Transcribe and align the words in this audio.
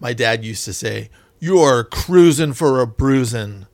My 0.00 0.12
dad 0.12 0.44
used 0.44 0.64
to 0.64 0.72
say, 0.72 1.10
You're 1.38 1.84
cruising 1.84 2.52
for 2.52 2.80
a 2.80 2.86
bruising. 2.86 3.66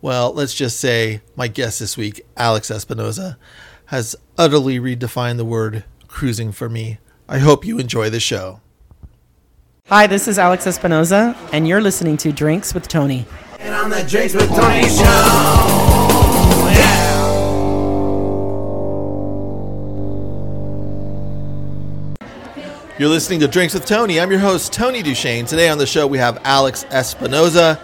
Well, 0.00 0.32
let's 0.32 0.54
just 0.54 0.78
say 0.78 1.22
my 1.34 1.48
guest 1.48 1.80
this 1.80 1.96
week, 1.96 2.24
Alex 2.36 2.70
Espinoza, 2.70 3.36
has 3.86 4.14
utterly 4.36 4.78
redefined 4.78 5.38
the 5.38 5.44
word 5.44 5.84
cruising 6.06 6.52
for 6.52 6.68
me. 6.68 6.98
I 7.28 7.38
hope 7.38 7.64
you 7.64 7.78
enjoy 7.78 8.08
the 8.10 8.20
show. 8.20 8.60
Hi, 9.88 10.06
this 10.06 10.28
is 10.28 10.38
Alex 10.38 10.66
Espinoza, 10.66 11.36
and 11.52 11.66
you're 11.66 11.80
listening 11.80 12.16
to 12.18 12.30
Drinks 12.30 12.74
with 12.74 12.88
Tony. 12.88 13.26
And 13.58 13.74
on 13.74 13.90
the 13.90 14.04
Drinks 14.04 14.34
with 14.34 14.48
Tony 14.50 14.88
show. 14.88 15.87
You're 22.98 23.10
listening 23.10 23.38
to 23.40 23.46
Drinks 23.46 23.74
with 23.74 23.86
Tony. 23.86 24.18
I'm 24.18 24.28
your 24.28 24.40
host, 24.40 24.72
Tony 24.72 25.04
Duchesne. 25.04 25.46
Today 25.46 25.68
on 25.68 25.78
the 25.78 25.86
show, 25.86 26.04
we 26.04 26.18
have 26.18 26.40
Alex 26.42 26.82
Espinoza. 26.90 27.78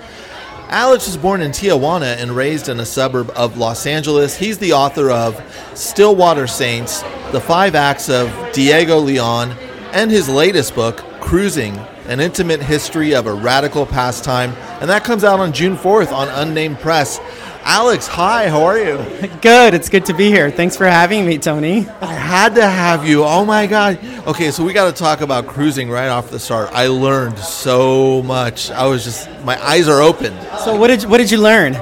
Alex 0.71 1.07
was 1.07 1.17
born 1.17 1.41
in 1.41 1.53
Tijuana 1.53 2.17
and 2.17 2.33
raised 2.33 2.69
in 2.69 2.81
a 2.81 2.85
suburb 2.85 3.31
of 3.37 3.57
Los 3.57 3.87
Angeles. 3.87 4.37
He's 4.37 4.59
the 4.59 4.73
author 4.73 5.13
of 5.13 5.41
Still 5.75 6.17
Water 6.17 6.49
Saints, 6.49 7.03
The 7.31 7.41
Five 7.41 7.77
Acts 7.77 8.09
of 8.09 8.29
Diego 8.53 8.99
Leon, 8.99 9.53
and 9.93 10.11
his 10.11 10.29
latest 10.29 10.75
book, 10.75 10.97
Cruising 11.21 11.77
An 12.09 12.19
Intimate 12.19 12.61
History 12.61 13.15
of 13.15 13.29
a 13.29 13.35
Radical 13.35 13.87
Pastime. 13.87 14.51
And 14.81 14.91
that 14.91 15.05
comes 15.05 15.23
out 15.23 15.39
on 15.39 15.53
June 15.53 15.77
4th 15.77 16.11
on 16.11 16.27
Unnamed 16.29 16.81
Press. 16.81 17.21
Alex, 17.67 18.07
hi, 18.07 18.49
how 18.49 18.63
are 18.65 18.79
you? 18.79 18.99
Good, 19.41 19.73
it's 19.73 19.89
good 19.89 20.05
to 20.07 20.13
be 20.15 20.29
here. 20.29 20.51
Thanks 20.51 20.77
for 20.77 20.85
having 20.87 21.25
me, 21.25 21.39
Tony. 21.39 21.89
I 22.01 22.13
had 22.13 22.55
to 22.57 22.67
have 22.69 23.09
you. 23.09 23.25
Oh 23.25 23.45
my 23.45 23.67
God. 23.67 23.99
Okay, 24.27 24.51
so 24.51 24.63
we 24.63 24.75
got 24.75 24.95
to 24.95 25.03
talk 25.03 25.23
about 25.23 25.47
cruising 25.47 25.89
right 25.89 26.09
off 26.09 26.31
the 26.31 26.39
start. 26.39 26.69
I 26.73 26.89
learned 26.89 27.39
so 27.39 28.23
much. 28.23 28.71
I 28.71 28.87
was 28.87 29.03
just, 29.03 29.31
my 29.45 29.61
eyes 29.65 29.89
are 29.89 30.03
open. 30.03 30.35
So, 30.63 30.77
what 30.77 30.89
did 30.89 31.05
what 31.05 31.19
did 31.19 31.31
you 31.31 31.39
learn? 31.39 31.73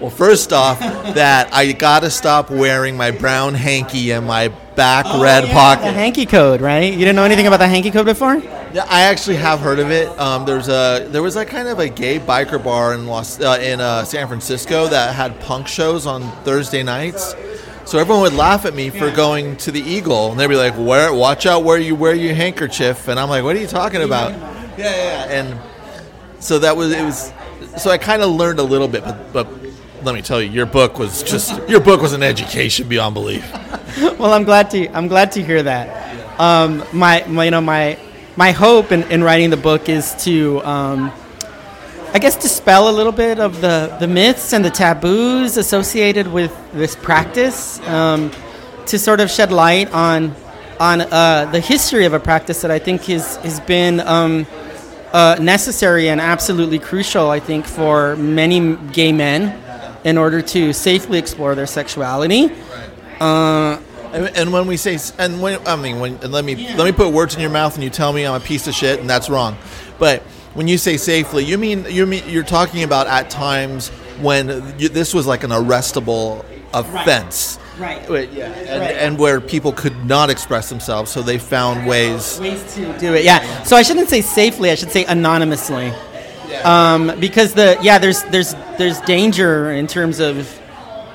Well, 0.00 0.10
first 0.10 0.52
off, 0.52 0.78
that 1.14 1.52
I 1.52 1.72
got 1.72 2.00
to 2.00 2.10
stop 2.10 2.48
wearing 2.48 2.96
my 2.96 3.10
brown 3.10 3.54
hanky 3.54 4.12
and 4.12 4.24
my 4.24 4.48
back 4.76 5.04
oh, 5.08 5.20
red 5.20 5.42
The 5.44 5.48
pocket. 5.48 5.92
hanky 5.94 6.26
code, 6.26 6.60
right? 6.60 6.92
You 6.92 6.98
didn't 7.00 7.16
know 7.16 7.24
anything 7.24 7.48
about 7.48 7.56
the 7.58 7.66
hanky 7.66 7.90
code 7.90 8.06
before? 8.06 8.40
Yeah, 8.72 8.84
I 8.88 9.02
actually 9.02 9.36
have 9.36 9.60
heard 9.60 9.78
of 9.78 9.90
it. 9.90 10.08
Um, 10.18 10.44
there's 10.44 10.68
a 10.68 11.06
there 11.08 11.22
was 11.22 11.36
like 11.36 11.48
kind 11.48 11.68
of 11.68 11.78
a 11.78 11.88
gay 11.88 12.18
biker 12.18 12.62
bar 12.62 12.92
in 12.92 13.06
Los 13.06 13.40
uh, 13.40 13.58
in 13.62 13.80
uh, 13.80 14.04
San 14.04 14.28
Francisco 14.28 14.86
that 14.88 15.14
had 15.14 15.40
punk 15.40 15.66
shows 15.66 16.06
on 16.06 16.22
Thursday 16.44 16.82
nights. 16.82 17.34
So 17.86 17.98
everyone 17.98 18.22
would 18.22 18.34
laugh 18.34 18.66
at 18.66 18.74
me 18.74 18.90
for 18.90 19.10
going 19.10 19.56
to 19.58 19.72
the 19.72 19.80
Eagle, 19.80 20.30
and 20.30 20.38
they'd 20.38 20.48
be 20.48 20.56
like, 20.56 20.74
"Where? 20.74 21.14
Watch 21.14 21.46
out 21.46 21.64
where 21.64 21.78
you 21.78 21.94
wear 21.94 22.14
your 22.14 22.34
handkerchief." 22.34 23.08
And 23.08 23.18
I'm 23.18 23.30
like, 23.30 23.42
"What 23.42 23.56
are 23.56 23.60
you 23.60 23.66
talking 23.66 24.02
about?" 24.02 24.32
Yeah, 24.32 24.76
yeah. 24.76 24.96
yeah. 24.96 25.40
And 25.40 25.60
so 26.38 26.58
that 26.58 26.76
was 26.76 26.92
it 26.92 27.02
was. 27.02 27.32
So 27.78 27.90
I 27.90 27.96
kind 27.96 28.20
of 28.20 28.30
learned 28.30 28.58
a 28.58 28.62
little 28.62 28.88
bit, 28.88 29.02
but 29.02 29.32
but 29.32 29.48
let 30.02 30.14
me 30.14 30.20
tell 30.20 30.42
you, 30.42 30.50
your 30.50 30.66
book 30.66 30.98
was 30.98 31.22
just 31.22 31.58
your 31.68 31.80
book 31.80 32.02
was 32.02 32.12
an 32.12 32.22
education 32.22 32.86
beyond 32.86 33.14
belief. 33.14 33.50
Well, 34.18 34.34
I'm 34.34 34.44
glad 34.44 34.70
to 34.72 34.88
I'm 34.88 35.08
glad 35.08 35.32
to 35.32 35.42
hear 35.42 35.62
that. 35.62 36.38
Um, 36.38 36.84
my, 36.92 37.24
my 37.26 37.44
you 37.46 37.50
know 37.50 37.60
my 37.60 37.98
my 38.38 38.52
hope 38.52 38.92
in, 38.92 39.02
in 39.10 39.24
writing 39.24 39.50
the 39.50 39.56
book 39.56 39.88
is 39.88 40.14
to 40.14 40.64
um, 40.64 41.10
I 42.14 42.20
guess 42.20 42.36
dispel 42.36 42.88
a 42.88 42.94
little 42.94 43.10
bit 43.10 43.40
of 43.40 43.60
the, 43.60 43.96
the 43.98 44.06
myths 44.06 44.52
and 44.52 44.64
the 44.64 44.70
taboos 44.70 45.56
associated 45.56 46.28
with 46.28 46.56
this 46.72 46.94
practice, 46.94 47.80
um, 47.88 48.30
to 48.86 48.96
sort 48.96 49.18
of 49.18 49.28
shed 49.28 49.50
light 49.50 49.92
on 49.92 50.36
on 50.78 51.00
uh, 51.00 51.48
the 51.50 51.58
history 51.58 52.04
of 52.04 52.12
a 52.12 52.20
practice 52.20 52.62
that 52.62 52.70
I 52.70 52.78
think 52.78 53.02
has 53.06 53.38
has 53.38 53.58
been 53.58 53.98
um, 53.98 54.46
uh, 55.12 55.36
necessary 55.40 56.08
and 56.08 56.20
absolutely 56.20 56.78
crucial. 56.78 57.30
I 57.30 57.40
think 57.40 57.66
for 57.66 58.14
many 58.14 58.76
gay 58.92 59.10
men 59.10 59.60
in 60.04 60.16
order 60.16 60.42
to 60.42 60.72
safely 60.72 61.18
explore 61.18 61.56
their 61.56 61.66
sexuality. 61.66 62.52
Uh, 63.18 63.78
And, 64.12 64.36
and 64.36 64.52
when 64.52 64.66
we 64.66 64.76
say, 64.76 64.98
and 65.18 65.40
when 65.40 65.66
I 65.66 65.76
mean, 65.76 66.00
when 66.00 66.14
and 66.22 66.32
let 66.32 66.44
me 66.44 66.54
let 66.76 66.84
me 66.84 66.92
put 66.92 67.12
words 67.12 67.34
in 67.34 67.40
your 67.40 67.50
mouth, 67.50 67.74
and 67.74 67.84
you 67.84 67.90
tell 67.90 68.12
me 68.12 68.26
I'm 68.26 68.34
a 68.34 68.44
piece 68.44 68.66
of 68.66 68.74
shit, 68.74 69.00
and 69.00 69.08
that's 69.08 69.28
wrong. 69.28 69.56
But 69.98 70.22
when 70.54 70.68
you 70.68 70.78
say 70.78 70.96
safely, 70.96 71.44
you 71.44 71.58
mean 71.58 71.86
you 71.88 72.06
mean 72.06 72.24
you're 72.28 72.42
talking 72.44 72.82
about 72.82 73.06
at 73.06 73.30
times 73.30 73.88
when 74.20 74.48
you, 74.78 74.88
this 74.88 75.14
was 75.14 75.26
like 75.26 75.44
an 75.44 75.50
arrestable 75.50 76.44
offense, 76.74 77.58
Right. 77.78 78.08
Wait, 78.10 78.32
yeah, 78.32 78.46
and, 78.46 78.80
Right. 78.80 78.96
and 78.96 79.18
where 79.18 79.40
people 79.40 79.72
could 79.72 80.04
not 80.04 80.30
express 80.30 80.68
themselves, 80.68 81.12
so 81.12 81.22
they 81.22 81.38
found 81.38 81.86
ways. 81.86 82.40
ways 82.40 82.74
to 82.74 82.98
do 82.98 83.14
it. 83.14 83.24
Yeah. 83.24 83.62
So 83.62 83.76
I 83.76 83.82
shouldn't 83.82 84.08
say 84.08 84.20
safely. 84.20 84.70
I 84.70 84.74
should 84.74 84.90
say 84.90 85.04
anonymously. 85.04 85.92
Um, 86.64 87.12
because 87.20 87.54
the 87.54 87.78
yeah, 87.82 87.98
there's 87.98 88.22
there's 88.24 88.54
there's 88.78 89.00
danger 89.02 89.70
in 89.70 89.86
terms 89.86 90.18
of 90.18 90.57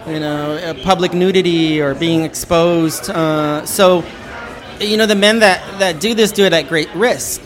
you 0.08 0.20
know 0.20 0.74
public 0.84 1.14
nudity 1.14 1.82
or 1.82 1.96
being 1.96 2.24
exposed. 2.24 3.10
Uh, 3.10 3.66
so 3.66 4.04
you 4.80 4.98
know 4.98 5.06
the 5.06 5.16
men 5.16 5.40
that 5.40 5.80
that 5.80 6.00
do 6.00 6.14
this 6.14 6.32
do 6.32 6.46
it 6.46 6.54
at 6.54 6.68
great 6.68 6.94
risk. 6.96 7.42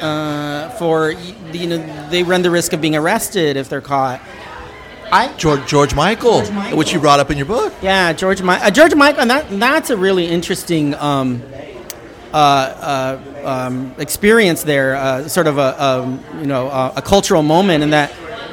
Uh, 0.00 0.70
for 0.70 1.12
you 1.52 1.66
know 1.66 2.08
they 2.08 2.22
run 2.22 2.42
the 2.42 2.50
risk 2.50 2.72
of 2.72 2.80
being 2.80 2.96
arrested 2.96 3.56
if 3.56 3.68
they're 3.68 3.80
caught. 3.82 4.20
I 5.12 5.32
George 5.36 5.66
George 5.66 5.94
Michael, 5.94 6.50
Michael. 6.52 6.78
which 6.78 6.92
you 6.92 7.00
brought 7.00 7.20
up 7.20 7.30
in 7.30 7.36
your 7.36 7.46
book. 7.46 7.74
Yeah, 7.82 8.12
George 8.12 8.42
Mi- 8.42 8.54
uh, 8.54 8.70
George 8.70 8.94
Michael, 8.94 9.22
and 9.22 9.30
that 9.30 9.50
that's 9.50 9.90
a 9.90 9.96
really 9.96 10.26
interesting 10.26 10.94
um, 10.94 11.42
uh, 12.32 12.36
uh, 12.36 13.42
um, 13.44 13.94
experience 13.98 14.62
there. 14.62 14.94
Uh, 14.96 15.28
sort 15.28 15.48
of 15.48 15.58
a 15.58 15.82
um, 15.82 16.24
you 16.38 16.46
know 16.46 16.68
a 16.96 17.02
cultural 17.02 17.42
moment, 17.42 17.82
and 17.82 17.92
that 17.92 18.12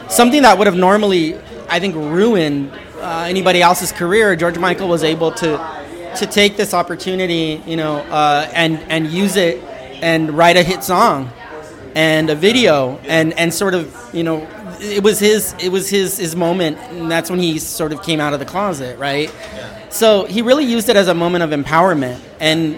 something 0.09 0.41
that 0.41 0.57
would 0.57 0.67
have 0.67 0.75
normally, 0.75 1.37
I 1.69 1.79
think, 1.79 1.95
ruined 1.95 2.71
uh, 2.99 3.25
anybody 3.27 3.61
else's 3.61 3.91
career. 3.91 4.35
George 4.35 4.57
Michael 4.57 4.87
was 4.87 5.03
able 5.03 5.31
to 5.33 5.83
to 6.17 6.25
take 6.25 6.57
this 6.57 6.73
opportunity, 6.73 7.61
you 7.65 7.75
know, 7.75 7.97
uh, 7.97 8.49
and 8.53 8.79
and 8.89 9.07
use 9.07 9.35
it 9.35 9.63
and 10.01 10.31
write 10.37 10.57
a 10.57 10.63
hit 10.63 10.83
song 10.83 11.31
and 11.95 12.29
a 12.29 12.35
video 12.35 12.97
and 13.05 13.33
and 13.33 13.53
sort 13.53 13.73
of 13.73 13.95
you 14.13 14.23
know 14.23 14.47
it 14.79 15.03
was 15.03 15.19
his 15.19 15.55
it 15.59 15.69
was 15.69 15.89
his 15.89 16.17
his 16.17 16.35
moment 16.35 16.77
and 16.77 17.09
that's 17.09 17.29
when 17.29 17.39
he 17.39 17.57
sort 17.57 17.91
of 17.91 18.03
came 18.03 18.19
out 18.19 18.33
of 18.33 18.39
the 18.39 18.45
closet 18.45 18.97
right 18.99 19.33
so 19.89 20.25
he 20.25 20.43
really 20.43 20.65
used 20.65 20.89
it 20.89 20.95
as 20.95 21.07
a 21.07 21.13
moment 21.13 21.43
of 21.43 21.49
empowerment 21.49 22.19
and 22.39 22.77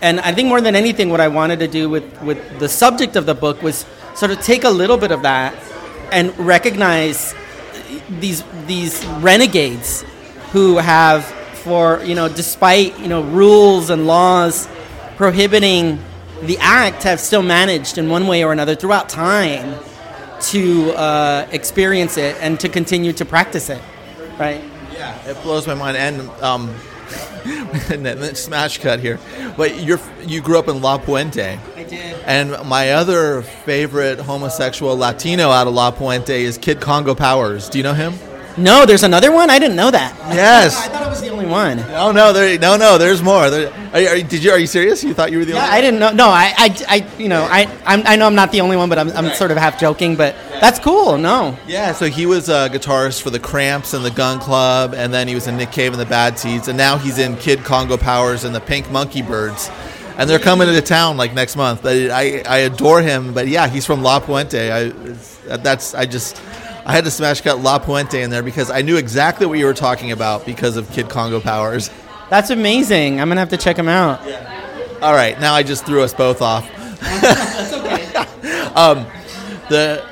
and 0.00 0.20
I 0.20 0.32
think 0.32 0.48
more 0.48 0.60
than 0.60 0.76
anything 0.76 1.10
what 1.10 1.20
I 1.20 1.28
wanted 1.28 1.58
to 1.58 1.68
do 1.68 1.90
with 1.90 2.22
with 2.22 2.58
the 2.58 2.68
subject 2.68 3.16
of 3.16 3.26
the 3.26 3.34
book 3.34 3.62
was 3.62 3.84
sort 4.14 4.30
of 4.30 4.40
take 4.40 4.64
a 4.64 4.70
little 4.70 4.96
bit 4.96 5.10
of 5.10 5.22
that 5.22 5.54
and 6.10 6.36
recognize 6.38 7.34
these 8.08 8.42
these 8.66 9.04
renegades 9.20 10.04
who 10.52 10.78
have 10.78 11.24
for 11.64 12.02
you 12.04 12.14
know 12.14 12.28
despite 12.28 12.98
you 12.98 13.08
know 13.08 13.22
rules 13.22 13.90
and 13.90 14.06
laws 14.06 14.68
prohibiting 15.16 15.98
the 16.42 16.56
act 16.58 17.02
have 17.02 17.20
still 17.20 17.42
managed 17.42 17.98
in 17.98 18.08
one 18.08 18.26
way 18.26 18.44
or 18.44 18.52
another 18.52 18.74
throughout 18.74 19.08
time 19.08 19.78
to 20.40 20.92
uh, 20.92 21.46
experience 21.50 22.16
it 22.16 22.36
and 22.40 22.60
to 22.60 22.68
continue 22.68 23.12
to 23.12 23.24
practice 23.24 23.68
it 23.68 23.82
right 24.38 24.62
Yeah, 24.98 25.30
it 25.30 25.40
blows 25.44 25.64
my 25.66 25.74
mind. 25.74 25.96
And 25.96 26.28
um, 26.42 26.74
and 27.88 28.04
then 28.06 28.34
smash 28.34 28.78
cut 28.78 28.98
here, 28.98 29.20
but 29.56 29.80
you're 29.80 30.00
you 30.26 30.40
grew 30.40 30.58
up 30.58 30.66
in 30.66 30.82
La 30.82 30.98
Puente. 30.98 31.58
I 32.28 32.32
And 32.32 32.68
my 32.68 32.92
other 32.92 33.42
favorite 33.42 34.18
homosexual 34.20 34.96
Latino 34.96 35.50
out 35.50 35.66
of 35.66 35.74
La 35.74 35.90
Puente 35.90 36.30
is 36.42 36.58
Kid 36.58 36.80
Congo 36.80 37.14
Powers. 37.14 37.68
Do 37.68 37.78
you 37.78 37.84
know 37.84 37.94
him? 37.94 38.14
no 38.56 38.84
there's 38.84 39.04
another 39.04 39.30
one 39.30 39.50
I 39.50 39.60
didn't 39.60 39.76
know 39.76 39.88
that 39.88 40.16
Yes. 40.34 40.76
I 40.76 40.88
thought 40.88 41.06
it 41.06 41.08
was 41.08 41.20
the 41.20 41.28
only 41.28 41.46
one 41.46 41.76
No, 41.76 42.10
no, 42.10 42.32
there, 42.32 42.58
no, 42.58 42.76
no. 42.76 42.98
There's 42.98 43.22
more. 43.22 43.50
There, 43.50 43.72
are, 43.92 44.00
you- 44.00 44.08
are, 44.08 44.16
did 44.20 44.42
you? 44.42 44.50
Are 44.50 44.58
you 44.58 44.66
serious? 44.66 45.04
You 45.04 45.14
thought 45.14 45.30
you 45.30 45.38
were 45.38 45.44
the 45.44 45.52
Yeah, 45.52 45.58
only? 45.58 45.68
Yeah, 45.70 45.74
I 45.76 45.80
didn't 45.80 46.00
know. 46.00 46.10
No, 46.12 46.28
I, 46.28 46.52
I, 46.58 46.84
I 46.88 47.06
you 47.22 47.28
know, 47.28 47.44
I, 47.48 47.68
I'm, 47.86 48.02
I 48.04 48.16
know 48.16 48.26
I'm 48.26 48.34
not 48.34 48.50
the 48.50 48.60
only 48.62 48.76
one, 48.76 48.88
but 48.88 48.98
I'm, 48.98 49.10
I'm 49.12 49.32
sort 49.34 49.52
of 49.52 49.56
half 49.58 49.78
joking. 49.78 50.16
But 50.16 50.34
that's 50.60 50.80
cool. 50.80 51.16
No, 51.18 51.56
Yeah. 51.68 51.92
So 51.92 52.06
he 52.06 52.26
was 52.26 52.48
a 52.48 52.68
guitarist 52.68 53.22
for 53.22 53.30
the 53.30 53.38
Cramps 53.38 53.94
and 53.94 54.04
the 54.04 54.10
Gun 54.10 54.40
Club, 54.40 54.92
and 54.92 55.14
then 55.14 55.28
he 55.28 55.34
was 55.36 55.46
in 55.46 55.56
Nick 55.56 55.70
Cave 55.70 55.92
and 55.92 56.00
the 56.00 56.06
Bad 56.06 56.36
Seeds, 56.36 56.66
and 56.66 56.76
now 56.76 56.98
he's 56.98 57.18
in 57.18 57.36
Kid 57.36 57.60
Congo 57.60 57.96
Powers 57.96 58.42
and 58.42 58.52
the 58.54 58.60
Pink 58.60 58.90
Monkey 58.90 59.22
Birds. 59.22 59.70
And 60.18 60.28
they're 60.28 60.38
coming 60.38 60.66
to 60.66 60.82
town 60.82 61.16
like 61.16 61.32
next 61.32 61.56
month. 61.56 61.82
But 61.82 62.10
I, 62.10 62.42
I 62.42 62.58
adore 62.58 63.00
him. 63.00 63.32
But 63.32 63.48
yeah, 63.48 63.68
he's 63.68 63.86
from 63.86 64.02
La 64.02 64.20
Puente. 64.20 64.70
I, 64.70 65.56
that's 65.56 65.94
I 65.94 66.04
just. 66.04 66.42
I 66.84 66.92
had 66.92 67.04
to 67.04 67.10
smash 67.10 67.40
cut 67.42 67.60
La 67.60 67.78
Puente 67.78 68.22
in 68.22 68.30
there 68.30 68.42
because 68.42 68.70
I 68.70 68.80
knew 68.82 68.96
exactly 68.96 69.46
what 69.46 69.58
you 69.58 69.66
were 69.66 69.74
talking 69.74 70.10
about 70.10 70.44
because 70.46 70.76
of 70.76 70.90
Kid 70.90 71.08
Congo 71.10 71.38
Powers. 71.38 71.90
that's 72.30 72.50
amazing. 72.50 73.20
I'm 73.20 73.28
gonna 73.28 73.40
have 73.40 73.50
to 73.50 73.58
check 73.58 73.76
him 73.78 73.88
out. 73.88 74.26
Yeah. 74.26 74.98
All 75.02 75.12
right, 75.12 75.38
now 75.38 75.54
I 75.54 75.62
just 75.62 75.86
threw 75.86 76.02
us 76.02 76.12
both 76.14 76.42
off. 76.42 76.68
That's 77.00 77.72
okay. 77.72 78.04
Um, 78.74 79.06
the 79.68 80.04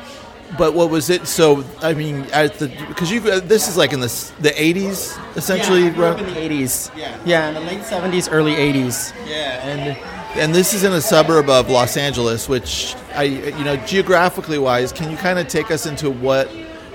but 0.58 0.74
what 0.74 0.90
was 0.90 1.10
it? 1.10 1.26
So 1.26 1.64
I 1.80 1.94
mean, 1.94 2.22
at 2.32 2.54
the 2.54 2.68
because 2.88 3.10
you 3.10 3.20
uh, 3.20 3.40
this 3.40 3.68
is 3.68 3.76
like 3.76 3.92
in 3.92 4.00
the 4.00 4.32
the 4.40 4.60
eighties 4.60 5.16
essentially. 5.36 5.82
yeah, 5.82 5.86
I 5.86 5.90
grew 5.90 6.04
up 6.04 6.18
right? 6.18 6.28
in 6.28 6.34
the 6.34 6.40
80s. 6.40 6.96
Yeah. 6.96 7.18
yeah, 7.24 7.48
in 7.48 7.54
the 7.54 7.60
late 7.60 7.80
70s, 7.80 8.28
early 8.30 8.54
80s. 8.54 9.12
Yeah, 9.26 9.66
and 9.66 9.96
and 10.38 10.54
this 10.54 10.74
is 10.74 10.84
in 10.84 10.92
a 10.92 11.00
suburb 11.00 11.48
of 11.48 11.70
Los 11.70 11.96
Angeles, 11.96 12.48
which 12.48 12.94
I, 13.14 13.24
you 13.24 13.64
know, 13.64 13.76
geographically 13.76 14.58
wise, 14.58 14.92
can 14.92 15.10
you 15.10 15.16
kind 15.16 15.38
of 15.38 15.48
take 15.48 15.70
us 15.70 15.86
into 15.86 16.10
what 16.10 16.50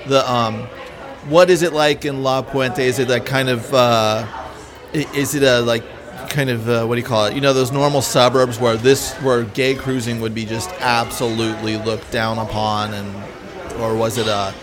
the, 0.08 0.30
um, 0.32 0.68
what 1.28 1.50
is 1.50 1.64
it 1.64 1.74
like 1.74 2.06
in 2.06 2.22
La 2.22 2.44
Puente? 2.44 2.80
Is 2.80 3.00
it 3.00 3.08
that 3.08 3.26
kind 3.26 3.50
of, 3.50 3.74
uh, 3.74 4.28
is 4.94 5.34
it 5.34 5.44
a 5.44 5.62
like 5.62 5.84
kind 6.30 6.50
of 6.50 6.70
uh, 6.70 6.86
what 6.86 6.96
do 6.96 7.02
you 7.02 7.08
call 7.08 7.26
it? 7.26 7.34
You 7.34 7.42
know, 7.42 7.54
those 7.54 7.72
normal 7.72 8.02
suburbs 8.02 8.60
where 8.60 8.78
this, 8.78 9.14
where 9.18 9.44
gay 9.44 9.74
cruising 9.74 10.22
would 10.22 10.36
be 10.36 10.46
just 10.46 10.70
absolutely 10.80 11.78
looked 11.78 12.12
down 12.12 12.38
upon, 12.38 12.94
and 12.94 13.16
or 13.82 13.96
was 13.96 14.18
it 14.18 14.28
a 14.28 14.54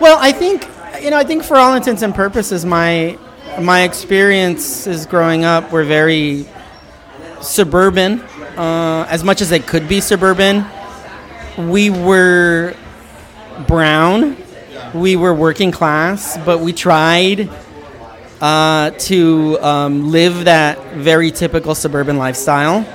Well, 0.00 0.18
I 0.20 0.32
think 0.32 0.66
you 1.02 1.10
know, 1.10 1.16
I 1.16 1.24
think 1.24 1.44
for 1.44 1.56
all 1.56 1.74
intents 1.74 2.02
and 2.02 2.14
purposes, 2.14 2.64
my 2.64 3.18
my 3.60 3.82
experiences 3.82 5.06
growing 5.06 5.44
up 5.44 5.72
were 5.72 5.84
very 5.84 6.46
suburban, 7.40 8.20
uh, 8.56 9.06
as 9.08 9.24
much 9.24 9.40
as 9.40 9.48
they 9.48 9.60
could 9.60 9.88
be 9.88 10.00
suburban. 10.00 10.64
We 11.56 11.90
were 11.90 12.74
brown, 13.66 14.36
we 14.94 15.16
were 15.16 15.34
working 15.34 15.72
class, 15.72 16.38
but 16.44 16.60
we 16.60 16.72
tried 16.72 17.50
uh, 18.40 18.90
to 18.90 19.58
um, 19.60 20.10
live 20.10 20.44
that 20.44 20.94
very 20.94 21.30
typical 21.30 21.74
suburban 21.74 22.16
lifestyle. 22.16 22.86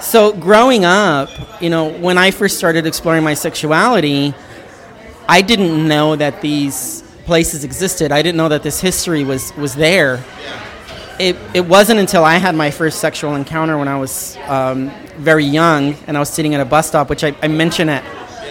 So 0.00 0.32
growing 0.32 0.84
up, 0.84 1.30
you 1.60 1.70
know, 1.70 1.90
when 1.90 2.18
I 2.18 2.30
first 2.30 2.58
started 2.58 2.86
exploring 2.86 3.24
my 3.24 3.34
sexuality, 3.34 4.34
I 5.28 5.42
didn't 5.42 5.86
know 5.86 6.16
that 6.16 6.40
these 6.40 7.02
places 7.24 7.64
existed. 7.64 8.12
I 8.12 8.22
didn't 8.22 8.36
know 8.36 8.48
that 8.48 8.62
this 8.62 8.80
history 8.80 9.24
was 9.24 9.54
was 9.56 9.74
there. 9.74 10.24
It, 11.18 11.36
it 11.54 11.66
wasn't 11.66 11.98
until 11.98 12.24
I 12.24 12.36
had 12.36 12.54
my 12.54 12.70
first 12.70 13.00
sexual 13.00 13.36
encounter 13.36 13.78
when 13.78 13.88
I 13.88 13.98
was 13.98 14.36
um, 14.48 14.90
very 15.16 15.46
young 15.46 15.94
and 16.06 16.14
I 16.16 16.20
was 16.20 16.28
sitting 16.28 16.54
at 16.54 16.60
a 16.60 16.64
bus 16.64 16.88
stop, 16.88 17.08
which 17.08 17.24
I, 17.24 17.34
I 17.42 17.48
mention 17.48 17.88
it 17.88 18.04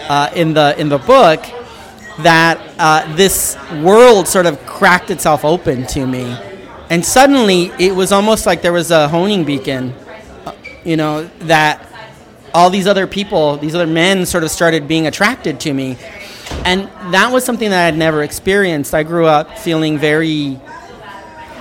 uh, 0.08 0.30
in 0.34 0.52
the 0.52 0.78
in 0.78 0.88
the 0.88 0.98
book, 0.98 1.44
that 2.18 2.60
uh, 2.78 3.16
this 3.16 3.56
world 3.82 4.26
sort 4.26 4.46
of 4.46 4.64
cracked 4.66 5.10
itself 5.10 5.44
open 5.44 5.86
to 5.88 6.06
me, 6.06 6.36
and 6.90 7.04
suddenly 7.04 7.70
it 7.78 7.94
was 7.94 8.12
almost 8.12 8.46
like 8.46 8.62
there 8.62 8.72
was 8.72 8.90
a 8.90 9.08
honing 9.08 9.44
beacon, 9.44 9.92
uh, 10.44 10.52
you 10.84 10.96
know, 10.96 11.24
that 11.40 11.86
all 12.52 12.68
these 12.68 12.86
other 12.86 13.06
people, 13.06 13.56
these 13.58 13.74
other 13.74 13.86
men, 13.86 14.26
sort 14.26 14.42
of 14.42 14.50
started 14.50 14.88
being 14.88 15.06
attracted 15.06 15.60
to 15.60 15.72
me, 15.72 15.96
and 16.64 16.88
that 17.12 17.32
was 17.32 17.44
something 17.44 17.70
that 17.70 17.82
I 17.82 17.84
had 17.86 17.96
never 17.96 18.22
experienced. 18.22 18.94
I 18.94 19.02
grew 19.02 19.26
up 19.26 19.58
feeling 19.58 19.98
very 19.98 20.60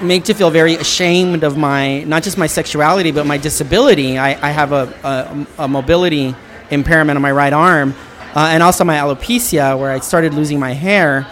made 0.01 0.25
to 0.25 0.33
feel 0.33 0.49
very 0.49 0.75
ashamed 0.75 1.43
of 1.43 1.57
my 1.57 2.03
not 2.03 2.21
just 2.21 2.37
my 2.37 2.47
sexuality 2.47 3.11
but 3.11 3.25
my 3.25 3.37
disability. 3.37 4.17
I, 4.17 4.31
I 4.31 4.51
have 4.51 4.71
a, 4.71 5.47
a, 5.57 5.63
a 5.63 5.67
mobility 5.67 6.35
impairment 6.69 7.15
on 7.15 7.21
my 7.21 7.31
right 7.31 7.53
arm, 7.53 7.93
uh, 8.35 8.49
and 8.51 8.61
also 8.63 8.83
my 8.83 8.95
alopecia, 8.95 9.77
where 9.79 9.91
I 9.91 9.99
started 9.99 10.33
losing 10.33 10.59
my 10.59 10.73
hair. 10.73 11.27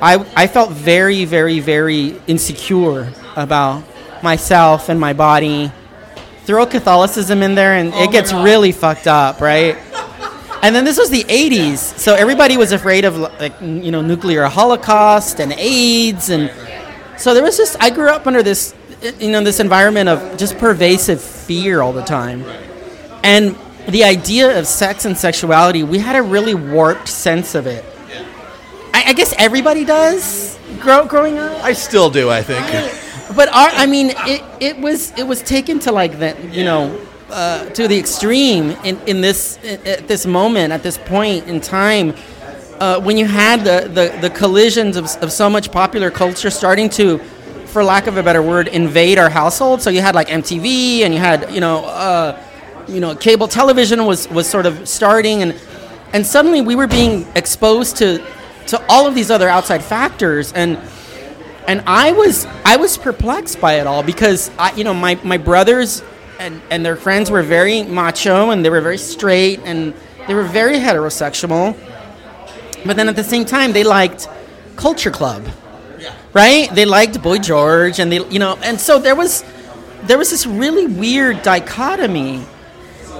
I, 0.00 0.24
I 0.36 0.46
felt 0.46 0.70
very, 0.70 1.24
very, 1.24 1.60
very 1.60 2.20
insecure 2.26 3.12
about 3.34 3.82
myself 4.22 4.88
and 4.88 5.00
my 5.00 5.12
body. 5.12 5.72
Throw 6.44 6.66
Catholicism 6.66 7.42
in 7.42 7.54
there, 7.54 7.74
and 7.74 7.92
it 7.94 8.12
gets 8.12 8.32
really 8.32 8.72
fucked 8.72 9.06
up, 9.06 9.40
right? 9.40 9.76
And 10.62 10.74
then 10.74 10.84
this 10.84 10.98
was 10.98 11.10
the 11.10 11.24
80s, 11.24 11.78
so 11.78 12.14
everybody 12.14 12.56
was 12.56 12.72
afraid 12.72 13.04
of 13.04 13.16
like 13.16 13.60
you 13.60 13.90
know 13.90 14.02
nuclear 14.02 14.44
holocaust 14.44 15.40
and 15.40 15.52
AIDS 15.52 16.30
and 16.30 16.50
so 17.16 17.34
there 17.34 17.42
was 17.42 17.56
just 17.56 17.76
I 17.80 17.90
grew 17.90 18.08
up 18.08 18.26
under 18.26 18.42
this 18.42 18.74
eh, 19.02 19.12
you 19.20 19.30
know 19.30 19.42
this 19.42 19.60
environment 19.60 20.08
of 20.08 20.36
just 20.36 20.58
pervasive 20.58 21.20
fear 21.20 21.80
all 21.80 21.92
the 21.92 22.04
time. 22.04 22.44
And 23.22 23.56
the 23.88 24.04
idea 24.04 24.58
of 24.58 24.66
sex 24.66 25.04
and 25.04 25.16
sexuality, 25.16 25.82
we 25.82 25.98
had 25.98 26.16
a 26.16 26.22
really 26.22 26.54
warped 26.54 27.08
sense 27.08 27.54
of 27.54 27.66
it. 27.66 27.84
I, 28.92 29.04
I 29.08 29.12
guess 29.12 29.34
everybody 29.38 29.84
does 29.84 30.58
grow, 30.80 31.06
growing 31.06 31.38
up. 31.38 31.62
I 31.62 31.72
still 31.72 32.10
do, 32.10 32.30
I 32.30 32.42
think. 32.42 32.66
But 33.34 33.48
our, 33.48 33.68
I 33.68 33.86
mean, 33.86 34.12
it, 34.26 34.42
it 34.60 34.78
was 34.78 35.12
it 35.18 35.24
was 35.24 35.42
taken 35.42 35.78
to 35.80 35.92
like 35.92 36.18
that, 36.20 36.52
you 36.52 36.64
know, 36.64 37.05
uh, 37.36 37.68
to 37.70 37.86
the 37.86 37.96
extreme 37.98 38.70
in, 38.82 38.98
in 39.06 39.20
this 39.20 39.58
at 39.84 40.08
this 40.08 40.26
moment 40.26 40.72
at 40.72 40.82
this 40.82 40.98
point 40.98 41.46
in 41.46 41.60
time 41.60 42.14
uh, 42.80 43.00
when 43.00 43.16
you 43.16 43.26
had 43.26 43.60
the, 43.60 43.88
the, 43.88 44.18
the 44.20 44.30
collisions 44.30 44.96
of, 44.96 45.04
of 45.22 45.32
so 45.32 45.48
much 45.48 45.72
popular 45.72 46.10
culture 46.10 46.50
starting 46.50 46.88
to, 46.90 47.18
for 47.66 47.82
lack 47.82 48.06
of 48.06 48.16
a 48.16 48.22
better 48.22 48.42
word, 48.42 48.68
invade 48.68 49.18
our 49.18 49.30
household. 49.30 49.80
So 49.80 49.90
you 49.90 50.00
had 50.00 50.14
like 50.14 50.28
MTV 50.28 51.00
and 51.00 51.14
you 51.14 51.20
had 51.20 51.52
you 51.52 51.60
know 51.60 51.84
uh, 51.84 52.42
you 52.88 53.00
know 53.00 53.14
cable 53.14 53.48
television 53.48 54.04
was 54.06 54.28
was 54.28 54.46
sort 54.46 54.66
of 54.66 54.88
starting 54.88 55.42
and 55.42 55.60
and 56.12 56.26
suddenly 56.26 56.60
we 56.60 56.76
were 56.76 56.86
being 56.86 57.26
exposed 57.34 57.96
to 57.98 58.24
to 58.68 58.84
all 58.88 59.06
of 59.06 59.14
these 59.14 59.30
other 59.30 59.48
outside 59.48 59.82
factors 59.82 60.52
and 60.52 60.78
and 61.66 61.82
I 61.86 62.12
was 62.12 62.46
I 62.64 62.76
was 62.76 62.96
perplexed 62.96 63.60
by 63.60 63.74
it 63.74 63.86
all 63.86 64.02
because 64.02 64.50
I 64.58 64.72
you 64.74 64.84
know 64.84 64.94
my, 64.94 65.18
my 65.22 65.36
brothers 65.36 66.02
and, 66.38 66.60
and 66.70 66.84
their 66.84 66.96
friends 66.96 67.30
were 67.30 67.42
very 67.42 67.82
macho 67.82 68.50
and 68.50 68.64
they 68.64 68.70
were 68.70 68.80
very 68.80 68.98
straight 68.98 69.60
and 69.64 69.94
they 70.26 70.34
were 70.34 70.44
very 70.44 70.78
heterosexual. 70.78 71.76
But 72.84 72.96
then 72.96 73.08
at 73.08 73.16
the 73.16 73.24
same 73.24 73.44
time 73.44 73.72
they 73.72 73.84
liked 73.84 74.28
culture 74.76 75.10
club 75.10 75.46
right? 76.36 76.68
They 76.74 76.84
liked 76.84 77.22
boy 77.22 77.38
george 77.38 77.98
and 77.98 78.12
they 78.12 78.22
you 78.28 78.38
know 78.38 78.58
and 78.62 78.78
so 78.78 78.98
there 78.98 79.16
was 79.16 79.42
there 80.02 80.18
was 80.18 80.30
this 80.30 80.46
really 80.46 80.86
weird 80.86 81.42
dichotomy. 81.42 82.44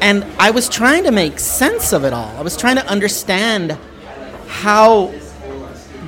And 0.02 0.24
i 0.38 0.50
was 0.50 0.68
trying 0.68 1.04
to 1.04 1.10
make 1.10 1.38
sense 1.38 1.94
of 1.94 2.04
it 2.04 2.12
all. 2.12 2.36
I 2.36 2.42
was 2.42 2.56
trying 2.56 2.76
to 2.76 2.86
understand 2.86 3.78
how 4.46 5.14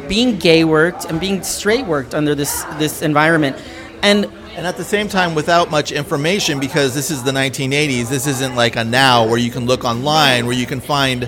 being 0.09 0.39
gay 0.39 0.65
worked 0.65 1.07
and 1.07 1.19
being 1.19 1.43
straight 1.43 1.87
worked 1.87 2.15
under 2.15 2.35
this 2.35 2.65
this 2.79 3.01
environment. 3.01 3.57
And 4.03 4.27
And 4.59 4.67
at 4.67 4.77
the 4.77 4.83
same 4.83 5.07
time, 5.07 5.37
without 5.37 5.71
much 5.71 5.93
information, 5.93 6.59
because 6.59 6.93
this 6.93 7.13
is 7.13 7.23
the 7.23 7.31
1980s, 7.31 8.09
this 8.09 8.27
isn't 8.27 8.57
like 8.57 8.75
a 8.75 8.83
now 8.83 9.25
where 9.25 9.39
you 9.39 9.53
can 9.53 9.67
look 9.67 9.85
online, 9.85 10.47
where 10.47 10.57
you 10.57 10.67
can 10.67 10.81
find 10.81 11.27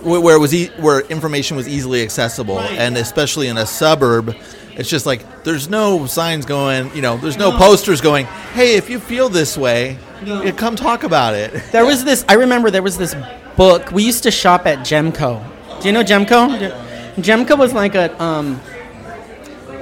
where, 0.00 0.18
where 0.22 0.36
it 0.36 0.38
was 0.38 0.54
e- 0.54 0.70
where 0.78 1.00
information 1.00 1.54
was 1.54 1.68
easily 1.68 2.02
accessible, 2.02 2.58
and 2.60 2.96
especially 2.96 3.48
in 3.48 3.58
a 3.58 3.66
suburb, 3.66 4.34
it's 4.74 4.88
just 4.88 5.04
like 5.04 5.44
there's 5.44 5.68
no 5.68 6.06
signs 6.06 6.46
going, 6.46 6.90
you 6.96 7.02
know, 7.02 7.18
there's 7.18 7.36
no 7.36 7.52
posters 7.58 8.00
going, 8.00 8.24
hey, 8.54 8.76
if 8.76 8.88
you 8.88 8.98
feel 8.98 9.28
this 9.28 9.58
way, 9.58 9.98
yeah, 10.24 10.50
come 10.52 10.74
talk 10.74 11.04
about 11.04 11.34
it. 11.34 11.52
there 11.72 11.84
was 11.84 12.04
this 12.04 12.24
i 12.26 12.32
remember 12.32 12.70
there 12.70 12.82
was 12.82 12.96
this 12.96 13.14
book 13.54 13.90
we 13.92 14.02
used 14.02 14.22
to 14.22 14.30
shop 14.30 14.64
at 14.66 14.78
gemco. 14.78 15.44
Do 15.82 15.88
you 15.88 15.92
know 15.92 16.02
gemco? 16.02 16.72
Gemco 17.16 17.58
was 17.58 17.74
like 17.74 17.94
a 17.94 18.22
um, 18.22 18.58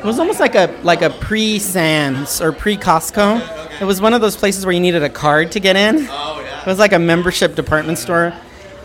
it 0.01 0.05
was 0.05 0.19
almost 0.19 0.41
like 0.41 0.55
a 0.55 0.75
like 0.83 1.03
a 1.03 1.11
pre 1.11 1.59
Sam's 1.59 2.41
or 2.41 2.53
pre 2.53 2.77
Costco. 2.77 3.81
It 3.81 3.85
was 3.85 4.01
one 4.01 4.15
of 4.15 4.21
those 4.21 4.37
places 4.37 4.65
where 4.67 4.73
you 4.75 4.81
needed 4.81 5.03
a 5.03 5.09
card 5.11 5.53
to 5.53 5.61
get 5.61 5.77
in. 5.77 6.07
Oh 6.11 6.41
yeah. 6.43 6.61
It 6.61 6.67
was 6.67 6.79
like 6.79 6.93
a 6.93 6.99
membership 6.99 7.55
department 7.55 7.99
store, 7.99 8.33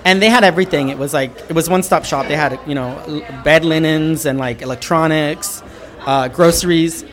and 0.05 0.21
they 0.21 0.29
had 0.29 0.43
everything. 0.43 0.89
It 0.89 0.97
was 0.97 1.13
like 1.13 1.31
it 1.49 1.53
was 1.53 1.69
one 1.69 1.83
stop 1.83 2.05
shop. 2.05 2.27
They 2.27 2.35
had 2.35 2.59
you 2.67 2.75
know 2.75 2.97
l- 3.07 3.43
bed 3.43 3.65
linens 3.65 4.25
and 4.25 4.37
like 4.39 4.61
electronics, 4.61 5.63
uh, 6.05 6.27
groceries, 6.29 7.03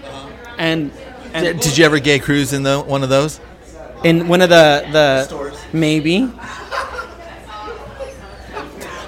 and 0.59 0.91
and 1.35 1.45
Did, 1.47 1.61
did 1.61 1.79
you 1.79 1.85
ever 1.85 1.99
gay 1.99 2.19
cruise 2.19 2.53
in 2.53 2.63
the, 2.63 2.81
one 2.81 3.03
of 3.03 3.09
those? 3.09 3.41
in 4.05 4.27
one 4.29 4.43
of 4.43 4.49
the 4.51 4.85
the 4.93 5.25
Stores. 5.25 5.57
maybe 5.73 6.29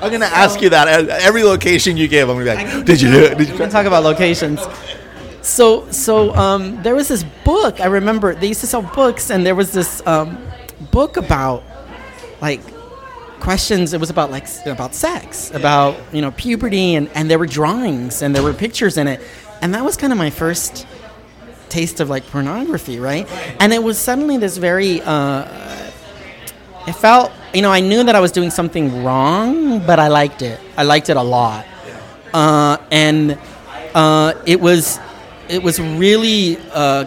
I'm 0.04 0.12
gonna 0.12 0.26
ask 0.26 0.60
you 0.60 0.68
that 0.70 0.86
at 0.86 1.08
every 1.22 1.42
location 1.44 1.96
you 1.96 2.08
gave. 2.08 2.28
I'm 2.28 2.36
gonna 2.36 2.64
be 2.64 2.74
like, 2.74 2.86
did 2.86 3.00
you 3.00 3.10
do 3.10 3.24
it? 3.24 3.38
Did 3.38 3.48
you 3.48 3.54
we 3.54 3.58
can 3.58 3.70
talk 3.70 3.86
about 3.86 4.04
locations. 4.04 4.60
So 5.42 5.90
so 5.90 6.34
um, 6.34 6.82
there 6.82 6.94
was 6.94 7.08
this 7.08 7.24
book. 7.44 7.80
I 7.80 7.86
remember 7.86 8.34
they 8.34 8.48
used 8.48 8.60
to 8.60 8.66
sell 8.66 8.82
books, 8.82 9.30
and 9.30 9.44
there 9.46 9.54
was 9.54 9.72
this 9.72 10.06
um, 10.06 10.38
book 10.90 11.16
about 11.16 11.62
like 12.40 12.60
questions. 13.40 13.92
It 13.94 14.00
was 14.00 14.10
about 14.10 14.30
like 14.30 14.46
about 14.66 14.94
sex, 14.94 15.50
about 15.52 15.96
you 16.12 16.20
know 16.20 16.30
puberty, 16.32 16.94
and 16.94 17.08
and 17.14 17.30
there 17.30 17.38
were 17.38 17.46
drawings 17.46 18.22
and 18.22 18.34
there 18.34 18.42
were 18.42 18.54
pictures 18.54 18.98
in 18.98 19.06
it, 19.08 19.20
and 19.62 19.74
that 19.74 19.84
was 19.84 19.96
kind 19.96 20.12
of 20.12 20.18
my 20.18 20.30
first 20.30 20.86
taste 21.70 22.00
of 22.00 22.10
like 22.10 22.26
pornography, 22.26 22.98
right? 22.98 23.26
And 23.60 23.72
it 23.72 23.82
was 23.82 23.98
suddenly 23.98 24.36
this 24.36 24.56
very. 24.58 25.00
Uh, 25.02 25.48
it 26.86 26.92
felt, 26.92 27.32
you 27.54 27.62
know, 27.62 27.70
I 27.70 27.80
knew 27.80 28.02
that 28.02 28.16
I 28.16 28.20
was 28.20 28.32
doing 28.32 28.50
something 28.50 29.04
wrong, 29.04 29.78
but 29.86 30.00
I 30.00 30.08
liked 30.08 30.42
it. 30.42 30.60
I 30.76 30.82
liked 30.82 31.08
it 31.08 31.16
a 31.16 31.22
lot, 31.22 31.64
uh, 32.32 32.78
and 32.90 33.38
uh, 33.94 34.34
it 34.44 34.60
was, 34.60 34.98
it 35.48 35.62
was 35.62 35.80
really, 35.80 36.58
uh, 36.72 37.06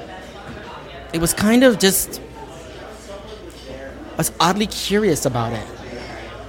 it 1.14 1.20
was 1.20 1.34
kind 1.34 1.66
of 1.66 1.80
just. 1.80 2.22
I 4.14 4.16
was 4.18 4.32
oddly 4.40 4.68
curious 4.68 5.26
about 5.26 5.52
it, 5.52 5.68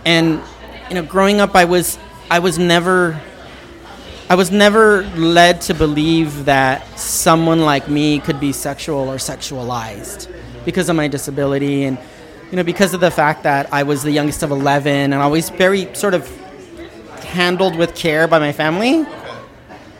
and 0.06 0.40
you 0.88 0.94
know, 0.94 1.02
growing 1.02 1.40
up, 1.40 1.56
I 1.56 1.64
was, 1.64 1.98
I 2.30 2.38
was 2.38 2.58
never. 2.58 3.20
I 4.30 4.34
was 4.34 4.50
never 4.50 5.04
led 5.16 5.62
to 5.62 5.74
believe 5.74 6.44
that 6.44 6.98
someone 6.98 7.60
like 7.62 7.88
me 7.88 8.20
could 8.20 8.38
be 8.38 8.52
sexual 8.52 9.08
or 9.08 9.16
sexualized 9.16 10.30
because 10.66 10.90
of 10.90 10.96
my 10.96 11.08
disability 11.08 11.84
and 11.84 11.96
you 12.50 12.56
know, 12.56 12.64
because 12.64 12.94
of 12.94 13.00
the 13.00 13.10
fact 13.10 13.42
that 13.42 13.72
I 13.72 13.82
was 13.82 14.02
the 14.02 14.10
youngest 14.10 14.42
of 14.42 14.50
11 14.50 15.12
and 15.12 15.14
always 15.14 15.50
very 15.50 15.94
sort 15.94 16.14
of 16.14 16.26
handled 17.22 17.76
with 17.76 17.94
care 17.94 18.26
by 18.26 18.38
my 18.38 18.52
family. 18.52 19.04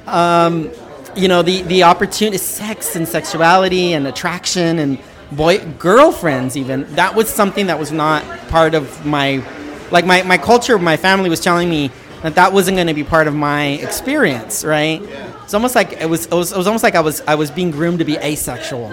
Um, 0.07 0.71
you 1.15 1.29
know, 1.29 1.43
the, 1.43 1.63
the 1.63 1.83
opportunity, 1.83 2.39
sex 2.39 2.97
and 2.97 3.07
sexuality 3.07 3.93
and 3.93 4.07
attraction 4.07 4.79
and 4.79 4.99
boy, 5.33 5.59
girlfriends 5.79 6.57
even, 6.57 6.91
that 6.95 7.15
was 7.15 7.29
something 7.29 7.67
that 7.67 7.79
was 7.79 7.93
not 7.93 8.25
part 8.49 8.75
of 8.75 9.05
my, 9.05 9.45
like 9.91 10.07
my, 10.07 10.23
my 10.23 10.39
culture, 10.39 10.79
my 10.79 10.97
family 10.97 11.29
was 11.29 11.41
telling 11.41 11.69
me 11.69 11.91
that 12.23 12.35
that 12.37 12.53
wasn't 12.53 12.77
going 12.77 12.87
to 12.87 12.95
be 12.95 13.05
part 13.05 13.27
of 13.27 13.35
my 13.35 13.67
experience, 13.67 14.65
right? 14.65 15.03
It's 15.45 15.55
almost 15.55 15.75
like 15.75 15.93
it 15.93 16.09
was, 16.09 16.27
it 16.27 16.35
was, 16.35 16.53
it 16.53 16.57
was 16.57 16.67
almost 16.67 16.83
like 16.83 16.95
I 16.95 17.01
was, 17.01 17.21
I 17.27 17.35
was 17.35 17.51
being 17.51 17.71
groomed 17.71 17.99
to 17.99 18.05
be 18.05 18.17
asexual. 18.17 18.93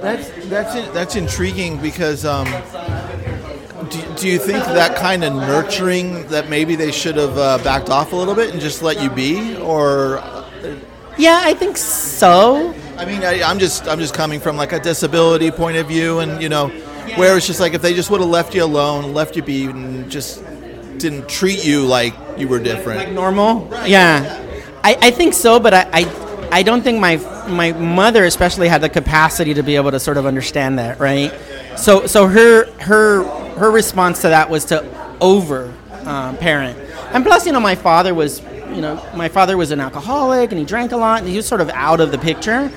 That's 0.00 0.30
that's 0.48 0.74
in, 0.74 0.94
that's 0.94 1.16
intriguing 1.16 1.80
because 1.80 2.24
um, 2.24 2.46
do, 3.90 4.14
do 4.16 4.28
you 4.28 4.38
think 4.38 4.64
that 4.64 4.96
kind 4.96 5.24
of 5.24 5.34
nurturing 5.34 6.26
that 6.28 6.48
maybe 6.48 6.74
they 6.74 6.90
should 6.90 7.16
have 7.16 7.36
uh, 7.36 7.58
backed 7.58 7.90
off 7.90 8.12
a 8.12 8.16
little 8.16 8.34
bit 8.34 8.52
and 8.52 8.60
just 8.60 8.82
let 8.82 9.02
you 9.02 9.10
be, 9.10 9.56
or 9.56 10.22
Yeah, 11.18 11.40
I 11.42 11.54
think 11.54 11.76
so. 11.76 12.74
I 12.96 13.04
mean, 13.04 13.24
I, 13.24 13.42
I'm 13.42 13.58
just 13.58 13.88
I'm 13.88 13.98
just 13.98 14.14
coming 14.14 14.40
from 14.40 14.56
like 14.56 14.72
a 14.72 14.80
disability 14.80 15.50
point 15.50 15.76
of 15.76 15.86
view, 15.86 16.20
and 16.20 16.42
you 16.42 16.48
know, 16.48 16.68
where 17.16 17.36
it's 17.36 17.46
just 17.46 17.60
like 17.60 17.74
if 17.74 17.82
they 17.82 17.94
just 17.94 18.10
would 18.10 18.20
have 18.20 18.30
left 18.30 18.54
you 18.54 18.64
alone, 18.64 19.12
left 19.12 19.36
you 19.36 19.42
be, 19.42 19.66
and 19.66 20.10
just 20.10 20.44
didn't 20.98 21.28
treat 21.28 21.64
you 21.64 21.84
like 21.84 22.14
you 22.38 22.46
were 22.48 22.58
different. 22.58 23.00
Like 23.00 23.12
normal. 23.12 23.68
Yeah, 23.86 24.38
I, 24.84 24.96
I 25.00 25.10
think 25.10 25.34
so, 25.34 25.58
but 25.58 25.74
I, 25.74 25.88
I 25.92 26.29
I 26.52 26.62
don't 26.62 26.82
think 26.82 27.00
my 27.00 27.16
my 27.48 27.72
mother 27.72 28.24
especially 28.24 28.68
had 28.68 28.80
the 28.80 28.88
capacity 28.88 29.54
to 29.54 29.62
be 29.62 29.76
able 29.76 29.90
to 29.92 30.00
sort 30.00 30.16
of 30.16 30.26
understand 30.26 30.78
that, 30.78 30.98
right? 30.98 31.32
So 31.76 32.06
so 32.06 32.26
her 32.26 32.70
her 32.80 33.22
her 33.56 33.70
response 33.70 34.22
to 34.22 34.28
that 34.28 34.50
was 34.50 34.64
to 34.66 34.84
over 35.20 35.72
um, 36.04 36.36
parent, 36.38 36.78
and 37.12 37.24
plus 37.24 37.46
you 37.46 37.52
know 37.52 37.60
my 37.60 37.74
father 37.74 38.14
was 38.14 38.42
you 38.74 38.80
know 38.80 39.04
my 39.14 39.28
father 39.28 39.56
was 39.56 39.70
an 39.70 39.80
alcoholic 39.80 40.50
and 40.50 40.58
he 40.58 40.64
drank 40.64 40.92
a 40.92 40.96
lot 40.96 41.20
and 41.20 41.28
he 41.28 41.36
was 41.36 41.46
sort 41.46 41.60
of 41.60 41.70
out 41.70 42.00
of 42.00 42.10
the 42.10 42.18
picture. 42.18 42.70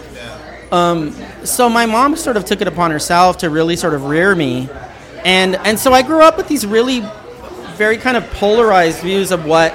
Um, 0.71 1.15
so 1.43 1.69
my 1.69 1.85
mom 1.85 2.15
sort 2.15 2.37
of 2.37 2.45
took 2.45 2.61
it 2.61 2.67
upon 2.67 2.91
herself 2.91 3.37
to 3.39 3.49
really 3.49 3.75
sort 3.75 3.93
of 3.93 4.05
rear 4.05 4.35
me, 4.35 4.69
and 5.23 5.55
and 5.57 5.79
so 5.79 5.93
I 5.93 6.03
grew 6.03 6.21
up 6.21 6.37
with 6.37 6.47
these 6.47 6.65
really 6.65 7.03
very 7.75 7.97
kind 7.97 8.17
of 8.17 8.29
polarized 8.31 9.01
views 9.01 9.31
of 9.31 9.45
what 9.45 9.73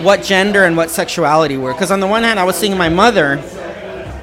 what 0.00 0.22
gender 0.22 0.64
and 0.64 0.76
what 0.76 0.90
sexuality 0.90 1.56
were. 1.56 1.72
Because 1.72 1.90
on 1.90 2.00
the 2.00 2.06
one 2.06 2.22
hand, 2.22 2.38
I 2.38 2.44
was 2.44 2.56
seeing 2.56 2.76
my 2.76 2.88
mother, 2.88 3.42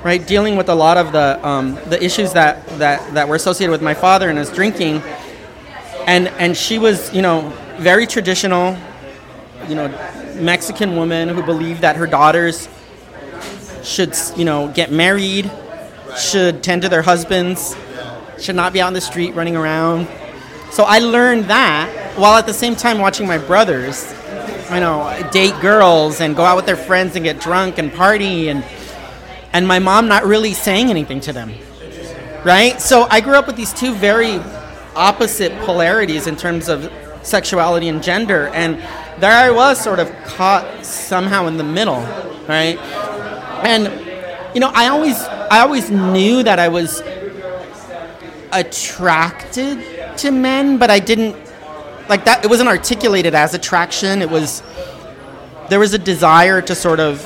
right, 0.04 0.26
dealing 0.26 0.56
with 0.56 0.70
a 0.70 0.76
lot 0.76 0.98
of 0.98 1.12
the 1.12 1.46
um, 1.46 1.76
the 1.88 2.04
issues 2.04 2.34
that, 2.34 2.66
that 2.80 3.14
that 3.14 3.28
were 3.28 3.36
associated 3.36 3.72
with 3.72 3.82
my 3.82 3.94
father 3.94 4.30
and 4.30 4.38
his 4.38 4.50
drinking, 4.50 5.02
and 6.08 6.28
and 6.40 6.56
she 6.56 6.80
was, 6.80 7.14
you 7.14 7.22
know, 7.22 7.54
very 7.78 8.08
traditional, 8.08 8.78
you 9.68 9.76
know, 9.76 9.88
Mexican 10.36 10.96
woman 10.96 11.30
who 11.30 11.44
believed 11.44 11.82
that 11.82 11.96
her 11.98 12.08
daughters 12.08 12.70
should, 13.84 14.16
you 14.36 14.46
know, 14.46 14.70
get 14.70 14.92
married, 14.92 15.52
should 16.18 16.64
tend 16.64 16.82
to 16.82 16.90
their 16.90 17.02
husbands, 17.02 17.76
should 18.40 18.56
not 18.56 18.74
be 18.74 18.82
out 18.82 18.88
in 18.88 18.94
the 18.94 19.02
street 19.02 19.36
running 19.36 19.56
around. 19.56 20.08
So 20.72 20.84
I 20.84 21.00
learned 21.00 21.46
that 21.46 22.14
while 22.18 22.38
at 22.38 22.46
the 22.46 22.54
same 22.54 22.76
time 22.76 23.00
watching 23.00 23.28
my 23.28 23.38
brothers 23.38 24.14
you 24.74 24.80
know, 24.80 25.30
date 25.32 25.60
girls 25.62 26.22
and 26.22 26.36
go 26.36 26.44
out 26.44 26.56
with 26.56 26.66
their 26.66 26.76
friends 26.76 27.16
and 27.16 27.24
get 27.24 27.40
drunk 27.40 27.78
and 27.78 27.94
party 27.94 28.50
and 28.50 28.64
and 29.54 29.68
my 29.68 29.80
mom 29.80 30.08
not 30.08 30.26
really 30.26 30.54
saying 30.54 30.90
anything 30.90 31.22
to 31.22 31.34
them. 31.34 31.54
Right? 32.44 32.82
So 32.82 33.08
I 33.10 33.22
grew 33.22 33.36
up 33.36 33.48
with 33.48 33.56
these 33.56 33.74
two 33.74 33.94
very 33.94 34.40
opposite 34.96 35.52
polarities 35.66 36.28
in 36.28 36.36
terms 36.36 36.70
of 36.70 36.92
sexuality 37.24 37.88
and 37.88 38.04
gender 38.04 38.48
and 38.50 38.78
there 39.20 39.32
I 39.32 39.50
was 39.50 39.80
sort 39.80 40.00
of 40.00 40.12
caught 40.26 40.86
somehow 40.86 41.48
in 41.48 41.58
the 41.58 41.64
middle, 41.64 42.02
right? 42.48 42.78
And 43.64 43.86
you 44.54 44.60
know, 44.60 44.72
I 44.74 44.88
always 44.90 45.22
I 45.22 45.60
always 45.60 45.90
knew 45.90 46.44
that 46.44 46.60
I 46.60 46.68
was 46.68 47.02
attracted 48.52 50.18
to 50.18 50.32
men, 50.32 50.78
but 50.78 50.90
I 50.90 51.00
didn't 51.00 51.45
like 52.10 52.26
that 52.26 52.44
it 52.44 52.50
wasn't 52.50 52.70
articulated 52.70 53.36
as 53.36 53.54
attraction. 53.54 54.22
It 54.22 54.30
was 54.30 54.62
there 55.70 55.80
was 55.80 55.94
a 55.94 56.00
desire 56.00 56.62
to 56.62 56.76
sort 56.76 57.00
of 57.00 57.24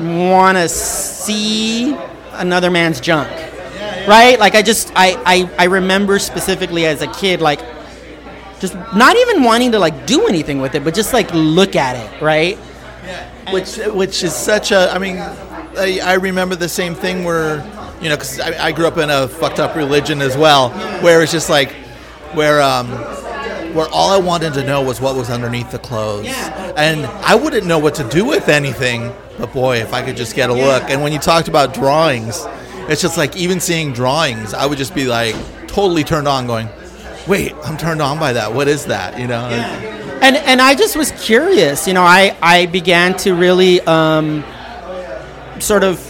want 0.00 0.56
to 0.58 0.68
see 0.68 1.96
another 2.32 2.70
man's 2.70 3.00
junk. 3.00 3.28
Right? 4.06 4.38
Like 4.38 4.54
i 4.54 4.62
just 4.62 4.92
I, 4.94 5.20
I 5.26 5.50
i 5.58 5.64
remember 5.64 6.18
specifically 6.18 6.86
as 6.86 7.02
a 7.02 7.08
kid 7.08 7.40
like 7.40 7.60
just 8.60 8.74
not 8.94 9.16
even 9.16 9.42
wanting 9.42 9.72
to 9.72 9.78
like 9.78 10.06
do 10.06 10.28
anything 10.28 10.60
with 10.60 10.74
it 10.76 10.84
but 10.84 10.94
just 10.94 11.12
like 11.12 11.28
look 11.34 11.74
at 11.74 11.96
it 11.96 12.22
right? 12.22 12.56
Yeah. 13.04 13.52
which 13.52 13.76
which 13.88 14.22
is 14.22 14.32
such 14.34 14.70
a 14.70 14.92
i 14.92 14.98
mean 14.98 15.18
i, 15.18 16.00
I 16.02 16.14
remember 16.14 16.54
the 16.54 16.68
same 16.68 16.94
thing 16.94 17.24
where 17.24 17.56
you 18.00 18.08
know 18.08 18.16
because 18.16 18.38
I, 18.38 18.66
I 18.66 18.72
grew 18.72 18.86
up 18.86 18.96
in 18.96 19.10
a 19.10 19.26
fucked 19.26 19.58
up 19.58 19.74
religion 19.74 20.22
as 20.22 20.36
well 20.36 20.70
where 21.02 21.20
it's 21.22 21.32
just 21.32 21.50
like 21.50 21.72
where 22.32 22.62
um 22.62 22.88
where 23.76 23.88
all 23.88 24.10
I 24.10 24.18
wanted 24.18 24.54
to 24.54 24.64
know 24.64 24.82
was 24.82 25.00
what 25.00 25.14
was 25.16 25.30
underneath 25.30 25.70
the 25.70 25.78
clothes. 25.78 26.26
Yeah. 26.26 26.72
And 26.76 27.06
I 27.06 27.34
wouldn't 27.34 27.66
know 27.66 27.78
what 27.78 27.94
to 27.96 28.08
do 28.08 28.24
with 28.24 28.48
anything, 28.48 29.12
but 29.38 29.52
boy, 29.52 29.78
if 29.78 29.92
I 29.92 30.02
could 30.02 30.16
just 30.16 30.34
get 30.34 30.50
a 30.50 30.54
look. 30.54 30.84
And 30.90 31.02
when 31.02 31.12
you 31.12 31.18
talked 31.18 31.48
about 31.48 31.74
drawings, 31.74 32.44
it's 32.88 33.02
just 33.02 33.16
like 33.16 33.36
even 33.36 33.60
seeing 33.60 33.92
drawings, 33.92 34.54
I 34.54 34.66
would 34.66 34.78
just 34.78 34.94
be 34.94 35.06
like 35.06 35.34
totally 35.66 36.04
turned 36.04 36.28
on 36.28 36.46
going, 36.46 36.68
"Wait, 37.26 37.54
I'm 37.64 37.76
turned 37.76 38.00
on 38.00 38.18
by 38.18 38.32
that. 38.34 38.54
What 38.54 38.68
is 38.68 38.86
that?" 38.86 39.18
You 39.18 39.26
know? 39.26 39.48
and 40.20 40.36
and 40.36 40.60
I 40.60 40.74
just 40.74 40.96
was 40.96 41.12
curious. 41.12 41.86
You 41.86 41.94
know, 41.94 42.02
I 42.02 42.36
I 42.40 42.66
began 42.66 43.16
to 43.18 43.34
really 43.34 43.80
um, 43.82 44.44
sort 45.58 45.84
of 45.84 46.00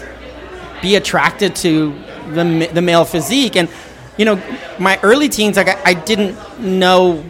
be 0.83 0.97
attracted 0.97 1.57
to 1.57 1.95
the 2.31 2.71
the 2.73 2.83
male 2.83 3.05
physique, 3.05 3.57
and 3.57 3.69
you 4.17 4.25
know, 4.25 4.41
my 4.79 4.99
early 5.03 5.29
teens, 5.29 5.57
like 5.57 5.69
I, 5.69 5.91
I 5.91 5.95
didn't 5.95 6.61
know. 6.61 7.25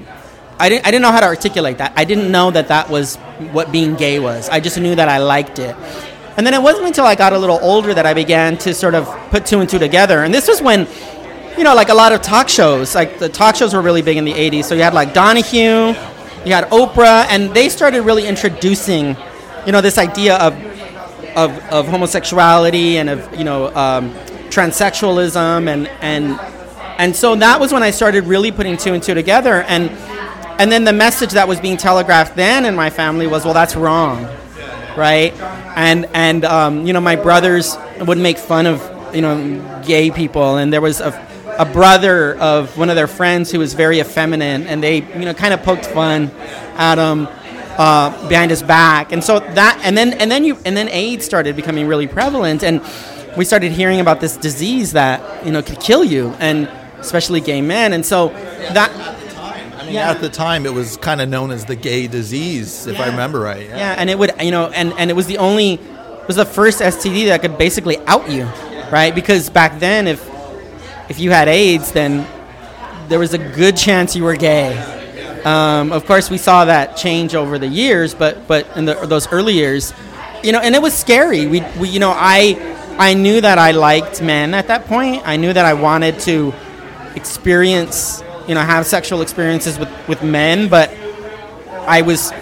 I 0.58 0.68
didn't, 0.70 0.86
I 0.86 0.90
didn't 0.90 1.02
know 1.02 1.12
how 1.12 1.20
to 1.20 1.26
articulate 1.26 1.78
that. 1.78 1.92
I 1.96 2.04
didn't 2.04 2.30
know 2.30 2.50
that 2.50 2.68
that 2.68 2.88
was 2.88 3.16
what 3.52 3.70
being 3.70 3.94
gay 3.94 4.18
was. 4.18 4.48
I 4.48 4.60
just 4.60 4.78
knew 4.78 4.94
that 4.94 5.08
I 5.08 5.18
liked 5.18 5.58
it. 5.58 5.76
And 6.36 6.46
then 6.46 6.54
it 6.54 6.62
wasn't 6.62 6.86
until 6.86 7.04
I 7.04 7.14
got 7.14 7.32
a 7.32 7.38
little 7.38 7.58
older 7.60 7.92
that 7.92 8.06
I 8.06 8.14
began 8.14 8.56
to 8.58 8.72
sort 8.72 8.94
of 8.94 9.06
put 9.30 9.44
two 9.44 9.60
and 9.60 9.68
two 9.68 9.78
together. 9.78 10.22
And 10.22 10.32
this 10.32 10.48
was 10.48 10.62
when, 10.62 10.86
you 11.58 11.64
know, 11.64 11.74
like 11.74 11.90
a 11.90 11.94
lot 11.94 12.12
of 12.12 12.22
talk 12.22 12.48
shows, 12.48 12.94
like 12.94 13.18
the 13.18 13.28
talk 13.28 13.56
shows 13.56 13.74
were 13.74 13.82
really 13.82 14.02
big 14.02 14.16
in 14.16 14.24
the 14.24 14.32
80s. 14.32 14.64
So 14.64 14.74
you 14.74 14.82
had 14.82 14.94
like 14.94 15.12
Donahue, 15.12 15.88
you 16.44 16.52
had 16.52 16.68
Oprah, 16.70 17.26
and 17.28 17.52
they 17.54 17.68
started 17.68 18.02
really 18.02 18.26
introducing, 18.26 19.16
you 19.66 19.72
know, 19.72 19.80
this 19.80 19.98
idea 19.98 20.36
of, 20.36 20.54
of, 21.36 21.58
of 21.70 21.86
homosexuality 21.88 22.96
and 22.96 23.10
of, 23.10 23.34
you 23.34 23.44
know, 23.44 23.74
um, 23.74 24.12
transsexualism. 24.48 25.68
And, 25.68 25.88
and, 26.00 26.38
and 26.98 27.16
so 27.16 27.34
that 27.36 27.60
was 27.60 27.72
when 27.72 27.82
I 27.82 27.90
started 27.90 28.24
really 28.24 28.52
putting 28.52 28.76
two 28.78 28.94
and 28.94 29.02
two 29.02 29.14
together. 29.14 29.62
And, 29.62 29.90
and 30.58 30.72
then 30.72 30.84
the 30.84 30.92
message 30.92 31.32
that 31.32 31.48
was 31.48 31.60
being 31.60 31.76
telegraphed 31.76 32.34
then 32.34 32.64
in 32.64 32.74
my 32.74 32.90
family 32.90 33.26
was, 33.26 33.44
well, 33.44 33.54
that's 33.54 33.76
wrong, 33.76 34.24
right? 34.96 35.32
And 35.76 36.06
and 36.14 36.44
um, 36.44 36.86
you 36.86 36.92
know, 36.92 37.00
my 37.00 37.16
brothers 37.16 37.76
would 38.00 38.18
make 38.18 38.38
fun 38.38 38.66
of 38.66 39.14
you 39.14 39.20
know 39.22 39.82
gay 39.86 40.10
people, 40.10 40.56
and 40.56 40.72
there 40.72 40.80
was 40.80 41.00
a, 41.00 41.26
a 41.58 41.64
brother 41.66 42.36
of 42.38 42.76
one 42.78 42.88
of 42.88 42.96
their 42.96 43.06
friends 43.06 43.50
who 43.50 43.58
was 43.58 43.74
very 43.74 44.00
effeminate, 44.00 44.66
and 44.66 44.82
they 44.82 44.96
you 44.96 45.24
know 45.24 45.34
kind 45.34 45.52
of 45.52 45.62
poked 45.62 45.86
fun 45.86 46.30
at 46.76 46.98
him. 46.98 47.28
Uh, 47.78 48.26
behind 48.30 48.50
his 48.50 48.62
back, 48.62 49.12
and 49.12 49.22
so 49.22 49.38
that, 49.38 49.78
and 49.84 49.98
then 49.98 50.14
and 50.14 50.30
then 50.30 50.44
you, 50.44 50.56
and 50.64 50.74
then 50.74 50.88
AIDS 50.88 51.26
started 51.26 51.54
becoming 51.54 51.86
really 51.86 52.06
prevalent, 52.06 52.62
and 52.62 52.80
we 53.36 53.44
started 53.44 53.70
hearing 53.70 54.00
about 54.00 54.18
this 54.18 54.38
disease 54.38 54.92
that 54.92 55.44
you 55.44 55.52
know 55.52 55.60
could 55.60 55.78
kill 55.78 56.02
you, 56.02 56.30
and 56.40 56.70
especially 57.00 57.38
gay 57.38 57.60
men, 57.60 57.92
and 57.92 58.06
so 58.06 58.28
that 58.72 58.90
Mean, 59.86 59.96
at 59.96 60.20
the 60.20 60.28
time, 60.28 60.66
it 60.66 60.72
was 60.72 60.96
kind 60.96 61.20
of 61.20 61.28
known 61.28 61.50
as 61.50 61.64
the 61.64 61.76
gay 61.76 62.06
disease, 62.06 62.86
if 62.86 62.98
I 63.00 63.08
remember 63.08 63.40
right. 63.40 63.68
Yeah, 63.68 63.94
and 63.96 64.10
it 64.10 64.18
would, 64.18 64.32
you 64.42 64.50
know, 64.50 64.66
and, 64.68 64.92
and 64.98 65.10
it 65.10 65.14
was 65.14 65.26
the 65.26 65.38
only, 65.38 65.74
it 65.74 66.26
was 66.26 66.36
the 66.36 66.44
first 66.44 66.80
STD 66.80 67.26
that 67.26 67.40
could 67.40 67.56
basically 67.58 67.98
out 68.06 68.30
you, 68.30 68.44
right? 68.90 69.14
Because 69.14 69.50
back 69.50 69.78
then, 69.78 70.06
if 70.06 70.28
if 71.08 71.20
you 71.20 71.30
had 71.30 71.48
AIDS, 71.48 71.92
then 71.92 72.26
there 73.08 73.18
was 73.18 73.32
a 73.32 73.38
good 73.38 73.76
chance 73.76 74.16
you 74.16 74.24
were 74.24 74.36
gay. 74.36 74.76
Um, 75.44 75.92
of 75.92 76.06
course, 76.06 76.30
we 76.30 76.38
saw 76.38 76.64
that 76.64 76.96
change 76.96 77.34
over 77.34 77.58
the 77.58 77.68
years, 77.68 78.14
but 78.14 78.48
but 78.48 78.66
in 78.76 78.84
the, 78.84 78.94
those 79.06 79.28
early 79.28 79.54
years, 79.54 79.92
you 80.42 80.50
know, 80.52 80.60
and 80.60 80.74
it 80.74 80.82
was 80.82 80.94
scary. 80.94 81.46
We, 81.46 81.62
we 81.78 81.88
you 81.88 82.00
know, 82.00 82.12
I 82.14 82.56
I 82.98 83.14
knew 83.14 83.40
that 83.40 83.58
I 83.58 83.70
liked 83.70 84.20
men 84.22 84.54
at 84.54 84.66
that 84.68 84.86
point. 84.86 85.22
I 85.24 85.36
knew 85.36 85.52
that 85.52 85.64
I 85.64 85.74
wanted 85.74 86.18
to 86.20 86.52
experience, 87.14 88.22
you 88.48 88.54
know, 88.54 88.60
have 88.60 88.86
sexual 88.86 89.22
experiences 89.22 89.78
with, 89.78 89.90
with 90.08 90.22
men, 90.22 90.68
but 90.68 90.90
I 91.86 92.02
was 92.02 92.32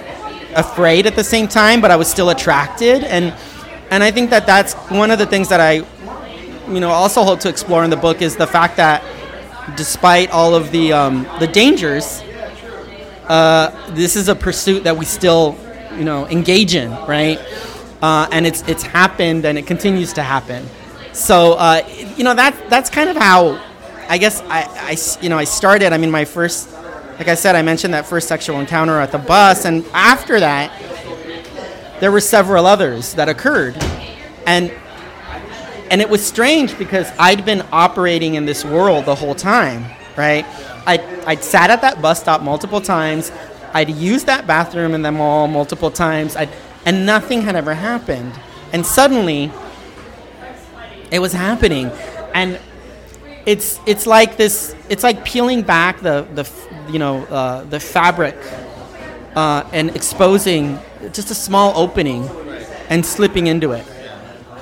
afraid 0.54 1.06
at 1.06 1.16
the 1.16 1.24
same 1.24 1.48
time, 1.48 1.80
but 1.80 1.90
I 1.90 1.96
was 1.96 2.08
still 2.08 2.30
attracted, 2.30 3.04
and 3.04 3.34
and 3.90 4.02
I 4.02 4.10
think 4.10 4.30
that 4.30 4.46
that's 4.46 4.74
one 4.90 5.10
of 5.10 5.18
the 5.18 5.26
things 5.26 5.48
that 5.50 5.60
I, 5.60 5.84
you 6.72 6.80
know, 6.80 6.90
also 6.90 7.22
hope 7.22 7.40
to 7.40 7.48
explore 7.48 7.84
in 7.84 7.90
the 7.90 7.96
book 7.96 8.22
is 8.22 8.36
the 8.36 8.46
fact 8.46 8.76
that 8.76 9.02
despite 9.76 10.30
all 10.30 10.54
of 10.54 10.70
the 10.70 10.92
um, 10.92 11.26
the 11.40 11.46
dangers, 11.46 12.22
uh, 13.28 13.70
this 13.94 14.16
is 14.16 14.28
a 14.28 14.34
pursuit 14.34 14.84
that 14.84 14.96
we 14.96 15.04
still, 15.04 15.56
you 15.96 16.04
know, 16.04 16.26
engage 16.28 16.74
in, 16.74 16.90
right? 17.06 17.38
Uh, 18.02 18.28
and 18.32 18.46
it's 18.46 18.62
it's 18.68 18.82
happened 18.82 19.44
and 19.44 19.58
it 19.58 19.66
continues 19.66 20.12
to 20.14 20.22
happen. 20.22 20.66
So 21.12 21.54
uh, 21.54 21.86
you 22.16 22.24
know 22.24 22.34
that 22.34 22.54
that's 22.68 22.90
kind 22.90 23.08
of 23.08 23.16
how 23.16 23.60
I 24.14 24.16
guess 24.16 24.42
I, 24.42 24.62
I 24.62 24.96
you 25.22 25.28
know 25.28 25.36
I 25.36 25.42
started. 25.42 25.92
I 25.92 25.98
mean, 25.98 26.12
my 26.12 26.24
first, 26.24 26.72
like 27.18 27.26
I 27.26 27.34
said, 27.34 27.56
I 27.56 27.62
mentioned 27.62 27.94
that 27.94 28.06
first 28.06 28.28
sexual 28.28 28.60
encounter 28.60 29.00
at 29.00 29.10
the 29.10 29.18
bus, 29.18 29.64
and 29.64 29.84
after 29.92 30.38
that, 30.38 30.70
there 31.98 32.12
were 32.12 32.20
several 32.20 32.64
others 32.64 33.14
that 33.14 33.28
occurred, 33.28 33.74
and 34.46 34.72
and 35.90 36.00
it 36.00 36.08
was 36.08 36.24
strange 36.24 36.78
because 36.78 37.10
I'd 37.18 37.44
been 37.44 37.64
operating 37.72 38.36
in 38.36 38.46
this 38.46 38.64
world 38.64 39.04
the 39.04 39.16
whole 39.16 39.34
time, 39.34 39.84
right? 40.16 40.44
I 40.86 41.22
I'd 41.26 41.42
sat 41.42 41.70
at 41.70 41.80
that 41.80 42.00
bus 42.00 42.20
stop 42.20 42.40
multiple 42.40 42.80
times. 42.80 43.32
I'd 43.72 43.90
used 43.90 44.26
that 44.26 44.46
bathroom 44.46 44.94
in 44.94 45.02
the 45.02 45.10
mall 45.10 45.48
multiple 45.48 45.90
times. 45.90 46.36
I'd, 46.36 46.50
and 46.86 47.04
nothing 47.04 47.42
had 47.42 47.56
ever 47.56 47.74
happened. 47.74 48.32
And 48.72 48.86
suddenly, 48.86 49.50
it 51.10 51.18
was 51.18 51.32
happening, 51.32 51.90
and 52.32 52.60
it's 53.46 53.80
it's 53.86 54.06
like 54.06 54.36
this. 54.36 54.74
It's 54.88 55.02
like 55.02 55.24
peeling 55.24 55.62
back 55.62 56.00
the 56.00 56.26
the 56.34 56.50
you 56.92 56.98
know 56.98 57.24
uh, 57.24 57.64
the 57.64 57.80
fabric 57.80 58.36
uh, 59.34 59.68
and 59.72 59.94
exposing 59.94 60.78
just 61.12 61.30
a 61.30 61.34
small 61.34 61.76
opening 61.76 62.28
and 62.88 63.04
slipping 63.04 63.46
into 63.46 63.72
it 63.72 63.86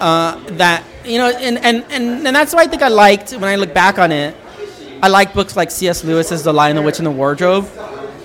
uh, 0.00 0.36
that 0.56 0.84
you 1.04 1.18
know, 1.18 1.30
and, 1.30 1.58
and, 1.58 1.84
and, 1.90 2.26
and 2.26 2.36
that's 2.36 2.54
why 2.54 2.62
I 2.62 2.66
think 2.66 2.82
I 2.82 2.88
liked 2.88 3.32
when 3.32 3.44
I 3.44 3.56
look 3.56 3.74
back 3.74 3.98
on 3.98 4.12
it. 4.12 4.36
I 5.02 5.08
like 5.08 5.34
books 5.34 5.56
like 5.56 5.70
C.S. 5.70 6.04
Lewis's 6.04 6.44
The 6.44 6.52
Lion, 6.52 6.76
the 6.76 6.82
Witch, 6.82 6.98
and 6.98 7.06
the 7.06 7.10
Wardrobe 7.10 7.68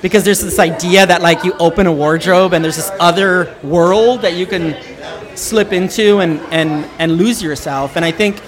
because 0.01 0.23
there's 0.23 0.41
this 0.41 0.59
idea 0.59 1.07
that 1.07 1.23
like 1.23 1.43
you 1.43 1.53
open 1.53 1.87
a 1.87 1.91
wardrobe 1.91 2.53
and 2.53 2.63
there's 2.63 2.75
this 2.75 2.91
other 2.99 3.55
world 3.63 4.21
that 4.21 4.35
you 4.35 4.45
can 4.45 4.75
slip 5.35 5.73
into 5.73 6.19
and, 6.19 6.39
and, 6.51 6.87
and 6.99 7.13
lose 7.13 7.41
yourself. 7.41 7.95
And 7.95 8.05
I 8.05 8.11
think 8.11 8.39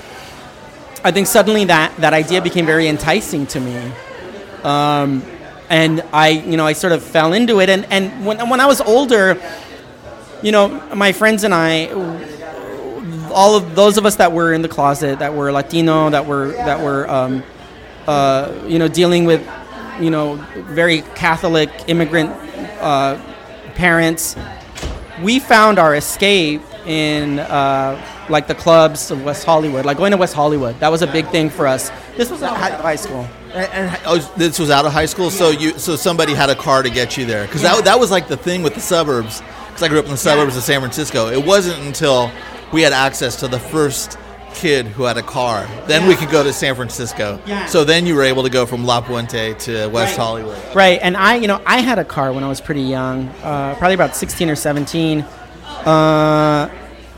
I 1.03 1.11
think 1.11 1.27
suddenly 1.27 1.65
that, 1.65 1.95
that 1.97 2.13
idea 2.13 2.41
became 2.41 2.65
very 2.65 2.87
enticing 2.87 3.47
to 3.47 3.59
me. 3.59 3.91
Um, 4.63 5.23
and 5.69 6.01
I, 6.11 6.29
you 6.29 6.57
know, 6.57 6.65
I 6.65 6.73
sort 6.73 6.93
of 6.93 7.03
fell 7.03 7.31
into 7.33 7.61
it. 7.61 7.69
And, 7.69 7.85
and 7.89 8.25
when, 8.25 8.49
when 8.49 8.59
I 8.59 8.65
was 8.65 8.81
older, 8.81 9.41
you 10.41 10.51
know, 10.51 10.67
my 10.95 11.11
friends 11.13 11.43
and 11.43 11.53
I, 11.53 11.87
all 13.31 13.55
of 13.55 13.75
those 13.75 13.97
of 13.97 14.05
us 14.05 14.17
that 14.17 14.31
were 14.31 14.53
in 14.53 14.61
the 14.61 14.67
closet, 14.67 15.19
that 15.19 15.33
were 15.33 15.51
Latino, 15.51 16.09
that 16.09 16.25
were 16.25 16.51
that 16.51 16.81
were, 16.81 17.09
um, 17.09 17.43
uh, 18.07 18.51
you 18.67 18.79
know, 18.79 18.87
dealing 18.87 19.25
with, 19.25 19.47
you 19.99 20.09
know, 20.09 20.35
very 20.55 21.01
Catholic 21.15 21.69
immigrant 21.87 22.31
uh, 22.81 23.21
parents, 23.75 24.35
we 25.21 25.39
found 25.39 25.77
our 25.79 25.95
escape 25.95 26.61
in 26.85 27.39
uh, 27.39 28.01
like 28.29 28.47
the 28.47 28.55
clubs 28.55 29.11
of 29.11 29.23
West 29.23 29.45
Hollywood, 29.45 29.85
like 29.85 29.97
going 29.97 30.11
to 30.11 30.17
West 30.17 30.33
Hollywood. 30.33 30.79
That 30.79 30.91
was 30.91 31.01
a 31.01 31.07
big 31.07 31.27
thing 31.29 31.49
for 31.49 31.67
us. 31.67 31.91
This 32.17 32.29
was 32.29 32.41
at 32.43 32.55
high 32.55 32.95
school. 32.95 33.27
And, 33.53 33.71
and 33.71 34.01
oh, 34.05 34.33
this 34.37 34.59
was 34.59 34.69
out 34.69 34.85
of 34.85 34.91
high 34.93 35.07
school, 35.07 35.31
so 35.31 35.49
you 35.49 35.77
so 35.79 35.95
somebody 35.95 36.33
had 36.33 36.49
a 36.49 36.55
car 36.55 36.83
to 36.83 36.89
get 36.89 37.17
you 37.17 37.25
there 37.25 37.45
because 37.45 37.61
that 37.63 37.83
that 37.85 37.99
was 37.99 38.11
like 38.11 38.27
the 38.27 38.37
thing 38.37 38.63
with 38.63 38.75
the 38.75 38.81
suburbs. 38.81 39.41
Because 39.67 39.83
I 39.83 39.87
grew 39.87 39.99
up 39.99 40.05
in 40.05 40.11
the 40.11 40.17
suburbs 40.17 40.57
of 40.57 40.63
San 40.63 40.81
Francisco. 40.81 41.29
It 41.29 41.45
wasn't 41.45 41.79
until 41.85 42.31
we 42.73 42.81
had 42.81 42.93
access 42.93 43.35
to 43.37 43.47
the 43.47 43.59
first 43.59 44.17
kid 44.53 44.87
who 44.87 45.03
had 45.03 45.17
a 45.17 45.21
car, 45.23 45.67
then 45.87 46.07
we 46.07 46.15
could 46.15 46.29
go 46.29 46.43
to 46.43 46.51
San 46.51 46.75
Francisco. 46.75 47.39
Yeah. 47.45 47.65
So 47.67 47.83
then 47.83 48.05
you 48.05 48.15
were 48.15 48.23
able 48.23 48.43
to 48.43 48.49
go 48.49 48.65
from 48.65 48.83
La 48.83 49.01
Puente 49.01 49.53
to 49.59 49.87
West 49.87 50.17
Right. 50.17 50.25
Hollywood. 50.25 50.75
Right, 50.75 50.99
and 51.01 51.15
I, 51.15 51.35
you 51.35 51.47
know, 51.47 51.61
I 51.65 51.81
had 51.81 51.99
a 51.99 52.05
car 52.05 52.33
when 52.33 52.43
I 52.43 52.49
was 52.49 52.59
pretty 52.59 52.81
young, 52.81 53.27
uh, 53.43 53.75
probably 53.77 53.93
about 53.93 54.15
16 54.15 54.49
or 54.49 54.55
17. 54.55 55.25
Uh, 55.85 56.69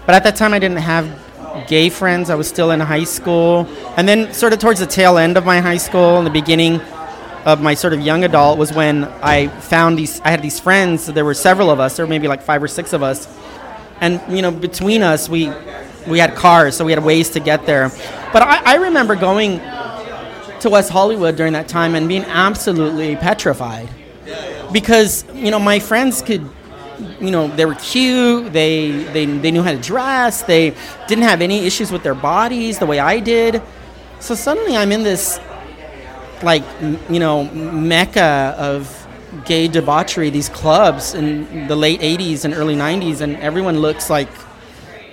but 0.06 0.16
at 0.16 0.24
that 0.24 0.36
time, 0.36 0.54
I 0.54 0.60
didn't 0.60 0.78
have 0.78 1.68
gay 1.68 1.90
friends. 1.90 2.30
I 2.30 2.36
was 2.36 2.48
still 2.48 2.72
in 2.72 2.80
high 2.80 3.04
school, 3.04 3.68
and 3.98 4.08
then 4.08 4.34
sort 4.34 4.54
of 4.54 4.60
towards 4.60 4.80
the 4.80 4.86
tail 4.86 5.18
end 5.18 5.38
of 5.38 5.46
my 5.46 5.60
high 5.60 5.78
school, 5.78 6.18
and 6.18 6.26
the 6.26 6.32
beginning 6.32 6.80
of 7.46 7.62
my 7.62 7.74
sort 7.74 7.94
of 7.94 8.02
young 8.02 8.24
adult 8.24 8.58
was 8.58 8.72
when 8.72 9.06
I 9.06 9.48
found 9.48 9.98
these. 9.98 10.22
I 10.22 10.30
had 10.30 10.42
these 10.42 10.60
friends. 10.60 11.08
There 11.08 11.26
were 11.26 11.34
several 11.34 11.70
of 11.70 11.80
us. 11.80 11.98
There 11.98 12.06
were 12.06 12.10
maybe 12.10 12.28
like 12.28 12.42
five 12.42 12.62
or 12.62 12.68
six 12.68 12.94
of 12.94 13.04
us, 13.04 13.28
and 14.00 14.22
you 14.30 14.42
know, 14.42 14.52
between 14.52 15.02
us, 15.02 15.28
we 15.30 15.52
we 16.08 16.20
had 16.20 16.36
cars, 16.36 16.76
so 16.76 16.86
we 16.86 16.92
had 16.92 17.04
ways 17.04 17.30
to 17.32 17.40
get 17.40 17.66
there. 17.66 17.90
But 18.34 18.44
I, 18.44 18.74
I 18.74 18.76
remember 18.76 19.16
going 19.16 19.60
to 20.62 20.70
West 20.70 20.92
Hollywood 20.92 21.36
during 21.36 21.54
that 21.54 21.68
time 21.68 21.96
and 21.96 22.08
being 22.08 22.24
absolutely 22.26 23.16
petrified 23.16 23.90
because 24.72 25.26
you 25.34 25.52
know 25.52 25.60
my 25.60 25.80
friends 25.80 26.22
could 26.22 26.48
you 27.20 27.32
know 27.32 27.48
they 27.48 27.66
were 27.66 27.76
cute 27.76 28.52
they, 28.54 28.92
they 28.92 29.26
they 29.26 29.52
knew 29.52 29.64
how 29.64 29.72
to 29.72 29.80
dress 29.80 30.44
they 30.44 30.74
didn't 31.08 31.24
have 31.24 31.42
any 31.42 31.66
issues 31.66 31.92
with 31.92 32.04
their 32.04 32.16
bodies 32.16 32.80
the 32.80 32.86
way 32.86 33.00
I 33.00 33.20
did 33.20 33.62
so 34.20 34.36
suddenly 34.36 34.76
I'm 34.76 34.92
in 34.92 35.04
this 35.04 35.40
like 36.44 36.64
you 37.10 37.20
know 37.20 37.46
mecca 37.46 38.56
of 38.58 38.98
gay 39.46 39.68
debauchery 39.68 40.30
these 40.30 40.50
clubs 40.50 41.14
in 41.14 41.68
the 41.68 41.76
late 41.76 42.02
80s 42.02 42.46
and 42.46 42.54
early 42.54 42.76
90s 42.76 43.22
and 43.22 43.36
everyone 43.38 43.80
looks 43.80 44.10
like 44.10 44.30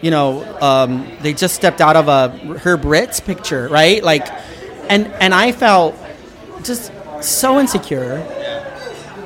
you 0.01 0.11
know, 0.11 0.45
um, 0.61 1.11
they 1.21 1.33
just 1.33 1.55
stepped 1.55 1.81
out 1.81 1.97
of 1.97 2.09
a 2.09 2.29
Herb 2.59 2.85
Ritts 2.85 3.21
picture, 3.21 3.69
right? 3.69 4.03
Like, 4.03 4.29
and 4.89 5.07
and 5.15 5.35
I 5.35 5.53
felt 5.53 5.97
just 6.63 6.93
so 7.21 7.59
insecure. 7.59 8.25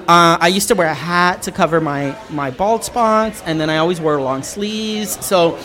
Uh, 0.09 0.37
I 0.41 0.49
used 0.49 0.69
to 0.69 0.75
wear 0.75 0.89
a 0.89 0.95
hat 0.95 1.43
to 1.43 1.53
cover 1.53 1.81
my 1.81 2.17
my 2.31 2.51
bald 2.51 2.85
spots, 2.85 3.43
and 3.47 3.61
then 3.61 3.71
I 3.71 3.79
always 3.79 4.01
wore 4.01 4.21
long 4.21 4.43
sleeves. 4.43 5.25
So 5.25 5.59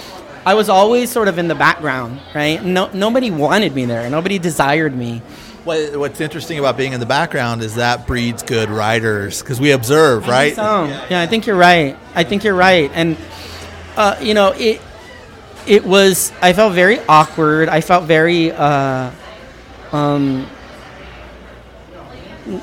I 0.46 0.54
was 0.54 0.70
always 0.70 1.12
sort 1.12 1.28
of 1.28 1.38
in 1.40 1.48
the 1.48 1.56
background, 1.56 2.22
right? 2.34 2.64
No, 2.64 2.90
nobody 2.94 3.32
wanted 3.32 3.76
me 3.76 3.86
there. 3.86 4.10
Nobody 4.10 4.40
desired 4.40 4.96
me. 4.96 5.22
What, 5.66 5.98
what's 5.98 6.22
interesting 6.22 6.60
about 6.60 6.78
being 6.78 6.94
in 6.94 7.02
the 7.02 7.06
background 7.06 7.62
is 7.62 7.76
that 7.76 8.08
breeds 8.08 8.44
good 8.44 8.70
writers 8.70 9.42
because 9.42 9.60
we 9.60 9.72
observe, 9.72 10.26
right? 10.26 10.56
So, 10.56 10.86
yeah, 11.10 11.20
I 11.20 11.28
think 11.28 11.48
you're 11.48 11.58
right. 11.58 11.98
I 12.16 12.24
think 12.24 12.46
you're 12.46 12.56
right. 12.56 12.90
And 12.94 13.18
uh, 13.98 14.16
you 14.22 14.34
know, 14.34 14.54
it 14.54 14.80
it 15.66 15.84
was. 15.84 16.32
I 16.42 16.54
felt 16.54 16.74
very 16.74 17.00
awkward. 17.00 17.68
I 17.68 17.82
felt 17.82 18.06
very 18.06 18.52
uh, 18.54 19.12
um, 19.92 20.48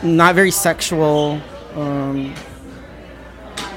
not 0.03 0.35
very 0.35 0.51
sexual. 0.51 1.43
Um, 1.75 2.35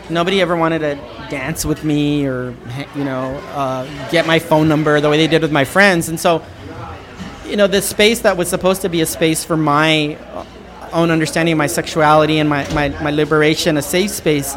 nobody 0.09 0.41
ever 0.41 0.55
wanted 0.55 0.79
to 0.79 0.95
dance 1.29 1.65
with 1.65 1.83
me 1.83 2.25
or 2.25 2.55
you 2.95 3.03
know 3.03 3.35
uh, 3.53 4.09
get 4.09 4.25
my 4.25 4.39
phone 4.39 4.69
number 4.69 5.01
the 5.01 5.09
way 5.09 5.17
they 5.17 5.27
did 5.27 5.41
with 5.41 5.51
my 5.51 5.65
friends. 5.65 6.09
And 6.09 6.19
so, 6.19 6.43
you 7.45 7.55
know, 7.55 7.67
this 7.67 7.87
space 7.87 8.21
that 8.21 8.37
was 8.37 8.49
supposed 8.49 8.81
to 8.83 8.89
be 8.89 9.01
a 9.01 9.05
space 9.05 9.43
for 9.43 9.57
my 9.57 10.17
own 10.93 11.11
understanding 11.11 11.53
of 11.53 11.57
my 11.57 11.67
sexuality 11.67 12.39
and 12.39 12.49
my, 12.49 12.71
my, 12.73 12.89
my 13.01 13.11
liberation, 13.11 13.77
a 13.77 13.81
safe 13.81 14.11
space, 14.11 14.55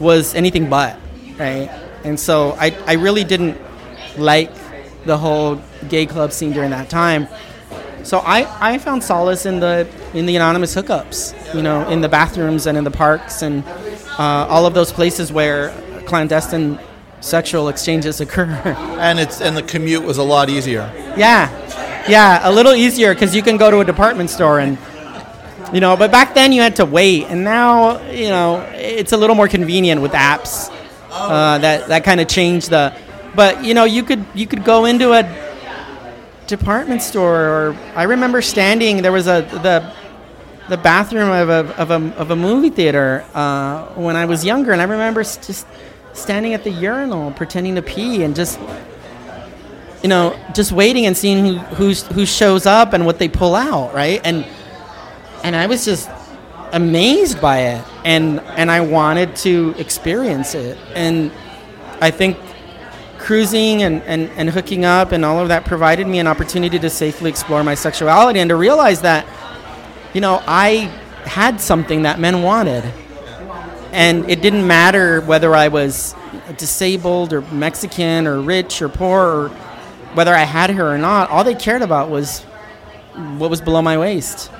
was 0.00 0.34
anything 0.34 0.68
but, 0.68 0.96
right? 1.38 1.68
And 2.04 2.18
so 2.18 2.52
I, 2.58 2.76
I 2.86 2.94
really 2.94 3.24
didn't 3.24 3.58
like 4.18 4.50
the 5.04 5.16
whole 5.16 5.60
gay 5.88 6.06
club 6.06 6.32
scene 6.32 6.52
during 6.52 6.70
that 6.70 6.88
time. 6.88 7.28
So 8.02 8.18
I, 8.18 8.72
I 8.72 8.78
found 8.78 9.02
solace 9.02 9.46
in 9.46 9.60
the 9.60 9.88
in 10.14 10.26
the 10.26 10.36
anonymous 10.36 10.74
hookups, 10.74 11.54
you 11.54 11.62
know, 11.62 11.88
in 11.88 12.00
the 12.00 12.08
bathrooms 12.08 12.66
and 12.66 12.76
in 12.76 12.84
the 12.84 12.90
parks 12.90 13.42
and 13.42 13.64
uh, 14.18 14.46
all 14.48 14.66
of 14.66 14.74
those 14.74 14.92
places 14.92 15.32
where 15.32 15.70
clandestine 16.06 16.78
sexual 17.20 17.68
exchanges 17.68 18.20
occur. 18.20 18.46
And 19.02 19.18
it's 19.18 19.40
and 19.40 19.56
the 19.56 19.62
commute 19.62 20.04
was 20.04 20.18
a 20.18 20.22
lot 20.22 20.48
easier. 20.48 20.90
Yeah, 21.16 21.50
yeah, 22.08 22.48
a 22.48 22.52
little 22.52 22.74
easier 22.74 23.14
because 23.14 23.34
you 23.34 23.42
can 23.42 23.56
go 23.56 23.68
to 23.70 23.80
a 23.80 23.84
department 23.84 24.30
store 24.30 24.60
and, 24.60 24.78
you 25.72 25.80
know, 25.80 25.96
but 25.96 26.12
back 26.12 26.34
then 26.34 26.52
you 26.52 26.60
had 26.62 26.76
to 26.76 26.84
wait, 26.84 27.24
and 27.24 27.42
now 27.42 28.00
you 28.10 28.28
know 28.28 28.60
it's 28.74 29.12
a 29.12 29.16
little 29.16 29.34
more 29.34 29.48
convenient 29.48 30.00
with 30.00 30.12
apps. 30.12 30.70
Uh, 31.10 31.58
that 31.58 31.88
that 31.88 32.04
kind 32.04 32.20
of 32.20 32.28
changed 32.28 32.70
the, 32.70 32.96
but 33.34 33.64
you 33.64 33.74
know 33.74 33.84
you 33.84 34.04
could 34.04 34.24
you 34.34 34.46
could 34.46 34.64
go 34.64 34.84
into 34.84 35.12
a 35.12 35.24
department 36.46 37.02
store 37.02 37.40
or 37.48 37.76
I 37.96 38.04
remember 38.04 38.42
standing 38.42 39.02
there 39.02 39.12
was 39.12 39.26
a 39.26 39.42
the 39.62 39.92
the 40.72 40.78
bathroom 40.78 41.28
of 41.30 41.50
a 41.50 41.76
of 41.76 41.90
a, 41.90 42.16
of 42.16 42.30
a 42.30 42.36
movie 42.36 42.70
theater 42.70 43.26
uh, 43.34 43.88
when 43.88 44.16
I 44.16 44.24
was 44.24 44.42
younger, 44.42 44.72
and 44.72 44.80
I 44.80 44.84
remember 44.84 45.22
just 45.22 45.66
standing 46.14 46.54
at 46.54 46.64
the 46.64 46.70
urinal 46.70 47.30
pretending 47.32 47.74
to 47.74 47.82
pee 47.82 48.22
and 48.22 48.34
just 48.34 48.58
you 50.02 50.08
know, 50.08 50.34
just 50.54 50.72
waiting 50.72 51.04
and 51.04 51.14
seeing 51.14 51.44
who 51.44 51.58
who's, 51.76 52.02
who 52.06 52.24
shows 52.24 52.64
up 52.64 52.94
and 52.94 53.04
what 53.04 53.18
they 53.18 53.28
pull 53.28 53.54
out, 53.54 53.92
right? 53.92 54.22
And 54.24 54.46
and 55.44 55.54
I 55.54 55.66
was 55.66 55.84
just 55.84 56.08
amazed 56.72 57.38
by 57.38 57.58
it, 57.74 57.84
and 58.06 58.40
and 58.40 58.70
I 58.70 58.80
wanted 58.80 59.36
to 59.44 59.74
experience 59.76 60.54
it, 60.54 60.78
and 60.94 61.30
I 62.00 62.10
think 62.10 62.38
cruising 63.18 63.82
and, 63.82 64.02
and, 64.02 64.30
and 64.30 64.50
hooking 64.50 64.84
up 64.84 65.12
and 65.12 65.24
all 65.24 65.38
of 65.38 65.46
that 65.46 65.64
provided 65.64 66.08
me 66.08 66.18
an 66.18 66.26
opportunity 66.26 66.76
to 66.76 66.90
safely 66.90 67.30
explore 67.30 67.62
my 67.62 67.72
sexuality 67.72 68.40
and 68.40 68.48
to 68.48 68.56
realize 68.56 69.00
that 69.02 69.24
you 70.12 70.20
know, 70.20 70.42
I 70.46 70.90
had 71.24 71.60
something 71.60 72.02
that 72.02 72.20
men 72.20 72.42
wanted. 72.42 72.84
And 73.92 74.30
it 74.30 74.40
didn't 74.40 74.66
matter 74.66 75.20
whether 75.20 75.54
I 75.54 75.68
was 75.68 76.14
disabled 76.56 77.32
or 77.32 77.42
Mexican 77.42 78.26
or 78.26 78.40
rich 78.40 78.80
or 78.80 78.88
poor 78.88 79.20
or 79.20 79.48
whether 80.14 80.34
I 80.34 80.44
had 80.44 80.70
her 80.70 80.94
or 80.94 80.98
not. 80.98 81.30
All 81.30 81.44
they 81.44 81.54
cared 81.54 81.82
about 81.82 82.10
was 82.10 82.40
what 83.38 83.50
was 83.50 83.60
below 83.60 83.82
my 83.82 83.98
waist. 83.98 84.50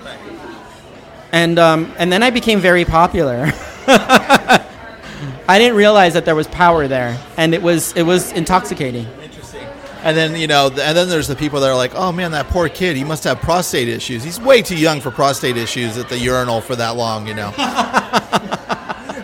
And, 1.32 1.58
um, 1.58 1.92
and 1.98 2.12
then 2.12 2.22
I 2.22 2.30
became 2.30 2.60
very 2.60 2.84
popular. 2.84 3.50
I 5.48 5.58
didn't 5.58 5.76
realize 5.76 6.14
that 6.14 6.24
there 6.24 6.34
was 6.34 6.46
power 6.48 6.86
there, 6.86 7.18
and 7.36 7.54
it 7.54 7.62
was, 7.62 7.94
it 7.94 8.02
was 8.02 8.32
intoxicating. 8.32 9.06
And 10.04 10.16
then 10.16 10.34
you 10.36 10.46
know, 10.48 10.66
and 10.66 10.96
then 10.96 11.08
there's 11.08 11.28
the 11.28 11.36
people 11.36 11.60
that 11.60 11.70
are 11.70 11.76
like, 11.76 11.94
"Oh 11.94 12.10
man, 12.12 12.32
that 12.32 12.48
poor 12.48 12.68
kid. 12.68 12.96
He 12.96 13.04
must 13.04 13.22
have 13.24 13.40
prostate 13.40 13.88
issues. 13.88 14.24
He's 14.24 14.40
way 14.40 14.60
too 14.62 14.76
young 14.76 15.00
for 15.00 15.10
prostate 15.12 15.56
issues 15.56 15.96
at 15.96 16.08
the 16.08 16.18
urinal 16.18 16.60
for 16.60 16.74
that 16.76 16.96
long." 16.96 17.26
You 17.28 17.34
know. 17.34 17.52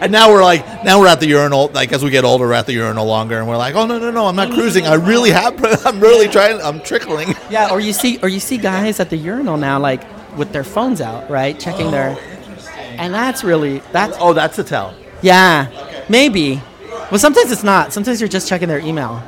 and 0.01 0.12
now 0.12 0.31
we're 0.31 0.45
like, 0.45 0.85
now 0.85 1.01
we're 1.01 1.09
at 1.09 1.19
the 1.21 1.27
urinal. 1.27 1.69
Like 1.75 1.93
as 1.93 2.05
we 2.05 2.11
get 2.11 2.25
older, 2.25 2.47
we're 2.47 2.53
at 2.53 2.67
the 2.67 2.75
urinal 2.75 3.07
longer, 3.07 3.38
and 3.38 3.49
we're 3.49 3.57
like, 3.57 3.75
"Oh 3.75 3.87
no, 3.87 3.99
no, 3.99 4.11
no! 4.11 4.27
I'm 4.27 4.37
not 4.37 4.53
cruising. 4.53 4.87
I 4.87 4.95
really 4.95 5.31
have. 5.31 5.59
I'm 5.87 6.01
really 6.01 6.29
trying. 6.29 6.61
I'm 6.62 6.81
trickling." 6.81 7.35
Yeah, 7.51 7.71
or 7.73 7.81
you 7.81 7.93
see, 7.93 8.19
or 8.23 8.29
you 8.29 8.41
see 8.41 8.57
guys 8.59 9.01
at 9.01 9.11
the 9.11 9.17
urinal 9.17 9.57
now, 9.57 9.79
like 9.81 10.05
with 10.37 10.53
their 10.53 10.64
phones 10.64 11.01
out, 11.01 11.29
right, 11.29 11.59
checking 11.59 11.91
their, 11.91 12.17
oh, 12.17 12.71
and 12.99 13.12
that's 13.12 13.43
really 13.43 13.79
that's 13.93 14.17
Oh, 14.21 14.33
that's 14.33 14.59
a 14.59 14.64
tell. 14.64 14.95
yeah, 15.23 15.67
maybe. 16.09 16.62
Well, 17.11 17.19
sometimes 17.19 17.51
it's 17.51 17.64
not. 17.64 17.93
Sometimes 17.93 18.21
you're 18.21 18.29
just 18.29 18.49
checking 18.49 18.69
their 18.69 18.81
email. 18.81 19.23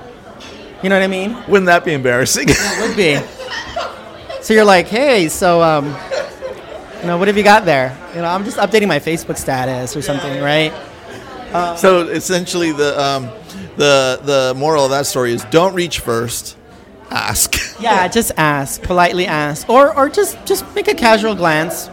You 0.83 0.89
know 0.89 0.97
what 0.97 1.03
I 1.03 1.09
mean? 1.09 1.37
Wouldn't 1.47 1.67
that 1.67 1.85
be 1.85 1.93
embarrassing? 1.93 2.47
it 2.49 2.89
Would 2.89 2.97
be. 2.97 3.19
So 4.43 4.55
you're 4.55 4.65
like, 4.65 4.89
hey, 4.89 5.29
so 5.29 5.63
um, 5.63 5.95
you 7.01 7.07
know, 7.07 7.19
what 7.19 7.29
have 7.29 7.37
you 7.37 7.45
got 7.45 7.65
there? 7.65 7.97
You 8.15 8.23
know, 8.23 8.29
I'm 8.29 8.45
just 8.45 8.57
updating 8.57 8.89
my 8.89 8.99
Facebook 8.99 9.37
status 9.37 9.97
or 9.97 10.03
something, 10.03 10.43
right? 10.43 10.73
so 11.77 12.09
essentially, 12.09 12.73
the 12.73 13.01
um, 13.01 13.31
the 13.77 14.21
the 14.23 14.55
moral 14.57 14.85
of 14.85 14.91
that 14.91 15.07
story 15.07 15.33
is: 15.33 15.45
don't 15.47 15.75
reach 15.75 16.01
first, 16.01 16.57
ask. 17.11 17.57
Yeah, 17.81 18.09
just 18.09 18.33
ask, 18.37 18.83
politely 18.83 19.25
ask, 19.25 19.67
or 19.71 19.97
or 19.97 20.11
just 20.11 20.37
just 20.45 20.67
make 20.75 20.87
a 20.87 20.95
casual 20.95 21.35
glance. 21.35 21.89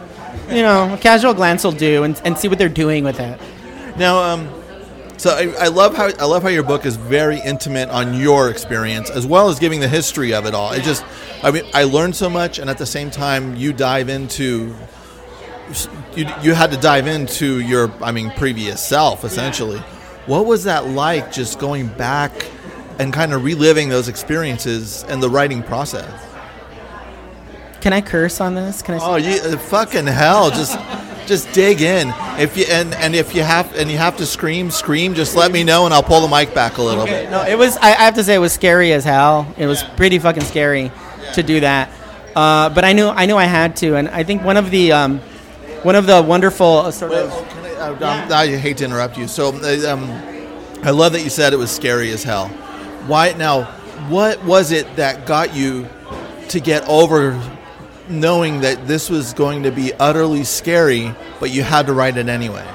You 0.50 0.60
know, 0.60 0.92
a 0.92 0.98
casual 0.98 1.32
glance 1.32 1.64
will 1.64 1.72
do, 1.72 2.02
and, 2.02 2.20
and 2.26 2.36
see 2.36 2.46
what 2.46 2.58
they're 2.58 2.68
doing 2.68 3.04
with 3.04 3.18
it. 3.18 3.40
Now, 3.96 4.22
um, 4.22 4.57
so 5.18 5.30
I, 5.30 5.64
I 5.64 5.68
love 5.68 5.96
how 5.96 6.06
I 6.06 6.24
love 6.24 6.42
how 6.42 6.48
your 6.48 6.62
book 6.62 6.86
is 6.86 6.96
very 6.96 7.40
intimate 7.40 7.88
on 7.90 8.14
your 8.14 8.50
experience 8.50 9.10
as 9.10 9.26
well 9.26 9.48
as 9.48 9.58
giving 9.58 9.80
the 9.80 9.88
history 9.88 10.32
of 10.32 10.46
it 10.46 10.54
all. 10.54 10.72
It 10.72 10.82
just, 10.82 11.04
I 11.42 11.50
mean, 11.50 11.64
I 11.74 11.84
learned 11.84 12.16
so 12.16 12.30
much, 12.30 12.58
and 12.58 12.70
at 12.70 12.78
the 12.78 12.86
same 12.86 13.10
time, 13.10 13.56
you 13.56 13.72
dive 13.72 14.08
into. 14.08 14.74
You, 16.16 16.24
you 16.40 16.54
had 16.54 16.70
to 16.70 16.78
dive 16.78 17.06
into 17.06 17.60
your, 17.60 17.92
I 18.02 18.10
mean, 18.10 18.30
previous 18.30 18.82
self 18.82 19.22
essentially. 19.22 19.78
What 20.24 20.46
was 20.46 20.64
that 20.64 20.86
like? 20.86 21.30
Just 21.30 21.58
going 21.58 21.88
back 21.88 22.32
and 22.98 23.12
kind 23.12 23.34
of 23.34 23.44
reliving 23.44 23.90
those 23.90 24.08
experiences 24.08 25.04
and 25.04 25.22
the 25.22 25.28
writing 25.28 25.62
process. 25.62 26.26
Can 27.80 27.92
I 27.92 28.00
curse 28.00 28.40
on 28.40 28.54
this? 28.54 28.82
Can 28.82 28.94
I? 28.94 28.98
Oh, 29.00 29.16
you 29.16 29.40
uh, 29.40 29.56
fucking 29.56 30.06
hell! 30.06 30.50
Just, 30.50 30.78
just 31.28 31.52
dig 31.52 31.80
in. 31.80 32.12
If 32.38 32.56
you 32.56 32.64
and 32.68 32.94
and 32.94 33.14
if 33.14 33.34
you 33.34 33.42
have 33.42 33.74
and 33.76 33.90
you 33.90 33.98
have 33.98 34.16
to 34.16 34.26
scream, 34.26 34.70
scream. 34.70 35.14
Just 35.14 35.36
let 35.36 35.52
me 35.52 35.62
know, 35.62 35.84
and 35.84 35.94
I'll 35.94 36.02
pull 36.02 36.20
the 36.20 36.28
mic 36.28 36.54
back 36.54 36.78
a 36.78 36.82
little 36.82 37.04
bit. 37.04 37.30
No, 37.30 37.42
it 37.44 37.56
was. 37.56 37.76
I, 37.76 37.90
I 37.90 38.04
have 38.06 38.14
to 38.14 38.24
say, 38.24 38.34
it 38.34 38.38
was 38.38 38.52
scary 38.52 38.92
as 38.92 39.04
hell. 39.04 39.46
It 39.56 39.66
was 39.66 39.82
pretty 39.96 40.18
fucking 40.18 40.44
scary 40.44 40.90
to 41.34 41.42
do 41.42 41.60
that. 41.60 41.90
Uh, 42.34 42.70
but 42.70 42.84
I 42.84 42.92
knew, 42.92 43.08
I 43.08 43.26
knew 43.26 43.36
I 43.36 43.44
had 43.44 43.76
to, 43.78 43.96
and 43.96 44.08
I 44.08 44.22
think 44.22 44.42
one 44.44 44.56
of 44.56 44.70
the, 44.70 44.92
um, 44.92 45.18
one 45.82 45.96
of 45.96 46.06
the 46.06 46.22
wonderful 46.22 46.78
uh, 46.78 46.90
sort 46.90 47.12
of. 47.12 47.30
Can 47.48 47.64
I, 47.64 47.74
uh, 47.74 47.92
um, 47.94 48.32
I 48.32 48.46
hate 48.46 48.78
to 48.78 48.84
interrupt 48.84 49.18
you. 49.18 49.28
So, 49.28 49.48
uh, 49.48 49.92
um, 49.92 50.10
I 50.82 50.90
love 50.90 51.12
that 51.12 51.22
you 51.22 51.30
said 51.30 51.52
it 51.52 51.56
was 51.56 51.70
scary 51.70 52.10
as 52.12 52.22
hell. 52.22 52.48
Why 53.06 53.32
now? 53.32 53.64
What 54.08 54.42
was 54.44 54.70
it 54.70 54.96
that 54.96 55.26
got 55.26 55.54
you 55.54 55.88
to 56.48 56.60
get 56.60 56.88
over 56.88 57.32
knowing 58.10 58.60
that 58.60 58.86
this 58.86 59.10
was 59.10 59.32
going 59.32 59.62
to 59.64 59.70
be 59.70 59.92
utterly 59.94 60.44
scary, 60.44 61.14
but 61.40 61.50
you 61.50 61.62
had 61.62 61.86
to 61.86 61.92
write 61.92 62.16
it 62.16 62.28
anyway? 62.28 62.66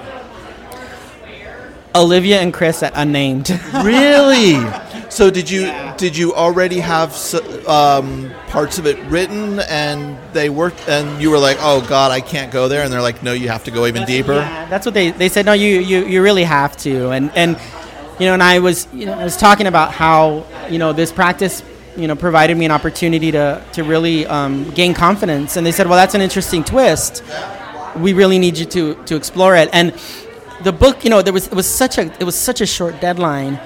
Olivia 1.96 2.40
and 2.42 2.54
Chris 2.54 2.82
at 2.84 2.94
Unnamed. 2.96 3.50
Really? 3.84 4.60
So 5.10 5.30
did 5.30 5.48
you 5.48 5.72
did 5.98 6.18
you 6.18 6.34
already 6.34 6.80
have 6.80 7.14
um, 7.68 8.32
parts 8.48 8.80
of 8.80 8.88
it 8.88 8.98
written 9.12 9.60
and 9.60 10.18
they 10.34 10.50
worked 10.50 10.90
and 10.90 11.22
you 11.22 11.30
were 11.30 11.38
like, 11.38 11.58
oh 11.60 11.86
God, 11.88 12.12
I 12.12 12.20
can't 12.20 12.52
go 12.52 12.68
there, 12.68 12.84
and 12.84 12.92
they're 12.92 13.02
like, 13.02 13.22
no, 13.22 13.32
you 13.32 13.50
have 13.50 13.64
to 13.66 13.72
go 13.72 13.86
even 13.86 14.06
deeper. 14.06 14.34
Yeah, 14.34 14.68
that's 14.70 14.88
what 14.88 14.96
they, 14.96 15.12
they 15.12 15.30
said. 15.30 15.46
No, 15.46 15.54
you, 15.54 15.80
you, 15.82 16.06
you 16.06 16.24
really 16.24 16.44
have 16.44 16.76
to. 16.78 17.12
And 17.12 17.32
and 17.36 17.60
you 18.20 18.26
know, 18.26 18.34
and 18.34 18.42
I 18.42 18.60
was 18.60 18.88
you 18.92 19.06
know 19.06 19.14
I 19.14 19.24
was 19.24 19.38
talking 19.38 19.68
about 19.68 19.92
how 19.92 20.46
you 20.68 20.80
know 20.80 20.94
this 20.94 21.12
practice 21.12 21.62
you 21.96 22.08
know 22.08 22.16
provided 22.16 22.58
me 22.58 22.66
an 22.66 22.72
opportunity 22.72 23.32
to 23.32 23.64
to 23.74 23.84
really 23.84 24.26
um, 24.28 24.70
gain 24.72 24.94
confidence. 24.94 25.58
And 25.58 25.66
they 25.66 25.72
said, 25.72 25.88
well, 25.88 25.98
that's 25.98 26.16
an 26.16 26.22
interesting 26.22 26.64
twist. 26.64 27.24
We 27.96 28.14
really 28.14 28.40
need 28.40 28.58
you 28.58 28.66
to 28.66 28.96
to 29.06 29.16
explore 29.16 29.56
it. 29.56 29.70
And 29.74 29.94
the 30.64 30.72
book, 30.72 31.04
you 31.04 31.10
know, 31.10 31.22
there 31.22 31.34
was 31.34 31.48
it 31.48 31.54
was 31.54 31.70
such 31.70 31.98
a 31.98 32.12
it 32.20 32.24
was 32.24 32.36
such 32.36 32.62
a 32.62 32.66
short 32.66 33.00
deadline 33.00 33.60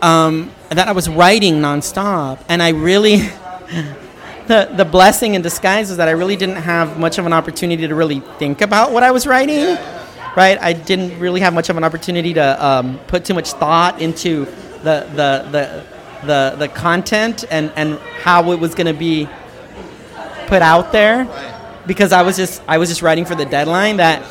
um, 0.00 0.50
that 0.70 0.88
I 0.88 0.92
was 0.92 1.08
writing 1.08 1.54
nonstop, 1.56 2.38
and 2.48 2.62
I 2.62 2.70
really. 2.70 3.20
The, 4.48 4.68
the 4.76 4.84
blessing 4.84 5.34
in 5.36 5.40
disguise 5.40 5.88
is 5.92 5.98
that 5.98 6.08
I 6.08 6.10
really 6.10 6.34
didn't 6.34 6.56
have 6.56 6.98
much 6.98 7.16
of 7.16 7.26
an 7.26 7.32
opportunity 7.32 7.86
to 7.86 7.94
really 7.94 8.18
think 8.40 8.60
about 8.60 8.90
what 8.90 9.04
I 9.04 9.12
was 9.12 9.24
writing 9.24 9.78
right? 10.36 10.58
I 10.60 10.72
didn't 10.72 11.18
really 11.18 11.40
have 11.40 11.54
much 11.54 11.68
of 11.68 11.76
an 11.76 11.84
opportunity 11.84 12.34
to 12.34 12.64
um, 12.66 12.98
put 13.06 13.24
too 13.24 13.34
much 13.34 13.52
thought 13.52 14.00
into 14.00 14.46
the 14.82 15.06
the 15.14 15.48
the 15.50 15.84
the, 16.24 16.54
the 16.58 16.68
content 16.68 17.44
and, 17.50 17.72
and 17.76 17.98
how 17.98 18.52
it 18.52 18.60
was 18.60 18.74
going 18.74 18.86
to 18.86 18.94
be 18.94 19.28
put 20.46 20.62
out 20.62 20.92
there. 20.92 21.28
Because 21.86 22.12
I 22.12 22.22
was 22.22 22.36
just 22.36 22.62
I 22.68 22.78
was 22.78 22.88
just 22.88 23.02
writing 23.02 23.24
for 23.24 23.34
the 23.34 23.44
deadline 23.44 23.96
that 23.96 24.24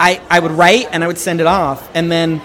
I 0.00 0.22
I 0.30 0.40
would 0.40 0.52
write 0.52 0.86
and 0.90 1.04
I 1.04 1.06
would 1.06 1.18
send 1.18 1.40
it 1.40 1.46
off. 1.46 1.86
And 1.94 2.10
then 2.10 2.40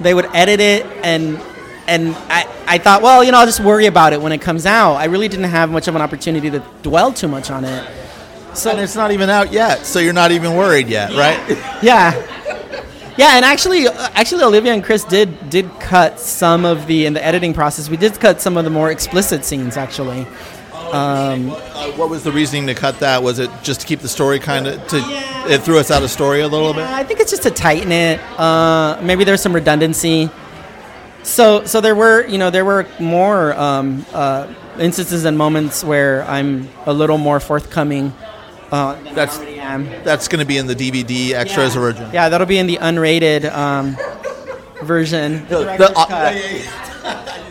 they 0.00 0.14
would 0.14 0.26
edit 0.34 0.60
it 0.60 0.86
and 1.04 1.38
and 1.86 2.14
I, 2.30 2.48
I 2.66 2.78
thought 2.78 3.02
well 3.02 3.22
you 3.22 3.32
know 3.32 3.38
I'll 3.38 3.46
just 3.46 3.60
worry 3.60 3.86
about 3.86 4.14
it 4.14 4.22
when 4.22 4.32
it 4.32 4.40
comes 4.40 4.64
out. 4.64 4.94
I 4.94 5.04
really 5.06 5.28
didn't 5.28 5.50
have 5.50 5.70
much 5.70 5.88
of 5.88 5.94
an 5.94 6.00
opportunity 6.00 6.50
to 6.50 6.62
dwell 6.82 7.12
too 7.12 7.28
much 7.28 7.50
on 7.50 7.64
it. 7.64 7.86
So 8.54 8.70
and 8.70 8.80
it's 8.80 8.96
not 8.96 9.10
even 9.10 9.28
out 9.28 9.52
yet, 9.52 9.84
so 9.84 9.98
you're 9.98 10.14
not 10.14 10.30
even 10.32 10.56
worried 10.56 10.88
yet, 10.88 11.10
right? 11.10 11.38
yeah 11.82 12.14
yeah 13.16 13.36
and 13.36 13.44
actually 13.44 13.86
uh, 13.86 14.08
actually 14.14 14.42
olivia 14.42 14.72
and 14.72 14.84
chris 14.84 15.04
did 15.04 15.50
did 15.50 15.68
cut 15.80 16.18
some 16.20 16.64
of 16.64 16.86
the 16.86 17.06
in 17.06 17.12
the 17.12 17.24
editing 17.24 17.52
process 17.54 17.88
we 17.88 17.96
did 17.96 18.18
cut 18.20 18.40
some 18.40 18.56
of 18.56 18.64
the 18.64 18.70
more 18.70 18.90
explicit 18.90 19.44
scenes 19.44 19.76
actually 19.76 20.26
um, 20.92 21.50
Uh, 21.50 21.90
what 21.96 22.08
was 22.10 22.22
the 22.22 22.30
reasoning 22.30 22.68
to 22.68 22.74
cut 22.74 23.00
that? 23.00 23.20
Was 23.20 23.40
it 23.40 23.50
just 23.64 23.80
to 23.80 23.86
keep 23.88 23.98
the 23.98 24.08
story 24.08 24.38
kind 24.38 24.68
of 24.68 24.86
to? 24.86 24.98
It 25.52 25.62
threw 25.62 25.80
us 25.80 25.90
out 25.90 26.04
of 26.04 26.10
story 26.12 26.42
a 26.42 26.46
little 26.48 26.72
bit. 26.72 26.84
i 26.84 27.02
think 27.02 27.18
it's 27.18 27.30
just 27.32 27.42
to 27.42 27.50
tighten 27.50 27.90
it 27.90 28.20
uh, 28.38 28.96
maybe 29.02 29.24
there's 29.24 29.40
some 29.40 29.52
redundancy 29.52 30.30
so 31.24 31.64
so 31.64 31.80
there 31.80 31.96
were 31.96 32.24
you 32.28 32.38
know 32.38 32.50
there 32.50 32.64
were 32.64 32.86
more 33.00 33.52
um, 33.58 34.06
uh, 34.12 34.46
instances 34.78 35.24
and 35.24 35.36
moments 35.36 35.82
where 35.82 36.22
i'm 36.24 36.68
a 36.86 36.92
little 36.92 37.18
more 37.18 37.40
forthcoming 37.40 38.12
uh, 38.72 38.96
That's 39.14 39.38
that's 40.04 40.28
going 40.28 40.40
to 40.40 40.46
be 40.46 40.58
in 40.58 40.66
the 40.66 40.74
DVD 40.74 41.32
extras 41.32 41.74
yeah. 41.74 41.80
original. 41.80 42.12
Yeah, 42.12 42.28
that'll 42.28 42.46
be 42.46 42.58
in 42.58 42.66
the 42.66 42.76
unrated 42.78 43.50
um, 43.52 43.96
version. 44.84 45.46
The 45.48 45.58
The- 45.58 45.76
the- 45.76 45.92
uh, 45.96 46.06
cut. 46.06 47.32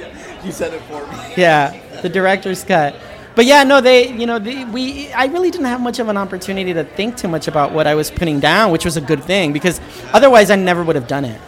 You 0.45 0.51
said 0.51 0.73
it 0.75 0.82
for 0.84 1.01
me. 1.08 1.34
yeah, 1.38 1.75
the 2.04 2.10
director's 2.10 2.63
cut. 2.63 2.95
But 3.34 3.45
yeah, 3.45 3.63
no, 3.63 3.82
they, 3.82 4.13
you 4.13 4.28
know, 4.28 4.38
the, 4.38 4.65
we. 4.65 5.12
I 5.12 5.25
really 5.25 5.49
didn't 5.49 5.65
have 5.65 5.82
much 5.82 5.97
of 5.97 6.08
an 6.08 6.17
opportunity 6.17 6.71
to 6.71 6.84
think 6.84 7.17
too 7.17 7.28
much 7.28 7.47
about 7.47 7.71
what 7.73 7.88
I 7.88 7.95
was 7.95 8.12
putting 8.12 8.39
down, 8.39 8.71
which 8.71 8.86
was 8.86 8.95
a 8.95 9.01
good 9.01 9.23
thing 9.23 9.54
because 9.54 9.82
otherwise 10.13 10.51
I 10.51 10.56
never 10.56 10.84
would 10.84 10.95
have 10.95 11.08
done 11.08 11.25
it. 11.25 11.41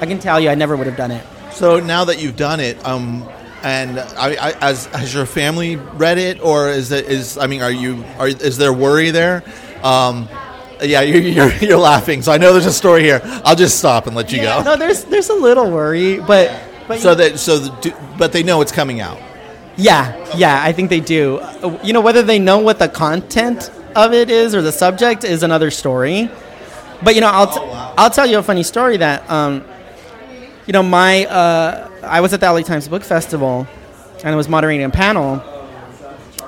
I 0.00 0.06
can 0.06 0.20
tell 0.20 0.38
you, 0.38 0.48
I 0.48 0.54
never 0.54 0.76
would 0.76 0.86
have 0.86 0.96
done 0.96 1.10
it. 1.10 1.26
So 1.52 1.80
now 1.80 2.04
that 2.04 2.22
you've 2.22 2.36
done 2.36 2.60
it, 2.60 2.82
um, 2.86 3.28
and 3.62 3.98
I, 3.98 4.34
I, 4.34 4.50
as 4.60 4.86
has 4.86 5.12
your 5.14 5.26
family 5.26 5.76
read 5.76 6.18
it, 6.18 6.40
or 6.40 6.68
is 6.70 6.90
it 6.92 7.06
is 7.06 7.38
I 7.38 7.46
mean, 7.46 7.62
are 7.62 7.70
you 7.70 8.04
are 8.18 8.28
is 8.28 8.56
there 8.56 8.72
worry 8.72 9.10
there? 9.10 9.42
Um, 9.82 10.28
yeah, 10.82 11.02
you're, 11.02 11.20
you're 11.50 11.52
you're 11.56 11.78
laughing, 11.78 12.22
so 12.22 12.32
I 12.32 12.38
know 12.38 12.52
there's 12.52 12.66
a 12.66 12.72
story 12.72 13.02
here. 13.02 13.20
I'll 13.44 13.56
just 13.56 13.78
stop 13.78 14.06
and 14.06 14.16
let 14.16 14.32
you 14.32 14.38
Yeah, 14.42 14.58
go. 14.62 14.70
no, 14.72 14.76
there's 14.76 15.04
there's 15.04 15.28
a 15.30 15.34
little 15.34 15.70
worry, 15.70 16.18
but 16.20 16.50
but 16.88 17.00
So 17.00 17.14
that 17.14 17.38
so 17.38 17.58
the, 17.58 17.70
do- 17.80 17.94
but 18.18 18.32
they 18.32 18.42
know 18.42 18.60
it's 18.62 18.72
coming 18.72 19.00
out. 19.00 19.18
Yeah, 19.76 20.14
yeah, 20.36 20.60
I 20.62 20.72
think 20.72 20.90
they 20.90 21.00
do. 21.00 21.40
You 21.82 21.92
know, 21.92 22.00
whether 22.00 22.22
they 22.22 22.38
know 22.38 22.58
what 22.58 22.78
the 22.78 22.88
content 22.88 23.70
of 23.94 24.12
it 24.12 24.28
is 24.30 24.54
or 24.54 24.62
the 24.62 24.72
subject 24.72 25.24
is 25.24 25.42
another 25.42 25.70
story. 25.70 26.28
But 27.02 27.14
you 27.14 27.20
know, 27.22 27.28
I'll 27.28 27.46
t- 27.46 27.60
I'll 27.96 28.10
tell 28.10 28.26
you 28.26 28.38
a 28.38 28.42
funny 28.42 28.62
story 28.62 28.96
that 28.98 29.28
um, 29.30 29.64
you 30.66 30.72
know, 30.72 30.82
my 30.82 31.24
uh, 31.26 31.89
I 32.02 32.20
was 32.20 32.32
at 32.32 32.40
the 32.40 32.50
LA 32.50 32.60
Times 32.62 32.88
Book 32.88 33.02
Festival 33.02 33.66
and 34.24 34.28
I 34.28 34.36
was 34.36 34.48
moderating 34.48 34.84
a 34.84 34.90
panel. 34.90 35.42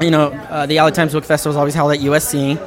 You 0.00 0.10
know, 0.10 0.30
uh, 0.32 0.66
the 0.66 0.76
LA 0.76 0.90
Times 0.90 1.12
Book 1.12 1.24
Festival 1.24 1.52
is 1.52 1.56
always 1.56 1.74
held 1.74 1.92
at 1.92 2.00
USC, 2.00 2.58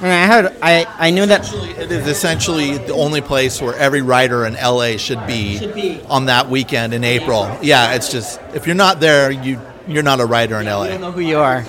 And 0.00 0.06
I 0.12 0.26
had 0.26 0.56
I, 0.62 0.86
I 0.98 1.10
knew 1.10 1.26
that 1.26 1.52
It 1.78 1.90
is 1.90 2.06
essentially 2.06 2.78
the 2.78 2.94
only 2.94 3.20
place 3.20 3.60
where 3.62 3.74
every 3.74 4.02
writer 4.02 4.44
in 4.46 4.54
LA 4.54 4.96
should 4.96 5.24
be, 5.26 5.58
Should 5.58 5.74
be. 5.74 6.00
on 6.08 6.26
that 6.26 6.48
weekend 6.48 6.94
in 6.94 7.04
April. 7.04 7.56
Yeah, 7.62 7.94
it's 7.94 8.10
just 8.10 8.40
if 8.54 8.66
you're 8.66 8.76
not 8.76 9.00
there, 9.00 9.30
you 9.30 9.60
you're 9.86 10.02
not 10.02 10.20
a 10.20 10.26
writer 10.26 10.60
in 10.60 10.66
LA. 10.66 10.82
I 10.82 10.88
don't 10.88 11.00
know 11.00 11.12
who 11.12 11.20
you 11.20 11.38
are. 11.38 11.64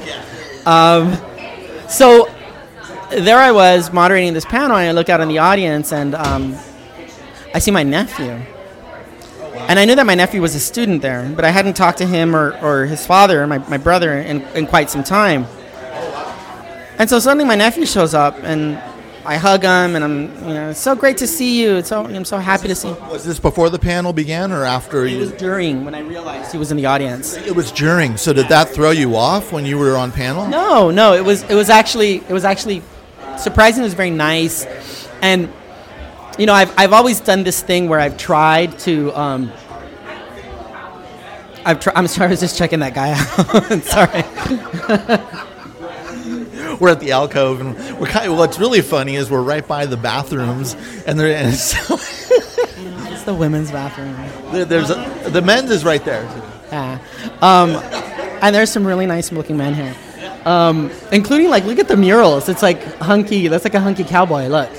Um, 0.66 1.16
so 1.88 2.28
there 3.12 3.38
I 3.38 3.52
was 3.52 3.94
moderating 3.94 4.34
this 4.34 4.46
panel, 4.46 4.76
and 4.76 4.90
I 4.90 4.92
look 4.92 5.08
out 5.10 5.22
in 5.22 5.30
the 5.30 5.38
audience, 5.38 5.94
and 5.94 6.14
um, 6.16 6.56
I 7.56 7.60
see 7.60 7.72
my 7.72 7.84
nephew. 7.84 8.42
And 9.70 9.78
I 9.78 9.86
knew 9.86 9.94
that 9.94 10.08
my 10.08 10.16
nephew 10.16 10.42
was 10.42 10.56
a 10.56 10.60
student 10.60 11.04
there, 11.04 11.32
but 11.36 11.46
I 11.46 11.52
hadn't 11.52 11.76
talked 11.76 12.00
to 12.00 12.08
him 12.08 12.36
or, 12.36 12.58
or 12.60 12.88
his 12.88 13.06
father, 13.06 13.46
my, 13.46 13.60
my 13.70 13.78
brother, 13.78 14.18
in, 14.18 14.42
in 14.56 14.66
quite 14.66 14.90
some 14.90 15.04
time. 15.04 15.46
And 16.98 17.08
so 17.08 17.20
suddenly 17.20 17.46
my 17.46 17.54
nephew 17.54 17.86
shows 17.86 18.16
up, 18.16 18.36
and 18.42 18.82
I 19.24 19.38
hug 19.38 19.62
him, 19.62 19.96
and 19.96 20.04
I'm, 20.04 20.22
you 20.48 20.56
know, 20.56 20.70
it's 20.72 20.80
so 20.80 20.96
great 20.96 21.18
to 21.18 21.28
see 21.28 21.62
you. 21.62 21.76
It's 21.76 21.90
so, 21.90 22.04
I'm 22.04 22.26
so 22.26 22.40
happy 22.40 22.68
to 22.68 22.74
see. 22.74 22.88
You. 22.88 22.96
Was 23.12 23.24
this 23.24 23.40
before 23.40 23.70
the 23.70 23.78
panel 23.78 24.12
began 24.12 24.52
or 24.52 24.64
after 24.64 25.06
It 25.06 25.20
was 25.20 25.34
during 25.34 25.86
when 25.86 25.94
I 25.94 26.00
realized 26.00 26.52
he 26.52 26.58
was 26.58 26.72
in 26.72 26.78
the 26.78 26.88
audience. 26.88 27.36
It 27.38 27.56
was 27.56 27.72
during. 27.72 28.18
So 28.18 28.34
did 28.34 28.48
that 28.48 28.70
throw 28.70 28.90
you 28.90 29.16
off 29.16 29.54
when 29.54 29.68
you 29.68 29.78
were 29.78 29.96
on 29.96 30.12
panel? 30.12 30.48
No, 30.48 30.90
no, 30.90 31.14
it 31.14 31.24
was 31.24 31.44
it 31.44 31.54
was 31.54 31.70
actually 31.70 32.16
it 32.16 32.32
was 32.32 32.44
actually 32.44 32.82
surprising. 33.38 33.84
It 33.84 33.86
was 33.86 33.94
very 33.94 34.10
nice, 34.10 34.66
and 35.22 35.54
you 36.40 36.46
know 36.48 36.54
I've 36.54 36.74
I've 36.78 36.94
always 36.94 37.20
done 37.20 37.44
this 37.44 37.62
thing 37.62 37.88
where 37.90 38.00
I've 38.00 38.18
tried 38.18 38.80
to. 38.80 39.12
Um, 39.14 39.52
I've 41.66 41.80
tr- 41.80 41.90
I'm 41.94 42.08
sorry, 42.08 42.28
I 42.28 42.32
was 42.32 42.40
just 42.40 42.58
checking 42.58 42.80
that 42.80 42.94
guy 42.96 43.12
out. 43.12 43.84
sorry. 43.84 44.24
We're 46.80 46.90
at 46.90 47.02
the 47.02 47.12
alcove, 47.12 47.60
and 47.60 47.76
we're 48.00 48.08
kind 48.08 48.32
of, 48.32 48.38
what's 48.38 48.58
really 48.58 48.80
funny 48.82 49.16
is 49.16 49.30
we're 49.30 49.42
right 49.42 49.68
by 49.68 49.86
the 49.86 49.98
bathrooms, 49.98 50.76
and 51.06 51.20
there 51.20 51.36
and 51.36 51.54
so 51.70 51.96
It's 51.96 53.24
the 53.24 53.34
women's 53.34 53.70
bathroom. 53.72 54.16
there- 54.54 54.64
there's 54.66 54.90
a, 54.90 55.30
the 55.30 55.42
men's 55.42 55.72
is 55.72 55.84
right 55.84 56.04
there. 56.06 56.24
Yeah. 56.72 57.00
Um, 57.42 57.72
and 58.42 58.56
there's 58.56 58.72
some 58.72 58.88
really 58.88 59.06
nice 59.08 59.32
looking 59.34 59.58
men 59.58 59.74
here, 59.74 59.94
um, 60.46 60.90
including 61.12 61.50
like 61.50 61.66
look 61.66 61.80
at 61.80 61.90
the 61.90 61.98
murals. 61.98 62.48
It's 62.48 62.62
like 62.64 62.82
hunky. 63.00 63.50
That's 63.50 63.66
like 63.66 63.74
a 63.76 63.82
hunky 63.82 64.06
cowboy. 64.06 64.48
Look. 64.48 64.70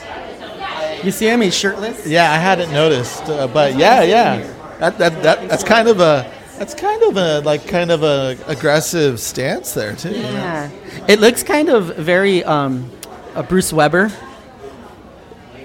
You 1.03 1.11
see 1.11 1.27
him? 1.29 1.41
He's 1.41 1.55
shirtless. 1.55 2.07
Yeah, 2.07 2.31
I 2.31 2.37
hadn't 2.37 2.73
noticed, 2.73 3.23
uh, 3.25 3.47
but 3.47 3.77
yeah, 3.77 4.03
yeah, 4.03 4.37
that, 4.79 4.99
that, 4.99 5.23
that 5.23 5.49
that's 5.49 5.65
kind 5.65 5.89
of 5.89 6.01
a 6.01 6.31
that's 6.59 6.75
kind 6.75 7.03
of 7.05 7.17
a 7.17 7.41
like 7.41 7.67
kind 7.67 7.91
of 7.91 8.03
a 8.03 8.37
aggressive 8.47 9.19
stance 9.19 9.73
there 9.73 9.97
too. 9.97 10.11
you 10.11 10.23
know? 10.23 10.31
Yeah, 10.31 10.71
it 11.09 11.21
looks 11.21 11.43
kind 11.43 11.71
of 11.71 11.97
very 11.97 12.45
um, 12.45 12.91
uh, 13.35 13.43
Bruce 13.43 13.73
Weber. 13.73 14.11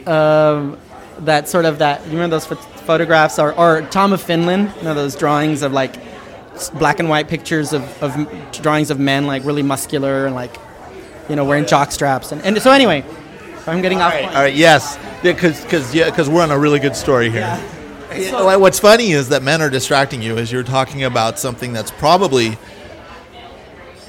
Um, 0.08 0.78
that 1.20 1.50
sort 1.50 1.66
of 1.66 1.80
that. 1.80 2.04
You 2.06 2.12
remember 2.12 2.36
those 2.36 2.48
ph- 2.48 2.60
photographs, 2.86 3.40
or, 3.40 3.54
or 3.58 3.82
Tom 3.84 4.14
of 4.14 4.22
Finland? 4.22 4.72
You 4.78 4.84
know 4.84 4.94
those 4.94 5.16
drawings 5.16 5.64
of 5.64 5.74
like 5.74 5.96
black 6.76 7.00
and 7.00 7.10
white 7.10 7.28
pictures 7.28 7.74
of, 7.74 7.84
of 8.02 8.16
drawings 8.62 8.90
of 8.90 9.00
men 9.00 9.28
like 9.28 9.44
really 9.44 9.64
muscular 9.64 10.26
and 10.26 10.36
like 10.36 10.56
you 11.28 11.36
know 11.36 11.44
wearing 11.44 11.66
jock 11.66 11.92
straps 11.92 12.32
and, 12.32 12.42
and 12.44 12.62
so 12.62 12.72
anyway, 12.72 13.04
I'm 13.68 13.82
getting 13.82 14.02
off. 14.02 14.12
All 14.14 14.18
right, 14.20 14.24
point. 14.26 14.36
all 14.36 14.42
right, 14.44 14.54
yes, 14.56 14.98
because 15.24 15.62
because 15.64 15.94
yeah, 15.94 16.10
because 16.10 16.30
we're 16.30 16.44
on 16.44 16.52
a 16.52 16.58
really 16.60 16.80
good 16.80 16.96
story 16.96 17.30
here. 17.30 17.42
Yeah. 17.42 17.72
Yeah, 18.16 18.32
well, 18.46 18.62
What's 18.62 18.80
funny 18.80 19.12
is 19.12 19.30
that 19.30 19.44
men 19.44 19.62
are 19.62 19.70
distracting 19.70 20.22
you 20.22 20.38
as 20.38 20.50
you're 20.52 20.64
talking 20.64 21.04
about 21.04 21.38
something 21.38 21.74
that's 21.74 21.92
probably 21.92 22.58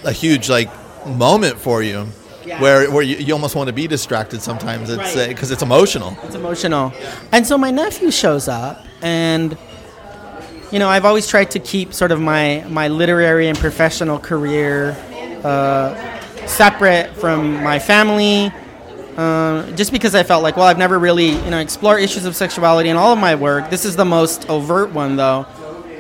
a 0.05 0.13
huge 0.13 0.49
like 0.49 0.69
moment 1.07 1.59
for 1.59 1.83
you, 1.83 2.07
Yeah. 2.45 2.61
where 2.61 2.91
where 2.91 3.03
you, 3.03 3.17
you 3.17 3.33
almost 3.33 3.57
want 3.57 3.67
to 3.69 3.73
be 3.73 3.87
distracted 3.89 4.43
sometimes. 4.43 4.91
It's 4.91 5.17
Right. 5.17 5.29
because 5.29 5.51
it's 5.51 5.63
emotional. 5.63 6.17
It's 6.25 6.35
emotional. 6.37 6.93
And 7.33 7.47
so 7.47 7.59
my 7.59 7.71
nephew 7.71 8.11
shows 8.11 8.47
up, 8.49 8.85
and 9.03 9.57
you 10.71 10.79
know, 10.79 10.89
I've 10.89 11.05
always 11.05 11.27
tried 11.27 11.51
to 11.53 11.59
keep 11.59 11.93
sort 11.95 12.13
of 12.13 12.21
my 12.21 12.65
my 12.69 12.89
literary 12.89 13.49
and 13.49 13.59
professional 13.59 14.19
career 14.19 14.97
uh, 15.43 15.95
separate 16.47 17.11
from 17.17 17.63
my 17.65 17.79
family. 17.81 18.53
Uh, 19.17 19.71
just 19.73 19.93
because 19.93 20.15
I 20.15 20.23
felt 20.23 20.43
like, 20.43 20.57
well, 20.57 20.67
I've 20.67 20.79
never 20.79 20.99
really, 20.99 21.31
you 21.31 21.51
know, 21.51 21.59
explored 21.59 22.03
issues 22.03 22.27
of 22.27 22.37
sexuality 22.37 22.91
in 22.91 22.97
all 22.97 23.13
of 23.13 23.19
my 23.19 23.35
work. 23.35 23.71
This 23.71 23.85
is 23.85 23.97
the 23.97 24.05
most 24.05 24.49
overt 24.51 24.93
one, 24.93 25.17
though, 25.17 25.47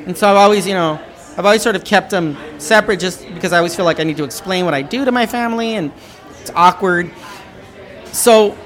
and 0.07 0.16
so 0.16 0.29
I've 0.29 0.37
always, 0.37 0.66
you 0.66 0.74
know, 0.74 1.00
I've 1.38 1.44
always 1.44 1.62
sort 1.62 1.76
of 1.76 1.85
kept 1.85 2.11
them 2.11 2.37
separate, 2.59 3.00
just 3.00 3.26
because 3.33 3.52
I 3.52 3.59
always 3.59 3.74
feel 3.74 3.85
like 3.87 4.00
I 4.00 4.05
need 4.05 4.18
to 4.18 4.24
explain 4.24 4.64
what 4.64 4.74
I 4.74 4.83
do 4.83 5.05
to 5.05 5.12
my 5.12 5.26
family, 5.26 5.74
and 5.74 5.92
it's 6.40 6.50
awkward. 6.55 7.11
So 8.12 8.57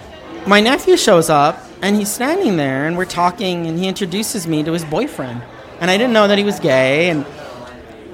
my 0.47 0.61
nephew 0.61 0.97
shows 0.97 1.29
up 1.29 1.59
and 1.83 1.97
he's 1.97 2.11
standing 2.11 2.57
there 2.57 2.87
and 2.87 2.97
we're 2.97 3.05
talking 3.05 3.67
and 3.67 3.79
he 3.79 3.89
introduces 3.89 4.47
me 4.47 4.63
to 4.63 4.73
his 4.73 4.85
boyfriend. 4.85 5.43
And 5.81 5.91
I 5.91 5.97
didn't 5.97 6.13
know 6.13 6.29
that 6.29 6.39
he 6.39 6.45
was 6.45 6.61
gay 6.61 7.11
and 7.11 7.27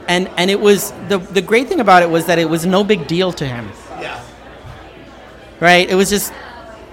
and 0.09 0.29
and 0.37 0.51
it 0.51 0.61
was 0.61 0.92
the 1.09 1.18
the 1.18 1.42
great 1.42 1.68
thing 1.68 1.81
about 1.81 2.03
it 2.03 2.11
was 2.11 2.27
that 2.27 2.38
it 2.38 2.49
was 2.49 2.64
no 2.64 2.85
big 2.85 3.07
deal 3.07 3.33
to 3.33 3.46
him. 3.46 3.70
Right? 5.61 5.88
It 5.88 5.95
was 5.95 6.11
just 6.11 6.33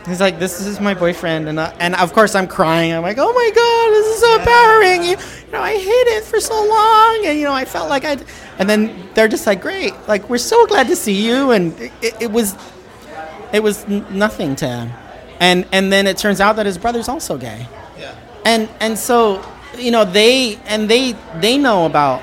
he's 0.05 0.19
like 0.19 0.39
this 0.39 0.59
is 0.59 0.79
my 0.79 0.93
boyfriend 0.93 1.47
and 1.47 1.59
uh, 1.59 1.73
and 1.79 1.95
of 1.95 2.13
course 2.13 2.35
I'm 2.35 2.47
crying. 2.47 2.93
I'm 2.93 3.01
like, 3.01 3.17
"Oh 3.19 3.33
my 3.33 3.51
god, 3.53 3.91
this 3.91 4.07
is 4.07 4.19
so 4.21 4.35
empowering." 4.39 5.03
You, 5.03 5.17
you 5.45 5.51
know, 5.51 5.61
I 5.61 5.77
hid 5.77 6.07
it 6.17 6.23
for 6.23 6.39
so 6.39 6.55
long 6.55 7.25
and 7.25 7.37
you 7.37 7.45
know, 7.45 7.53
I 7.53 7.65
felt 7.65 7.89
like 7.89 8.05
I 8.05 8.17
and 8.59 8.69
then 8.69 9.09
they're 9.13 9.27
just 9.27 9.45
like, 9.45 9.61
"Great. 9.61 9.93
Like 10.07 10.29
we're 10.29 10.37
so 10.37 10.65
glad 10.67 10.87
to 10.87 10.95
see 10.95 11.25
you." 11.25 11.51
And 11.51 11.79
it, 12.01 12.21
it 12.21 12.31
was 12.31 12.55
it 13.51 13.61
was 13.61 13.87
nothing 13.87 14.55
to 14.57 14.67
him. 14.67 14.91
And 15.39 15.65
and 15.71 15.91
then 15.91 16.07
it 16.07 16.17
turns 16.17 16.39
out 16.41 16.55
that 16.57 16.65
his 16.65 16.77
brother's 16.77 17.07
also 17.07 17.37
gay. 17.37 17.67
Yeah. 17.99 18.15
And 18.45 18.69
and 18.79 18.97
so, 18.97 19.43
you 19.77 19.91
know, 19.91 20.05
they 20.05 20.57
and 20.65 20.89
they 20.89 21.15
they 21.39 21.57
know 21.57 21.85
about 21.85 22.21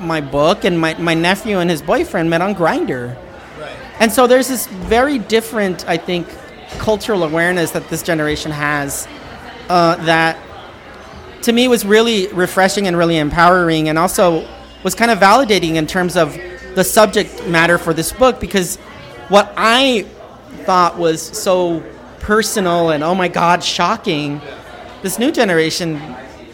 my 0.00 0.20
book 0.20 0.64
and 0.64 0.78
my, 0.78 0.94
my 0.94 1.14
nephew 1.14 1.58
and 1.58 1.68
his 1.68 1.82
boyfriend 1.82 2.30
met 2.30 2.40
on 2.40 2.54
Grindr. 2.54 3.16
And 4.00 4.12
so 4.12 4.26
there's 4.26 4.48
this 4.48 4.66
very 4.66 5.18
different, 5.18 5.88
I 5.88 5.96
think, 5.96 6.28
cultural 6.78 7.24
awareness 7.24 7.72
that 7.72 7.88
this 7.88 8.02
generation 8.02 8.50
has 8.52 9.08
uh, 9.68 9.96
that 10.04 10.38
to 11.42 11.52
me 11.52 11.68
was 11.68 11.84
really 11.84 12.28
refreshing 12.28 12.86
and 12.86 12.96
really 12.96 13.16
empowering 13.16 13.88
and 13.88 13.98
also 13.98 14.46
was 14.82 14.94
kind 14.94 15.10
of 15.10 15.18
validating 15.18 15.74
in 15.74 15.86
terms 15.86 16.16
of 16.16 16.36
the 16.74 16.84
subject 16.84 17.46
matter 17.46 17.78
for 17.78 17.94
this 17.94 18.12
book 18.12 18.40
because 18.40 18.76
what 19.28 19.52
I 19.56 20.02
thought 20.64 20.98
was 20.98 21.22
so 21.22 21.80
personal 22.20 22.90
and 22.90 23.02
oh 23.02 23.14
my 23.14 23.28
god 23.28 23.64
shocking 23.64 24.40
this 25.02 25.18
new 25.18 25.32
generation 25.32 26.00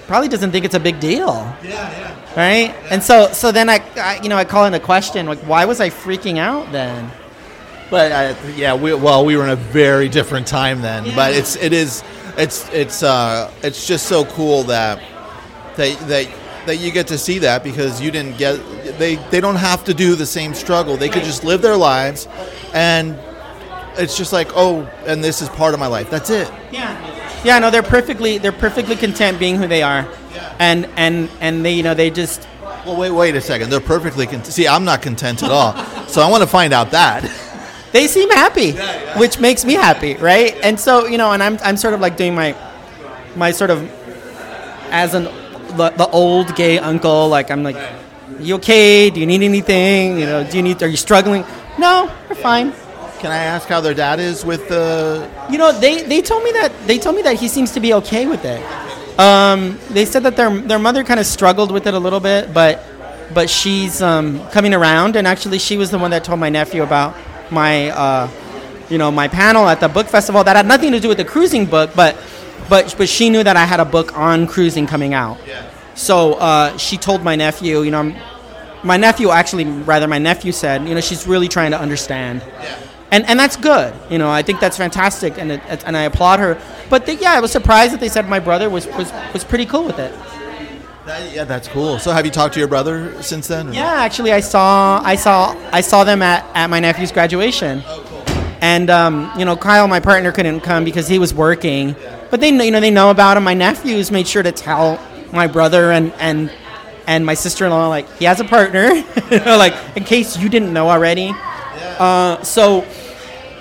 probably 0.07 0.29
doesn't 0.29 0.51
think 0.51 0.65
it's 0.65 0.75
a 0.75 0.81
big 0.81 1.01
deal. 1.01 1.29
Yeah, 1.63 1.71
yeah. 1.71 2.35
right? 2.37 2.75
And 2.91 3.03
so 3.03 3.33
so 3.33 3.51
then 3.53 3.71
I, 3.71 3.83
I 3.97 4.21
you 4.23 4.29
know 4.29 4.37
I 4.37 4.45
call 4.45 4.65
into 4.65 4.81
question 4.81 5.27
like 5.27 5.41
why 5.41 5.65
was 5.65 5.81
I 5.81 5.91
freaking 5.91 6.39
out 6.39 6.71
then 6.73 7.11
But 7.91 8.13
uh, 8.13 8.35
yeah, 8.57 8.75
we, 8.75 8.95
well, 8.95 9.25
we 9.25 9.37
were 9.37 9.45
in 9.45 9.51
a 9.51 9.57
very 9.57 10.09
different 10.09 10.47
time 10.47 10.81
then. 10.81 11.15
But 11.15 11.35
it's 11.35 11.57
it 11.57 11.73
is 11.73 12.03
it's 12.37 12.69
it's 12.71 13.03
uh, 13.03 13.53
it's 13.63 13.87
just 13.87 14.07
so 14.07 14.25
cool 14.25 14.65
that 14.65 15.03
that 15.77 15.99
that 16.09 16.29
that 16.67 16.77
you 16.77 16.91
get 16.91 17.07
to 17.09 17.19
see 17.19 17.39
that 17.41 17.63
because 17.63 18.01
you 18.01 18.11
didn't 18.11 18.39
get 18.39 18.59
they 18.99 19.17
they 19.31 19.41
don't 19.41 19.57
have 19.57 19.85
to 19.85 19.95
do 19.95 20.15
the 20.15 20.27
same 20.27 20.55
struggle. 20.55 20.97
They 20.97 21.09
could 21.09 21.25
just 21.25 21.45
live 21.45 21.63
their 21.63 21.77
lives, 21.77 22.27
and 22.73 23.19
it's 23.97 24.17
just 24.17 24.33
like 24.33 24.51
oh, 24.57 24.83
and 25.07 25.23
this 25.23 25.43
is 25.43 25.49
part 25.51 25.75
of 25.75 25.81
my 25.81 25.87
life. 25.87 26.11
That's 26.11 26.31
it. 26.31 26.51
Yeah. 26.73 27.01
Yeah, 27.45 27.59
no, 27.59 27.71
they're 27.71 27.83
perfectly 27.83 28.39
they're 28.39 28.53
perfectly 28.53 28.97
content 28.97 29.39
being 29.39 29.57
who 29.57 29.67
they 29.67 29.83
are. 29.83 30.09
And 30.59 30.87
and 30.97 31.31
and 31.41 31.65
they 31.65 31.75
you 31.75 31.83
know, 31.83 31.95
they 31.95 32.11
just 32.11 32.49
Well, 32.87 32.97
wait, 32.97 33.11
wait 33.11 33.35
a 33.35 33.41
second. 33.41 33.71
They're 33.71 33.81
perfectly 33.81 34.27
content. 34.27 34.47
See, 34.47 34.67
I'm 34.67 34.85
not 34.85 35.03
content 35.03 35.43
at 35.43 35.51
all. 35.51 35.77
so 36.09 36.23
I 36.23 36.31
want 36.31 36.43
to 36.43 36.49
find 36.49 36.73
out 36.73 36.91
that. 36.93 37.23
They 37.95 38.09
seem 38.09 38.29
happy, 38.31 38.73
which 39.17 39.39
makes 39.39 39.65
me 39.65 39.75
happy, 39.75 40.15
right? 40.15 40.53
And 40.65 40.79
so, 40.81 41.07
you 41.07 41.17
know, 41.17 41.31
and 41.31 41.41
I'm 41.41 41.59
I'm 41.63 41.77
sort 41.77 41.95
of 41.95 42.01
like 42.01 42.17
doing 42.17 42.35
my 42.35 42.57
my 43.37 43.53
sort 43.53 43.71
of 43.71 43.89
as 44.91 45.15
an 45.15 45.25
the, 45.77 45.91
the 45.97 46.09
old 46.09 46.57
gay 46.57 46.79
uncle, 46.79 47.29
like 47.29 47.53
I'm 47.53 47.63
like, 47.63 47.77
you 48.41 48.57
okay? 48.57 49.11
Do 49.11 49.21
you 49.21 49.27
need 49.27 49.43
anything? 49.43 50.19
You 50.19 50.27
know, 50.27 50.43
do 50.43 50.57
you 50.57 50.65
need? 50.65 50.83
Are 50.83 50.89
you 50.89 50.97
struggling? 50.97 51.45
No, 51.79 52.11
we're 52.29 52.35
fine. 52.35 52.73
Can 53.21 53.31
I 53.31 53.45
ask 53.55 53.69
how 53.69 53.81
their 53.81 53.95
dad 53.95 54.19
is 54.19 54.45
with 54.45 54.69
the? 54.69 55.31
You 55.49 55.59
know, 55.59 55.71
they, 55.71 56.03
they 56.03 56.21
told 56.21 56.43
me 56.43 56.51
that 56.51 56.73
they 56.89 56.99
told 56.99 57.15
me 57.15 57.23
that 57.23 57.37
he 57.37 57.47
seems 57.47 57.71
to 57.73 57.81
be 57.81 57.95
okay 57.95 58.27
with 58.27 58.45
it. 58.45 58.61
Um, 59.21 59.79
they 59.91 60.05
said 60.05 60.25
that 60.25 60.35
their 60.37 60.51
their 60.51 60.81
mother 60.81 61.05
kind 61.05 61.21
of 61.21 61.27
struggled 61.27 61.71
with 61.71 61.87
it 61.87 61.95
a 61.95 62.01
little 62.01 62.21
bit, 62.21 62.53
but 62.53 62.85
but 63.33 63.49
she's 63.49 64.03
um, 64.03 64.45
coming 64.51 64.75
around, 64.75 65.15
and 65.15 65.29
actually 65.29 65.61
she 65.61 65.77
was 65.77 65.93
the 65.93 65.99
one 65.99 66.11
that 66.11 66.25
told 66.25 66.41
my 66.41 66.49
nephew 66.51 66.83
about 66.83 67.15
my 67.51 67.91
uh, 67.91 68.29
you 68.89 68.99
know 68.99 69.11
my 69.11 69.29
panel 69.29 69.69
at 69.69 69.81
the 69.81 69.89
book 69.89 70.07
festival 70.07 70.45
that 70.45 70.57
had 70.57 70.67
nothing 70.67 70.93
to 70.93 71.01
do 71.01 71.09
with 71.09 71.19
the 71.19 71.25
cruising 71.25 71.67
book, 71.67 71.91
but 71.95 72.17
but 72.69 72.95
but 72.99 73.09
she 73.09 73.31
knew 73.31 73.43
that 73.43 73.57
I 73.57 73.65
had 73.65 73.81
a 73.81 73.85
book 73.85 74.17
on 74.17 74.47
cruising 74.47 74.87
coming 74.87 75.15
out. 75.15 75.39
Yeah. 75.47 75.71
So 75.95 76.35
uh, 76.35 76.77
she 76.77 76.97
told 76.97 77.23
my 77.23 77.37
nephew, 77.37 77.83
you 77.83 77.91
know, 77.91 77.99
I'm- 77.99 78.17
my 78.83 78.99
nephew 78.99 79.31
actually, 79.31 79.65
rather, 79.65 80.07
my 80.07 80.19
nephew 80.19 80.53
said, 80.53 80.87
you 80.87 80.95
know, 80.95 81.01
she's 81.01 81.27
really 81.27 81.49
trying 81.49 81.71
to 81.71 81.81
understand. 81.81 82.43
Yeah. 82.61 82.77
and 83.13 83.25
and 83.27 83.39
that's 83.41 83.57
good. 83.57 83.95
You 84.11 84.19
know, 84.19 84.29
I 84.31 84.43
think 84.43 84.61
that's 84.61 84.77
fantastic, 84.77 85.39
and 85.39 85.53
it, 85.53 85.63
and 85.87 85.97
I 85.97 86.03
applaud 86.03 86.39
her. 86.41 86.61
But 86.91 87.07
they, 87.07 87.17
yeah, 87.17 87.33
I 87.33 87.41
was 87.41 87.51
surprised 87.51 87.95
that 87.95 88.01
they 88.01 88.11
said 88.11 88.29
my 88.29 88.41
brother 88.41 88.69
was 88.69 88.87
was, 88.89 89.11
was 89.33 89.43
pretty 89.45 89.65
cool 89.65 89.85
with 89.85 89.99
it. 89.99 90.13
That- 91.07 91.33
yeah, 91.35 91.45
that's 91.45 91.69
cool. 91.69 91.99
So 91.99 92.13
have 92.13 92.25
you 92.25 92.31
talked 92.33 92.55
to 92.55 92.61
your 92.61 92.69
brother 92.69 93.21
since 93.23 93.47
then? 93.49 93.69
or- 93.69 93.73
Yeah, 93.73 93.93
actually, 93.93 94.33
I 94.33 94.41
saw 94.41 95.01
I 95.05 95.17
saw 95.17 95.55
I 95.73 95.81
saw 95.81 96.05
them 96.05 96.23
at, 96.23 96.45
at 96.55 96.71
my 96.71 96.81
nephew's 96.81 97.13
graduation. 97.13 97.83
Oh, 97.87 98.03
cool. 98.09 98.23
And 98.61 98.89
um, 98.91 99.31
you 99.39 99.45
know, 99.45 99.57
Kyle, 99.57 99.87
my 99.89 100.01
partner, 100.01 100.33
couldn't 100.33 100.61
come 100.61 100.85
because 100.85 101.07
he 101.09 101.19
was 101.19 101.35
working. 101.35 101.95
But 102.31 102.41
they, 102.41 102.51
know- 102.51 102.65
you 102.65 102.71
know, 102.71 102.81
they 102.81 102.91
know 102.91 103.11
about 103.11 103.37
him. 103.37 103.45
My 103.45 103.55
nephews 103.55 104.11
made 104.11 104.27
sure 104.27 104.43
to 104.43 104.53
tell 104.53 104.99
my 105.33 105.47
brother 105.47 105.91
and 105.93 106.13
and 106.15 106.51
and 107.07 107.27
my 107.27 107.35
sister-in-law 107.35 107.89
like 107.89 108.09
he 108.19 108.25
has 108.25 108.41
a 108.41 108.45
partner, 108.45 108.89
like 109.31 109.75
in 109.97 110.05
case 110.05 110.39
you 110.39 110.49
didn't 110.49 110.73
know 110.73 110.89
already. 110.89 111.33
Uh, 111.99 112.43
so, 112.43 112.83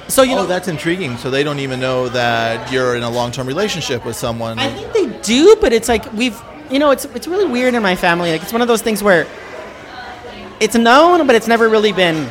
so 0.08 0.23
you 0.23 0.32
Oh, 0.34 0.38
know, 0.38 0.45
that's 0.45 0.69
intriguing. 0.69 1.17
So 1.17 1.29
they 1.29 1.43
don't 1.43 1.60
even 1.60 1.79
know 1.82 2.08
that 2.10 2.71
you're 2.71 2.95
in 2.95 3.03
a 3.03 3.10
long-term 3.10 3.45
relationship 3.45 4.06
with 4.06 4.15
someone. 4.15 4.58
I 4.60 4.69
think 4.69 4.93
they 4.93 5.19
do, 5.21 5.58
but 5.60 5.73
it's 5.73 5.89
like 5.89 6.12
we've, 6.13 6.41
you 6.73 6.79
know, 6.79 6.89
it's 6.89 7.05
it's 7.05 7.27
really 7.27 7.45
weird 7.45 7.75
in 7.75 7.83
my 7.83 7.95
family. 7.95 8.31
Like 8.31 8.41
it's 8.41 8.51
one 8.51 8.63
of 8.63 8.67
those 8.67 8.81
things 8.81 9.03
where 9.03 9.27
it's 10.59 10.75
known, 10.75 11.27
but 11.27 11.36
it's 11.36 11.47
never 11.47 11.69
really 11.69 11.91
been 11.91 12.27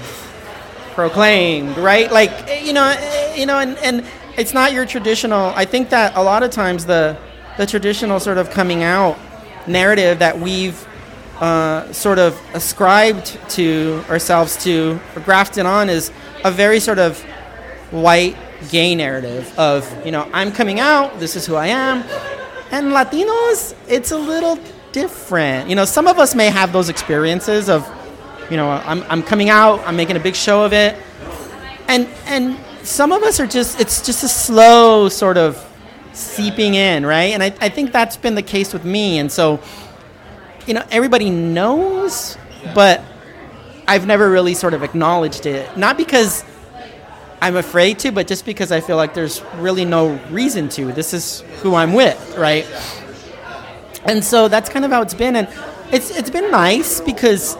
proclaimed, 0.94 1.76
right? 1.78 2.10
Like 2.10 2.64
you 2.64 2.72
know, 2.72 2.90
you 3.36 3.46
know, 3.46 3.60
and 3.60 3.78
and 3.78 4.04
it's 4.36 4.52
not 4.52 4.72
your 4.72 4.84
traditional. 4.84 5.52
I 5.54 5.64
think 5.64 5.90
that 5.90 6.16
a 6.16 6.22
lot 6.22 6.42
of 6.42 6.50
times 6.50 6.86
the 6.86 7.16
the 7.56 7.66
traditional 7.66 8.18
sort 8.18 8.36
of 8.36 8.50
coming 8.50 8.82
out 8.82 9.16
narrative 9.68 10.18
that 10.18 10.40
we've 10.40 10.88
uh, 11.40 11.92
sort 11.92 12.18
of 12.18 12.36
ascribed 12.52 13.38
to 13.50 14.02
ourselves 14.08 14.56
to 14.64 14.98
or 15.14 15.22
grafted 15.22 15.66
on 15.66 15.88
is 15.88 16.10
a 16.44 16.50
very 16.50 16.80
sort 16.80 16.98
of 16.98 17.20
white 17.92 18.36
gay 18.70 18.94
narrative 18.94 19.56
of 19.56 19.86
you 20.04 20.10
know 20.10 20.28
I'm 20.32 20.50
coming 20.50 20.80
out, 20.80 21.20
this 21.20 21.36
is 21.36 21.46
who 21.46 21.54
I 21.54 21.68
am, 21.68 22.02
and 22.72 22.86
Latinos 22.90 23.76
it's 23.86 24.10
a 24.10 24.18
little 24.18 24.58
different. 24.92 25.68
You 25.68 25.76
know, 25.76 25.84
some 25.84 26.06
of 26.06 26.18
us 26.18 26.34
may 26.34 26.48
have 26.48 26.72
those 26.72 26.88
experiences 26.88 27.68
of 27.68 27.88
you 28.50 28.56
know 28.56 28.68
I'm 28.68 29.02
I'm 29.04 29.22
coming 29.22 29.50
out, 29.50 29.80
I'm 29.86 29.96
making 29.96 30.16
a 30.16 30.20
big 30.20 30.34
show 30.34 30.64
of 30.64 30.72
it, 30.72 30.96
and 31.88 32.08
and 32.26 32.58
some 32.82 33.12
of 33.12 33.22
us 33.22 33.38
are 33.38 33.46
just 33.46 33.80
it's 33.80 34.04
just 34.04 34.24
a 34.24 34.28
slow 34.28 35.08
sort 35.08 35.36
of 35.36 35.68
seeping 36.12 36.74
in, 36.74 37.06
right? 37.06 37.32
And 37.32 37.42
I, 37.42 37.54
I 37.60 37.68
think 37.68 37.92
that's 37.92 38.16
been 38.16 38.34
the 38.34 38.42
case 38.42 38.72
with 38.72 38.84
me, 38.84 39.18
and 39.18 39.30
so 39.30 39.60
you 40.66 40.74
know 40.74 40.84
everybody 40.90 41.30
knows, 41.30 42.36
but 42.74 43.02
I've 43.86 44.06
never 44.06 44.30
really 44.30 44.54
sort 44.54 44.74
of 44.74 44.82
acknowledged 44.82 45.46
it, 45.46 45.76
not 45.76 45.96
because 45.96 46.44
I'm 47.42 47.56
afraid 47.56 47.98
to, 48.00 48.12
but 48.12 48.28
just 48.28 48.46
because 48.46 48.70
I 48.70 48.80
feel 48.80 48.96
like 48.96 49.14
there's 49.14 49.42
really 49.56 49.84
no 49.84 50.14
reason 50.30 50.68
to. 50.70 50.92
This 50.92 51.12
is 51.12 51.40
who 51.62 51.74
I'm 51.74 51.92
with, 51.92 52.36
right? 52.38 52.64
And 54.04 54.22
so 54.24 54.46
that's 54.48 54.68
kind 54.70 54.84
of 54.84 54.90
how 54.92 55.02
it's 55.02 55.14
been, 55.14 55.34
and 55.36 55.48
it's 55.92 56.10
it's 56.10 56.30
been 56.30 56.50
nice 56.50 57.00
because 57.00 57.56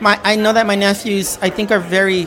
my 0.00 0.20
I 0.22 0.36
know 0.36 0.52
that 0.52 0.66
my 0.66 0.74
nephews 0.74 1.38
I 1.40 1.50
think 1.50 1.70
are 1.70 1.80
very 1.80 2.26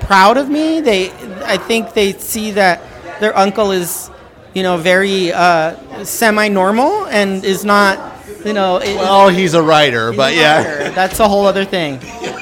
proud 0.00 0.36
of 0.36 0.48
me. 0.48 0.80
They 0.80 1.10
I 1.44 1.56
think 1.56 1.94
they 1.94 2.12
see 2.12 2.52
that 2.52 2.80
their 3.20 3.36
uncle 3.36 3.72
is 3.72 4.10
you 4.54 4.62
know 4.62 4.76
very 4.76 5.32
uh, 5.32 6.04
semi-normal 6.04 7.06
and 7.06 7.42
is 7.44 7.64
not 7.64 7.96
you 8.44 8.52
know 8.52 8.76
it- 8.78 8.96
well, 8.96 9.28
he's 9.30 9.54
a 9.54 9.62
writer, 9.62 10.12
but 10.12 10.34
yeah. 10.34 10.60
Liar. 10.60 10.90
That's 10.90 11.20
a 11.20 11.28
whole 11.28 11.46
other 11.46 11.64
thing. 11.64 12.00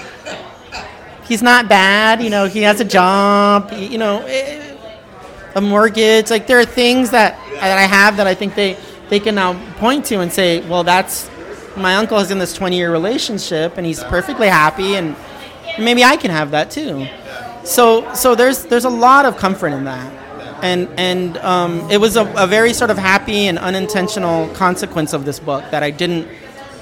He's 1.31 1.43
not 1.43 1.69
bad, 1.69 2.25
you 2.25 2.29
know, 2.29 2.47
he 2.47 2.63
has 2.63 2.81
a 2.81 2.85
job, 2.85 3.73
you 3.73 3.99
know, 3.99 4.21
eh, 4.27 4.77
a 5.55 5.61
mortgage. 5.61 6.29
Like 6.29 6.49
there 6.49 6.59
are 6.59 6.65
things 6.65 7.13
that 7.13 7.39
that 7.53 7.79
I 7.79 7.83
have 7.83 8.17
that 8.17 8.27
I 8.27 8.35
think 8.35 8.57
they 8.57 8.77
they 9.11 9.21
can 9.21 9.37
now 9.37 9.55
point 9.77 10.07
to 10.07 10.19
and 10.19 10.33
say, 10.33 10.61
well, 10.69 10.83
that's 10.83 11.31
my 11.77 11.95
uncle 11.95 12.19
is 12.19 12.33
in 12.33 12.41
this 12.41 12.59
20-year 12.59 12.91
relationship 12.91 13.77
and 13.77 13.87
he's 13.87 14.03
perfectly 14.03 14.49
happy 14.49 14.97
and 14.97 15.15
maybe 15.79 16.03
I 16.03 16.17
can 16.17 16.33
have 16.33 16.51
that 16.51 16.73
too. 16.73 17.07
So 17.63 18.13
so 18.13 18.35
there's 18.35 18.65
there's 18.65 18.85
a 18.85 18.91
lot 18.91 19.25
of 19.25 19.37
comfort 19.37 19.69
in 19.69 19.85
that. 19.85 20.13
And 20.65 20.89
and 20.99 21.37
um, 21.37 21.89
it 21.93 21.99
was 21.99 22.17
a, 22.17 22.27
a 22.37 22.49
very 22.49 22.73
sort 22.73 22.91
of 22.91 22.99
happy 22.99 23.47
and 23.47 23.57
unintentional 23.57 24.49
consequence 24.49 25.13
of 25.13 25.25
this 25.25 25.39
book 25.39 25.63
that 25.71 25.85
I 25.85 25.93
didn't 25.93 26.27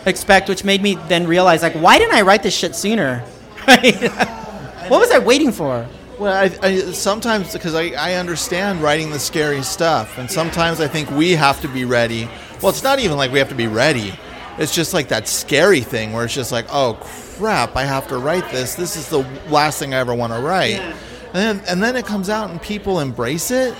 expect, 0.06 0.48
which 0.48 0.64
made 0.64 0.80
me 0.80 0.94
then 1.08 1.26
realize 1.26 1.60
like, 1.60 1.74
why 1.74 1.98
didn't 1.98 2.14
I 2.14 2.22
write 2.22 2.42
this 2.42 2.56
shit 2.56 2.74
sooner? 2.74 3.22
what 4.88 5.00
was 5.00 5.10
I 5.10 5.18
waiting 5.18 5.52
for? 5.52 5.86
Well, 6.18 6.34
I, 6.34 6.50
I, 6.66 6.76
sometimes 6.92 7.52
because 7.52 7.74
I, 7.74 7.90
I 7.90 8.14
understand 8.14 8.82
writing 8.82 9.10
the 9.10 9.18
scary 9.20 9.62
stuff, 9.62 10.18
and 10.18 10.30
sometimes 10.30 10.80
I 10.80 10.88
think 10.88 11.10
we 11.10 11.32
have 11.32 11.60
to 11.60 11.68
be 11.68 11.84
ready. 11.84 12.28
Well, 12.60 12.70
it's 12.70 12.82
not 12.82 12.98
even 12.98 13.16
like 13.16 13.30
we 13.30 13.38
have 13.38 13.50
to 13.50 13.54
be 13.54 13.66
ready. 13.68 14.12
It's 14.58 14.74
just 14.74 14.92
like 14.94 15.08
that 15.08 15.28
scary 15.28 15.80
thing 15.82 16.12
where 16.12 16.24
it's 16.24 16.34
just 16.34 16.50
like, 16.50 16.66
oh 16.72 16.98
crap, 17.36 17.76
I 17.76 17.84
have 17.84 18.08
to 18.08 18.18
write 18.18 18.50
this. 18.50 18.74
This 18.74 18.96
is 18.96 19.08
the 19.08 19.18
last 19.48 19.78
thing 19.78 19.94
I 19.94 19.98
ever 19.98 20.14
want 20.14 20.32
to 20.32 20.40
write. 20.40 20.80
And 20.80 21.34
then, 21.34 21.62
and 21.68 21.82
then 21.82 21.94
it 21.94 22.06
comes 22.06 22.28
out 22.30 22.50
and 22.50 22.60
people 22.60 22.98
embrace 23.00 23.50
it, 23.52 23.74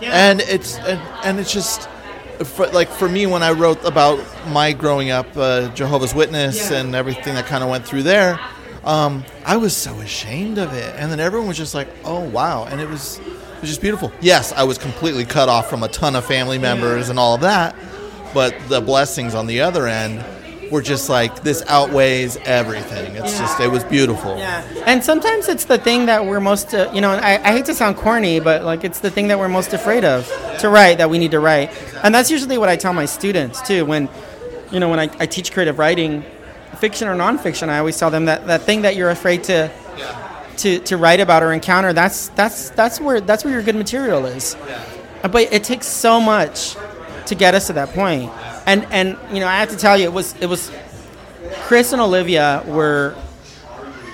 and 0.00 0.40
it's 0.40 0.78
and, 0.78 1.00
and 1.24 1.40
it's 1.40 1.52
just 1.52 1.88
for, 2.44 2.66
like 2.68 2.88
for 2.88 3.08
me 3.08 3.26
when 3.26 3.42
I 3.42 3.50
wrote 3.50 3.84
about 3.84 4.20
my 4.48 4.72
growing 4.72 5.10
up, 5.10 5.26
uh, 5.36 5.68
Jehovah's 5.74 6.14
Witness, 6.14 6.70
Yeah. 6.70 6.78
and 6.80 6.94
everything 6.94 7.34
that 7.34 7.46
kind 7.46 7.62
of 7.62 7.68
went 7.68 7.84
through 7.84 8.04
there. 8.04 8.40
Um, 8.84 9.24
I 9.46 9.56
was 9.56 9.74
so 9.74 9.94
ashamed 10.00 10.58
of 10.58 10.72
it, 10.74 10.94
and 10.98 11.10
then 11.10 11.18
everyone 11.18 11.48
was 11.48 11.56
just 11.56 11.74
like, 11.74 11.88
"Oh 12.04 12.20
wow!" 12.20 12.64
And 12.66 12.80
it 12.80 12.88
was, 12.88 13.18
it 13.18 13.60
was 13.62 13.70
just 13.70 13.80
beautiful. 13.80 14.12
Yes, 14.20 14.52
I 14.52 14.64
was 14.64 14.76
completely 14.76 15.24
cut 15.24 15.48
off 15.48 15.70
from 15.70 15.82
a 15.82 15.88
ton 15.88 16.14
of 16.14 16.24
family 16.26 16.58
members 16.58 17.08
and 17.08 17.18
all 17.18 17.34
of 17.34 17.40
that, 17.40 17.74
but 18.34 18.54
the 18.68 18.82
blessings 18.82 19.34
on 19.34 19.46
the 19.46 19.62
other 19.62 19.86
end 19.86 20.22
were 20.70 20.82
just 20.82 21.08
like 21.08 21.42
this 21.42 21.62
outweighs 21.66 22.36
everything. 22.44 23.16
It's 23.16 23.38
just, 23.38 23.60
it 23.60 23.70
was 23.70 23.84
beautiful. 23.84 24.36
Yeah, 24.36 24.62
and 24.86 25.02
sometimes 25.02 25.48
it's 25.48 25.64
the 25.64 25.78
thing 25.78 26.06
that 26.06 26.24
we're 26.24 26.40
most, 26.40 26.74
uh, 26.74 26.90
you 26.92 27.00
know, 27.00 27.10
I, 27.10 27.40
I 27.42 27.52
hate 27.52 27.66
to 27.66 27.74
sound 27.74 27.96
corny, 27.96 28.40
but 28.40 28.64
like 28.64 28.84
it's 28.84 29.00
the 29.00 29.10
thing 29.10 29.28
that 29.28 29.38
we're 29.38 29.48
most 29.48 29.72
afraid 29.72 30.04
of 30.04 30.26
to 30.60 30.68
write 30.68 30.98
that 30.98 31.08
we 31.08 31.18
need 31.18 31.30
to 31.30 31.40
write, 31.40 31.70
and 32.02 32.14
that's 32.14 32.30
usually 32.30 32.58
what 32.58 32.68
I 32.68 32.76
tell 32.76 32.92
my 32.92 33.06
students 33.06 33.62
too. 33.62 33.86
When, 33.86 34.10
you 34.70 34.80
know, 34.80 34.90
when 34.90 35.00
I, 35.00 35.08
I 35.18 35.26
teach 35.26 35.52
creative 35.52 35.78
writing, 35.78 36.24
fiction 36.76 37.08
or 37.08 37.14
nonfiction, 37.14 37.68
I 37.68 37.78
always 37.78 37.98
tell 37.98 38.10
them 38.10 38.26
that 38.26 38.46
that 38.46 38.62
thing 38.62 38.82
that 38.82 38.96
you're 38.96 39.10
afraid 39.10 39.44
to. 39.44 39.70
To, 40.58 40.78
to 40.78 40.96
write 40.96 41.18
about 41.18 41.42
or 41.42 41.52
encounter 41.52 41.92
that's 41.92 42.28
that's 42.28 42.70
that's 42.70 43.00
where 43.00 43.20
that's 43.20 43.42
where 43.44 43.52
your 43.52 43.62
good 43.62 43.74
material 43.74 44.24
is 44.24 44.54
Uh, 45.24 45.26
but 45.26 45.52
it 45.52 45.64
takes 45.64 45.88
so 45.88 46.20
much 46.20 46.76
to 47.26 47.34
get 47.34 47.56
us 47.56 47.66
to 47.66 47.72
that 47.72 47.88
point 47.88 48.30
and 48.64 48.86
and 48.92 49.18
you 49.32 49.40
know 49.40 49.48
i 49.48 49.56
have 49.58 49.70
to 49.70 49.76
tell 49.76 49.98
you 49.98 50.04
it 50.04 50.12
was 50.12 50.36
it 50.40 50.46
was 50.46 50.70
chris 51.66 51.92
and 51.92 52.00
olivia 52.00 52.62
were 52.68 53.16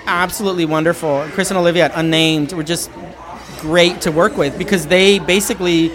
absolutely 0.07 0.65
wonderful. 0.65 1.25
Chris 1.33 1.51
and 1.51 1.59
Olivia 1.59 1.85
at 1.85 1.93
Unnamed 1.95 2.53
were 2.53 2.65
just 2.65 2.91
great 3.61 4.01
to 4.01 4.11
work 4.11 4.37
with 4.37 4.57
because 4.59 4.87
they 4.87 5.19
basically 5.21 5.93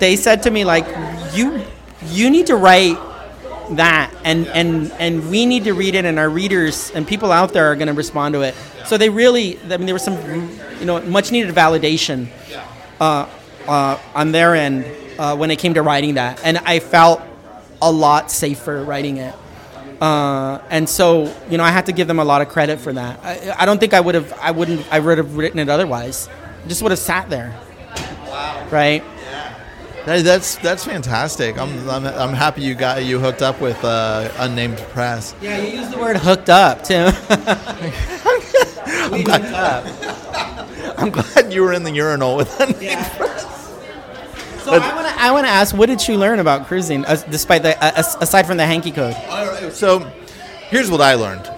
they 0.00 0.16
said 0.16 0.42
to 0.42 0.50
me 0.50 0.64
like 0.64 0.86
you 1.34 1.62
you 2.06 2.28
need 2.30 2.46
to 2.48 2.56
write 2.56 2.98
that 3.76 4.12
and 4.24 4.46
and 4.48 4.90
and 4.92 5.30
we 5.30 5.46
need 5.46 5.64
to 5.64 5.74
read 5.74 5.94
it 5.94 6.04
and 6.04 6.18
our 6.18 6.28
readers 6.28 6.90
and 6.90 7.06
people 7.06 7.32
out 7.32 7.52
there 7.52 7.70
are 7.70 7.76
going 7.76 7.88
to 7.88 7.94
respond 7.94 8.34
to 8.34 8.42
it. 8.42 8.54
So 8.86 8.96
they 8.96 9.08
really 9.08 9.58
I 9.70 9.76
mean 9.76 9.86
there 9.86 9.94
was 9.94 10.04
some 10.04 10.16
you 10.78 10.86
know 10.86 11.00
much 11.02 11.30
needed 11.30 11.54
validation 11.54 12.28
uh, 13.00 13.28
uh, 13.68 13.98
on 14.14 14.32
their 14.32 14.54
end 14.54 14.84
uh, 15.18 15.36
when 15.36 15.50
it 15.50 15.58
came 15.58 15.74
to 15.74 15.82
writing 15.82 16.14
that 16.14 16.40
and 16.44 16.58
I 16.58 16.80
felt 16.80 17.22
a 17.82 17.90
lot 17.90 18.30
safer 18.30 18.82
writing 18.84 19.18
it. 19.18 19.34
Uh, 20.00 20.62
and 20.70 20.88
so, 20.88 21.34
you 21.50 21.58
know, 21.58 21.64
I 21.64 21.70
had 21.70 21.86
to 21.86 21.92
give 21.92 22.08
them 22.08 22.18
a 22.18 22.24
lot 22.24 22.40
of 22.40 22.48
credit 22.48 22.80
for 22.80 22.92
that. 22.92 23.20
I, 23.22 23.54
I 23.58 23.66
don't 23.66 23.78
think 23.78 23.92
I 23.92 24.00
would 24.00 24.14
have, 24.14 24.32
I 24.40 24.50
wouldn't, 24.50 24.90
I 24.90 24.98
would 24.98 25.18
have 25.18 25.36
written 25.36 25.58
it 25.58 25.68
otherwise. 25.68 26.28
I 26.64 26.68
just 26.68 26.82
would 26.82 26.90
have 26.90 26.98
sat 26.98 27.28
there. 27.28 27.54
Wow. 28.26 28.66
Right? 28.70 29.04
Hey, 30.04 30.22
that's 30.22 30.56
that's 30.56 30.84
fantastic. 30.84 31.58
I'm, 31.58 31.88
I'm, 31.88 32.06
I'm 32.06 32.32
happy 32.32 32.62
you 32.62 32.74
got 32.74 33.04
you 33.04 33.20
hooked 33.20 33.42
up 33.42 33.60
with 33.60 33.82
uh, 33.84 34.30
unnamed 34.38 34.78
press. 34.92 35.34
Yeah, 35.42 35.58
you 35.58 35.78
used 35.78 35.92
the 35.92 35.98
word 35.98 36.16
hooked 36.16 36.48
up, 36.48 36.82
too. 36.82 37.10
I'm 38.86 39.22
glad, 39.22 40.94
I'm 40.98 41.10
glad 41.10 41.52
you 41.52 41.62
were 41.62 41.72
in 41.72 41.82
the 41.82 41.92
urinal 41.92 42.36
with 42.36 42.58
unnamed 42.60 43.06
press. 43.12 43.44
So 44.64 44.72
I 44.72 44.94
want 44.94 45.06
to, 45.06 45.22
I 45.22 45.32
want 45.32 45.46
to 45.46 45.50
ask, 45.50 45.76
what 45.76 45.86
did 45.86 46.06
you 46.06 46.16
learn 46.16 46.38
about 46.38 46.66
cruising, 46.66 47.04
uh, 47.04 47.16
despite 47.30 47.62
the, 47.62 47.82
uh, 47.82 48.02
aside 48.20 48.46
from 48.46 48.56
the 48.56 48.66
hanky 48.66 48.92
code? 48.92 49.14
So, 49.72 50.00
here's 50.68 50.90
what 50.90 51.00
I 51.00 51.14
learned. 51.14 51.50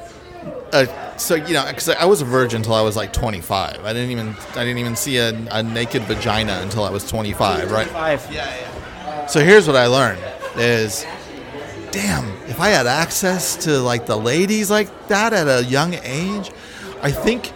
Uh, 0.73 1.17
so 1.17 1.35
you 1.35 1.53
know, 1.55 1.65
because 1.67 1.89
I 1.89 2.05
was 2.07 2.23
a 2.23 2.25
virgin 2.25 2.59
until 2.59 2.75
I 2.75 2.81
was 2.81 2.97
like 2.97 3.13
25. 3.13 3.85
I 3.85 3.93
didn't 3.93 4.11
even 4.11 4.35
I 4.55 4.65
didn't 4.65 4.79
even 4.79 4.97
see 4.97 5.19
a, 5.19 5.31
a 5.51 5.63
naked 5.63 6.03
vagina 6.05 6.61
until 6.63 6.85
I 6.85 6.91
was 6.91 7.09
25, 7.09 7.71
right? 7.71 7.87
Five. 7.89 8.27
So 9.31 9.41
here's 9.45 9.67
what 9.67 9.77
I 9.77 9.87
learned: 9.87 10.21
is 10.57 11.05
damn, 11.91 12.27
if 12.49 12.59
I 12.59 12.69
had 12.71 12.87
access 12.87 13.57
to 13.65 13.79
like 13.81 14.07
the 14.07 14.17
ladies 14.17 14.71
like 14.71 15.09
that 15.09 15.33
at 15.33 15.47
a 15.47 15.65
young 15.65 15.95
age, 15.95 16.51
I 17.03 17.11
think 17.11 17.53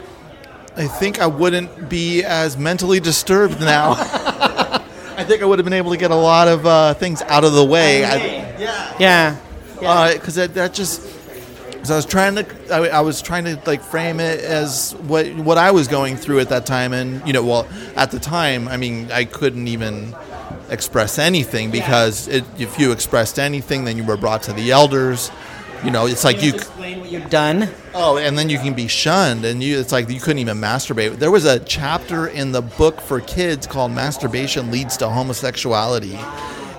I 0.76 0.86
think 0.86 1.18
I 1.18 1.26
wouldn't 1.26 1.88
be 1.88 2.22
as 2.22 2.58
mentally 2.58 3.00
disturbed 3.00 3.60
now. 3.60 3.94
I 5.18 5.24
think 5.24 5.42
I 5.42 5.46
would 5.46 5.58
have 5.58 5.64
been 5.64 5.72
able 5.72 5.90
to 5.92 5.96
get 5.96 6.10
a 6.10 6.14
lot 6.16 6.46
of 6.46 6.66
uh, 6.66 6.92
things 6.92 7.22
out 7.22 7.44
of 7.44 7.54
the 7.54 7.64
way. 7.64 8.04
I, 8.04 8.16
Yeah. 9.00 9.36
because 10.12 10.34
that, 10.34 10.52
that 10.54 10.74
just 10.74 11.00
because 11.86 11.92
I 11.92 11.96
was 11.96 12.06
trying 12.06 12.34
to 12.34 12.74
I, 12.74 12.98
I 12.98 13.00
was 13.00 13.22
trying 13.22 13.44
to 13.44 13.60
like 13.64 13.80
frame 13.80 14.18
it 14.18 14.40
as 14.40 14.92
what 15.06 15.32
what 15.36 15.56
I 15.56 15.70
was 15.70 15.86
going 15.86 16.16
through 16.16 16.40
at 16.40 16.48
that 16.48 16.66
time, 16.66 16.92
and 16.92 17.24
you 17.24 17.32
know, 17.32 17.44
well, 17.44 17.68
at 17.94 18.10
the 18.10 18.18
time, 18.18 18.66
I 18.66 18.76
mean, 18.76 19.12
I 19.12 19.24
couldn't 19.24 19.68
even 19.68 20.14
express 20.68 21.16
anything 21.16 21.70
because 21.70 22.26
it, 22.26 22.44
if 22.58 22.80
you 22.80 22.90
expressed 22.90 23.38
anything, 23.38 23.84
then 23.84 23.96
you 23.96 24.04
were 24.04 24.16
brought 24.16 24.42
to 24.44 24.52
the 24.52 24.72
elders. 24.72 25.30
You 25.84 25.92
know, 25.92 26.06
it's 26.06 26.24
like 26.24 26.42
you. 26.42 26.54
explain 26.54 26.98
what 26.98 27.12
you've 27.12 27.30
done. 27.30 27.68
Oh, 27.94 28.16
and 28.16 28.36
then 28.36 28.50
you 28.50 28.58
can 28.58 28.74
be 28.74 28.88
shunned, 28.88 29.44
and 29.44 29.62
you 29.62 29.78
it's 29.78 29.92
like 29.92 30.10
you 30.10 30.18
couldn't 30.18 30.40
even 30.40 30.58
masturbate. 30.58 31.18
There 31.20 31.30
was 31.30 31.44
a 31.44 31.60
chapter 31.60 32.26
in 32.26 32.50
the 32.50 32.62
book 32.62 33.00
for 33.00 33.20
kids 33.20 33.64
called 33.64 33.92
"Masturbation 33.92 34.72
Leads 34.72 34.96
to 34.96 35.08
Homosexuality." 35.08 36.18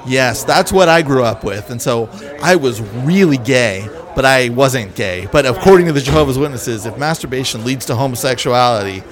Yes, 0.06 0.44
that's 0.44 0.72
what 0.72 0.90
I 0.90 1.02
grew 1.02 1.24
up 1.24 1.46
with, 1.46 1.70
and 1.70 1.82
so 1.82 2.10
I 2.42 2.56
was 2.56 2.82
really 2.82 3.38
gay, 3.38 3.90
but 4.18 4.26
I 4.26 4.50
wasn't 4.50 4.96
gay. 4.96 5.28
But 5.32 5.46
according 5.46 5.86
to 5.86 5.94
the 5.94 6.02
Jehovah's 6.02 6.40
Witnesses, 6.40 6.88
if 6.88 6.98
masturbation 6.98 7.64
leads 7.64 7.86
to 7.86 7.96
homosexuality, 7.96 9.04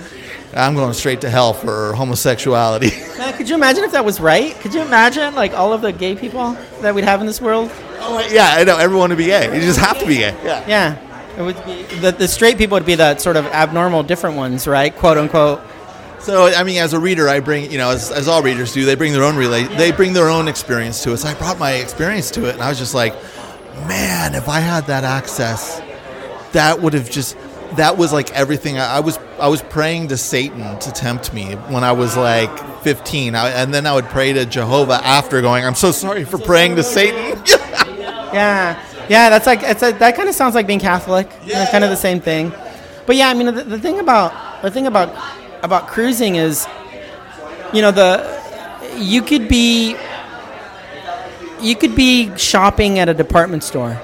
I'm 0.55 0.73
going 0.73 0.93
straight 0.93 1.21
to 1.21 1.29
hell 1.29 1.53
for 1.53 1.93
homosexuality. 1.93 2.89
Man, 3.19 3.37
could 3.37 3.47
you 3.47 3.53
imagine 3.53 3.83
if 3.83 3.91
that 3.91 4.03
was 4.03 4.19
right? 4.19 4.55
Could 4.61 4.73
you 4.73 4.81
imagine 4.81 5.35
like 5.35 5.53
all 5.53 5.73
of 5.73 5.81
the 5.81 5.91
gay 5.91 6.15
people 6.15 6.53
that 6.81 6.95
we'd 6.95 7.03
have 7.03 7.21
in 7.21 7.27
this 7.27 7.39
world? 7.39 7.69
oh, 7.99 8.27
yeah, 8.31 8.55
I 8.57 8.63
know 8.63 8.77
everyone 8.77 9.11
would 9.11 9.19
be 9.19 9.25
gay. 9.25 9.53
You 9.53 9.61
just 9.61 9.79
have 9.79 9.99
to 9.99 10.07
be 10.07 10.15
gay. 10.15 10.35
Yeah. 10.43 10.67
Yeah. 10.67 11.37
It 11.37 11.43
would 11.43 11.63
be 11.65 11.83
the, 11.97 12.11
the 12.11 12.27
straight 12.27 12.57
people 12.57 12.75
would 12.75 12.85
be 12.87 12.95
the 12.95 13.15
sort 13.19 13.37
of 13.37 13.45
abnormal 13.45 14.01
different 14.01 14.37
ones, 14.37 14.67
right? 14.67 14.95
Quote 14.95 15.19
unquote. 15.19 15.61
So 16.19 16.47
I 16.47 16.63
mean, 16.63 16.81
as 16.81 16.93
a 16.93 16.99
reader, 16.99 17.29
I 17.29 17.41
bring 17.41 17.71
you 17.71 17.77
know, 17.77 17.91
as, 17.91 18.09
as 18.09 18.27
all 18.27 18.41
readers 18.41 18.73
do, 18.73 18.85
they 18.85 18.95
bring 18.95 19.13
their 19.13 19.23
own 19.23 19.35
relate, 19.35 19.67
they 19.77 19.91
bring 19.91 20.13
their 20.13 20.29
own 20.29 20.47
experience 20.47 21.03
to 21.03 21.11
it. 21.11 21.17
So 21.17 21.27
I 21.27 21.35
brought 21.35 21.59
my 21.59 21.73
experience 21.73 22.31
to 22.31 22.49
it, 22.49 22.55
and 22.55 22.63
I 22.63 22.69
was 22.69 22.79
just 22.79 22.95
like, 22.95 23.13
man, 23.87 24.35
if 24.35 24.47
I 24.47 24.59
had 24.59 24.87
that 24.87 25.03
access, 25.03 25.81
that 26.53 26.81
would 26.81 26.93
have 26.93 27.09
just 27.09 27.37
that 27.73 27.97
was 27.97 28.13
like 28.13 28.31
everything. 28.31 28.77
I, 28.77 28.97
I 28.97 28.99
was 28.99 29.19
I 29.39 29.47
was 29.47 29.61
praying 29.61 30.09
to 30.09 30.17
Satan 30.17 30.79
to 30.79 30.91
tempt 30.91 31.33
me 31.33 31.53
when 31.53 31.83
I 31.83 31.91
was 31.91 32.15
like 32.15 32.83
15, 32.83 33.35
I, 33.35 33.49
and 33.49 33.73
then 33.73 33.85
I 33.85 33.93
would 33.93 34.05
pray 34.05 34.33
to 34.33 34.45
Jehovah 34.45 35.01
after 35.03 35.41
going, 35.41 35.65
I'm 35.65 35.75
so 35.75 35.91
sorry 35.91 36.23
for 36.23 36.37
praying 36.37 36.75
to 36.77 36.83
Satan. 36.83 37.41
Yeah. 38.33 38.83
Yeah, 39.07 39.29
that's 39.29 39.45
like 39.45 39.61
it's 39.63 39.81
a, 39.81 39.91
that 39.93 40.15
kind 40.17 40.27
of 40.27 40.35
sounds 40.35 40.55
like 40.55 40.67
being 40.67 40.79
Catholic. 40.79 41.29
Yeah, 41.45 41.69
kind 41.71 41.83
of 41.83 41.89
the 41.89 41.95
same 41.95 42.19
thing. 42.19 42.51
But 43.05 43.15
yeah, 43.15 43.29
I 43.29 43.33
mean 43.33 43.45
the, 43.53 43.63
the 43.63 43.79
thing 43.79 43.99
about 43.99 44.61
the 44.61 44.71
thing 44.71 44.87
about 44.87 45.15
about 45.63 45.87
cruising 45.87 46.35
is 46.35 46.67
you 47.71 47.81
know 47.81 47.91
the 47.91 48.43
you 48.97 49.21
could 49.21 49.47
be 49.47 49.95
you 51.61 51.75
could 51.75 51.95
be 51.95 52.35
shopping 52.37 52.99
at 52.99 53.09
a 53.09 53.13
department 53.13 53.63
store. 53.63 53.99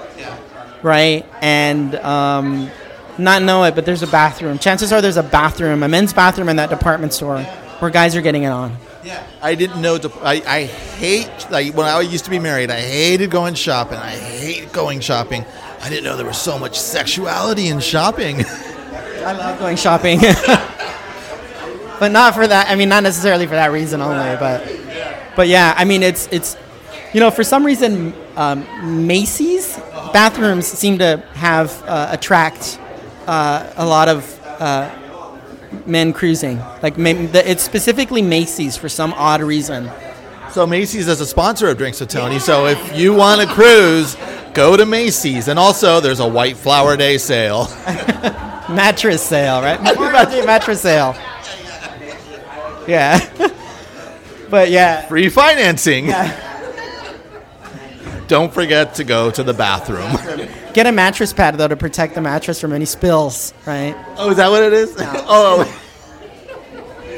Right? 0.83 1.27
And 1.41 1.93
um, 1.95 2.71
not 3.17 3.43
know 3.43 3.63
it, 3.65 3.75
but 3.75 3.85
there's 3.85 4.03
a 4.03 4.07
bathroom. 4.07 4.57
Chances 4.57 4.91
are 4.91 5.01
there's 5.01 5.17
a 5.17 5.23
bathroom, 5.23 5.83
a 5.83 5.87
men's 5.87 6.13
bathroom 6.13 6.49
in 6.49 6.55
that 6.55 6.69
department 6.69 7.13
store 7.13 7.43
where 7.79 7.91
guys 7.91 8.15
are 8.15 8.21
getting 8.21 8.43
it 8.43 8.49
on. 8.49 8.75
Yeah, 9.03 9.25
I 9.41 9.55
didn't 9.55 9.81
know. 9.81 9.97
To, 9.97 10.11
I, 10.21 10.41
I 10.45 10.65
hate 10.65 11.47
like 11.49 11.73
when 11.75 11.87
I 11.87 11.99
used 12.01 12.25
to 12.25 12.31
be 12.31 12.39
married. 12.39 12.69
I 12.69 12.79
hated 12.79 13.31
going 13.31 13.55
shopping. 13.55 13.97
I 13.97 14.11
hate 14.11 14.71
going 14.71 14.99
shopping. 14.99 15.45
I 15.81 15.89
didn't 15.89 16.03
know 16.03 16.15
there 16.15 16.25
was 16.25 16.39
so 16.39 16.59
much 16.59 16.79
sexuality 16.79 17.67
in 17.67 17.79
shopping. 17.79 18.45
I 18.45 19.33
love 19.33 19.59
going 19.59 19.77
shopping. 19.77 20.19
but 21.99 22.11
not 22.11 22.35
for 22.35 22.45
that. 22.45 22.69
I 22.69 22.75
mean, 22.75 22.89
not 22.89 23.01
necessarily 23.01 23.47
for 23.47 23.53
that 23.53 23.71
reason 23.71 24.01
only, 24.01 24.37
but 24.37 24.67
but 25.35 25.47
yeah, 25.47 25.73
I 25.75 25.85
mean, 25.85 26.03
it's 26.03 26.27
it's 26.31 26.55
you 27.13 27.19
know, 27.19 27.31
for 27.31 27.43
some 27.43 27.65
reason, 27.65 28.13
um, 28.35 29.07
Macy's 29.07 29.77
bathrooms 30.13 30.65
seem 30.65 30.97
to 30.99 31.17
have 31.33 31.83
uh, 31.83 32.09
attract 32.11 32.79
uh, 33.27 33.71
a 33.75 33.85
lot 33.85 34.07
of 34.07 34.39
uh, 34.45 34.89
men 35.85 36.13
cruising. 36.13 36.59
Like 36.81 36.95
it's 36.97 37.63
specifically 37.63 38.21
Macy's 38.21 38.77
for 38.77 38.89
some 38.89 39.13
odd 39.13 39.41
reason. 39.41 39.89
so 40.51 40.65
Macy's 40.65 41.07
is 41.07 41.21
a 41.21 41.25
sponsor 41.25 41.67
of 41.69 41.77
Drinks 41.77 41.99
with 41.99 42.09
Tony. 42.09 42.39
So 42.39 42.67
if 42.67 42.97
you 42.97 43.13
want 43.13 43.41
to 43.41 43.47
cruise, 43.47 44.15
go 44.53 44.77
to 44.77 44.85
Macy's. 44.85 45.47
And 45.47 45.59
also, 45.59 45.99
there's 45.99 46.19
a 46.19 46.27
White 46.27 46.57
Flower 46.57 46.97
Day 46.97 47.17
sale. 47.17 47.67
Mattress 48.69 49.21
sale, 49.21 49.61
right? 49.61 49.81
Mattress 50.45 50.81
sale. 50.81 51.15
Yeah. 52.87 53.19
but 54.49 54.69
yeah. 54.69 55.07
Free 55.07 55.29
financing. 55.29 56.07
Don't 58.31 58.53
forget 58.53 58.95
to 58.95 59.03
go 59.03 59.29
to 59.29 59.43
the 59.43 59.53
bathroom. 59.53 60.09
Get 60.73 60.87
a 60.87 60.93
mattress 60.93 61.33
pad 61.33 61.57
though 61.57 61.67
to 61.67 61.75
protect 61.75 62.15
the 62.15 62.21
mattress 62.21 62.61
from 62.61 62.71
any 62.71 62.85
spills, 62.85 63.53
right? 63.65 63.93
oh, 64.15 64.29
is 64.29 64.37
that 64.37 64.49
what 64.49 64.63
it 64.63 64.71
is? 64.71 64.95
oh. 64.99 65.65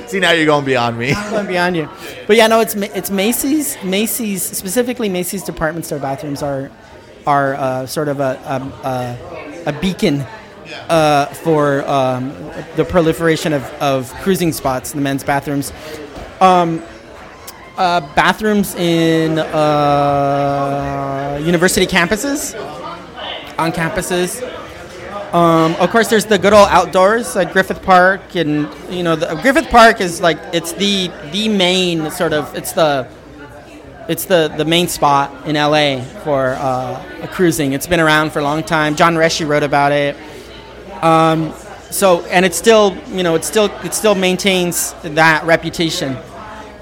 See, 0.07 0.19
now 0.19 0.31
you're 0.31 0.47
going 0.47 0.65
beyond 0.65 0.97
me. 0.97 1.13
I'm 1.13 1.29
Going 1.31 1.45
beyond 1.45 1.75
you, 1.75 1.87
but 2.25 2.35
yeah, 2.35 2.47
no, 2.47 2.61
it's 2.61 2.73
it's 2.73 3.11
Macy's. 3.11 3.77
Macy's 3.83 4.41
specifically 4.41 5.07
Macy's 5.07 5.43
department 5.43 5.85
store 5.85 5.99
bathrooms 5.99 6.41
are 6.41 6.71
are 7.27 7.53
uh, 7.53 7.85
sort 7.85 8.07
of 8.07 8.19
a 8.19 8.41
a, 8.47 9.67
a, 9.67 9.69
a 9.69 9.73
beacon 9.79 10.25
uh, 10.89 11.27
for 11.27 11.87
um, 11.87 12.29
the 12.75 12.85
proliferation 12.85 13.53
of, 13.53 13.63
of 13.73 14.11
cruising 14.23 14.51
spots 14.51 14.93
in 14.93 14.97
the 14.97 15.03
men's 15.03 15.23
bathrooms. 15.23 15.71
Um, 16.41 16.81
uh, 17.77 18.01
bathrooms 18.15 18.75
in 18.75 19.39
uh, 19.39 20.59
university 21.43 21.87
campuses, 21.87 22.53
on 23.57 23.71
campuses. 23.71 24.41
Um, 25.33 25.75
of 25.75 25.89
course, 25.89 26.09
there's 26.09 26.25
the 26.25 26.37
good 26.37 26.53
old 26.53 26.67
outdoors 26.69 27.35
at 27.35 27.51
Griffith 27.53 27.81
Park, 27.81 28.35
and 28.35 28.69
you 28.89 29.01
know, 29.01 29.15
the, 29.15 29.33
Griffith 29.41 29.69
Park 29.69 29.99
is 30.01 30.21
like 30.21 30.37
it's 30.53 30.73
the 30.73 31.09
the 31.31 31.49
main 31.49 32.11
sort 32.11 32.33
of 32.33 32.53
it's 32.55 32.73
the 32.73 33.07
it's 34.07 34.25
the, 34.25 34.53
the 34.57 34.65
main 34.65 34.89
spot 34.89 35.47
in 35.47 35.55
LA 35.55 36.01
for 36.23 36.55
uh, 36.59 37.21
a 37.21 37.27
cruising. 37.29 37.71
It's 37.71 37.87
been 37.87 38.01
around 38.01 38.31
for 38.31 38.39
a 38.39 38.43
long 38.43 38.61
time. 38.61 38.95
John 38.95 39.15
Rechy 39.15 39.47
wrote 39.47 39.63
about 39.63 39.93
it. 39.93 40.17
Um, 41.01 41.53
so 41.89 42.25
and 42.25 42.45
it 42.45 42.53
still 42.53 42.97
you 43.07 43.23
know 43.23 43.35
it 43.35 43.43
still 43.43 43.65
it 43.83 43.93
still 43.93 44.15
maintains 44.15 44.93
that 45.03 45.45
reputation. 45.45 46.17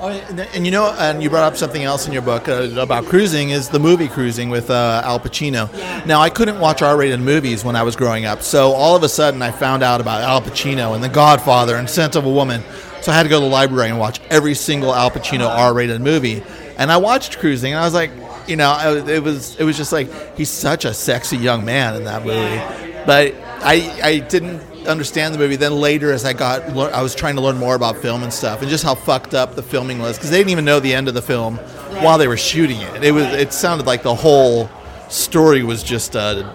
Oh, 0.04 0.10
and, 0.10 0.40
and 0.40 0.66
you 0.66 0.72
know, 0.72 0.92
and 0.98 1.22
you 1.22 1.30
brought 1.30 1.44
up 1.44 1.56
something 1.56 1.84
else 1.84 2.08
in 2.08 2.12
your 2.12 2.24
book 2.24 2.50
uh, 2.50 2.72
about 2.76 3.06
cruising 3.06 3.52
is 3.52 3.70
the 3.70 3.78
movie 3.78 4.08
Cruising 4.08 4.50
with 4.50 4.72
uh, 4.72 5.04
Al 5.06 5.20
Pacino. 5.20 5.72
Now, 6.08 6.22
I 6.22 6.32
couldn't 6.32 6.60
watch 6.60 6.82
R-rated 6.82 7.20
movies 7.20 7.64
when 7.64 7.76
I 7.76 7.84
was 7.84 7.96
growing 7.96 8.26
up, 8.26 8.42
so 8.42 8.72
all 8.72 8.96
of 8.96 9.04
a 9.04 9.10
sudden 9.10 9.44
I 9.44 9.52
found 9.52 9.84
out 9.84 10.02
about 10.02 10.22
Al 10.22 10.42
Pacino 10.42 10.96
and 10.96 11.04
The 11.04 11.10
Godfather 11.10 11.76
and 11.76 11.88
Scent 11.88 12.16
of 12.16 12.26
a 12.26 12.32
Woman. 12.32 12.64
So 13.04 13.12
I 13.12 13.16
had 13.16 13.24
to 13.24 13.30
go 13.30 13.40
to 13.40 13.46
the 13.46 13.52
library 13.52 13.90
and 13.90 14.00
watch 14.00 14.20
every 14.32 14.56
single 14.56 14.92
Al 14.92 15.12
Pacino 15.12 15.48
R-rated 15.48 16.02
movie. 16.02 16.42
And 16.78 16.92
I 16.92 16.98
watched 16.98 17.38
Cruising, 17.38 17.74
and 17.74 17.80
I 17.80 17.86
was 17.86 17.94
like, 17.94 18.10
you 18.48 18.56
know, 18.56 18.72
I, 18.72 18.98
it 19.08 19.22
was 19.22 19.56
it 19.60 19.64
was 19.64 19.78
just 19.78 19.92
like 19.92 20.36
he's 20.36 20.50
such 20.50 20.84
a 20.84 20.96
sexy 20.96 21.38
young 21.38 21.64
man 21.64 21.96
in 21.96 22.06
that 22.06 22.26
movie. 22.26 22.58
But 23.06 23.36
I 23.62 24.00
I 24.02 24.18
didn't 24.18 24.64
understand 24.88 25.34
the 25.34 25.40
movie. 25.40 25.56
Then 25.56 25.74
later, 25.74 26.12
as 26.12 26.26
I 26.26 26.34
got, 26.34 26.62
I 26.94 27.02
was 27.02 27.16
trying 27.16 27.36
to 27.36 27.42
learn 27.42 27.58
more 27.58 27.76
about 27.76 27.98
film 27.98 28.24
and 28.24 28.34
stuff, 28.34 28.62
and 28.62 28.70
just 28.70 28.84
how 28.84 28.96
fucked 28.96 29.34
up 29.34 29.56
the 29.56 29.64
filming 29.64 30.00
was 30.00 30.18
because 30.18 30.30
they 30.30 30.38
didn't 30.38 30.52
even 30.52 30.66
know 30.66 30.80
the 30.80 30.94
end 30.94 31.08
of 31.08 31.14
the 31.14 31.22
film 31.22 31.58
while 32.02 32.18
they 32.18 32.28
were 32.28 32.38
shooting 32.38 32.82
it. 32.82 33.04
It 33.04 33.12
was 33.12 33.26
it 33.26 33.54
sounded 33.54 33.86
like 33.88 34.04
the 34.04 34.16
whole 34.16 34.70
story 35.10 35.64
was 35.64 35.84
just 35.84 36.16
uh, 36.16 36.54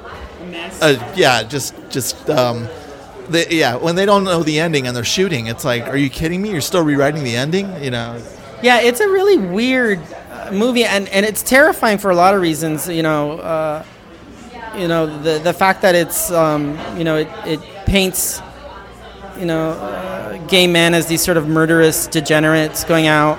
uh 0.81 1.13
yeah, 1.17 1.43
just 1.43 1.75
just 1.91 2.29
um. 2.31 2.69
They, 3.29 3.49
yeah, 3.49 3.75
when 3.75 3.97
they 3.97 4.07
don't 4.07 4.23
know 4.23 4.45
the 4.45 4.61
ending 4.61 4.87
and 4.87 4.97
they're 4.97 5.03
shooting, 5.03 5.49
it's 5.49 5.65
like, 5.65 5.89
are 5.89 5.97
you 5.97 6.09
kidding 6.09 6.41
me? 6.41 6.53
You're 6.53 6.61
still 6.61 6.85
rewriting 6.85 7.25
the 7.25 7.35
ending, 7.35 7.83
you 7.83 7.91
know? 7.91 8.23
Yeah, 8.63 8.81
it's 8.81 9.01
a 9.01 9.09
really 9.09 9.37
weird 9.37 9.99
uh, 10.31 10.53
movie, 10.53 10.85
and, 10.85 11.09
and 11.09 11.27
it's 11.27 11.43
terrifying 11.43 11.99
for 11.99 12.13
a 12.13 12.15
lot 12.15 12.35
of 12.35 12.41
reasons. 12.41 12.89
You 12.89 13.03
know, 13.03 13.33
uh, 13.41 13.85
you 14.77 14.89
know 14.89 15.07
the 15.23 15.39
the 15.39 15.53
fact 15.53 15.83
that 15.83 15.95
it's 15.95 16.31
um, 16.31 16.79
you 16.97 17.05
know 17.05 17.17
it, 17.17 17.29
it 17.45 17.61
paints 17.87 18.43
you 19.39 19.47
know 19.47 19.71
uh, 19.71 20.37
gay 20.47 20.67
men 20.67 20.95
as 20.95 21.07
these 21.07 21.23
sort 21.23 21.37
of 21.37 21.49
murderous 21.49 22.07
degenerates 22.07 22.85
going 22.85 23.07
out. 23.07 23.39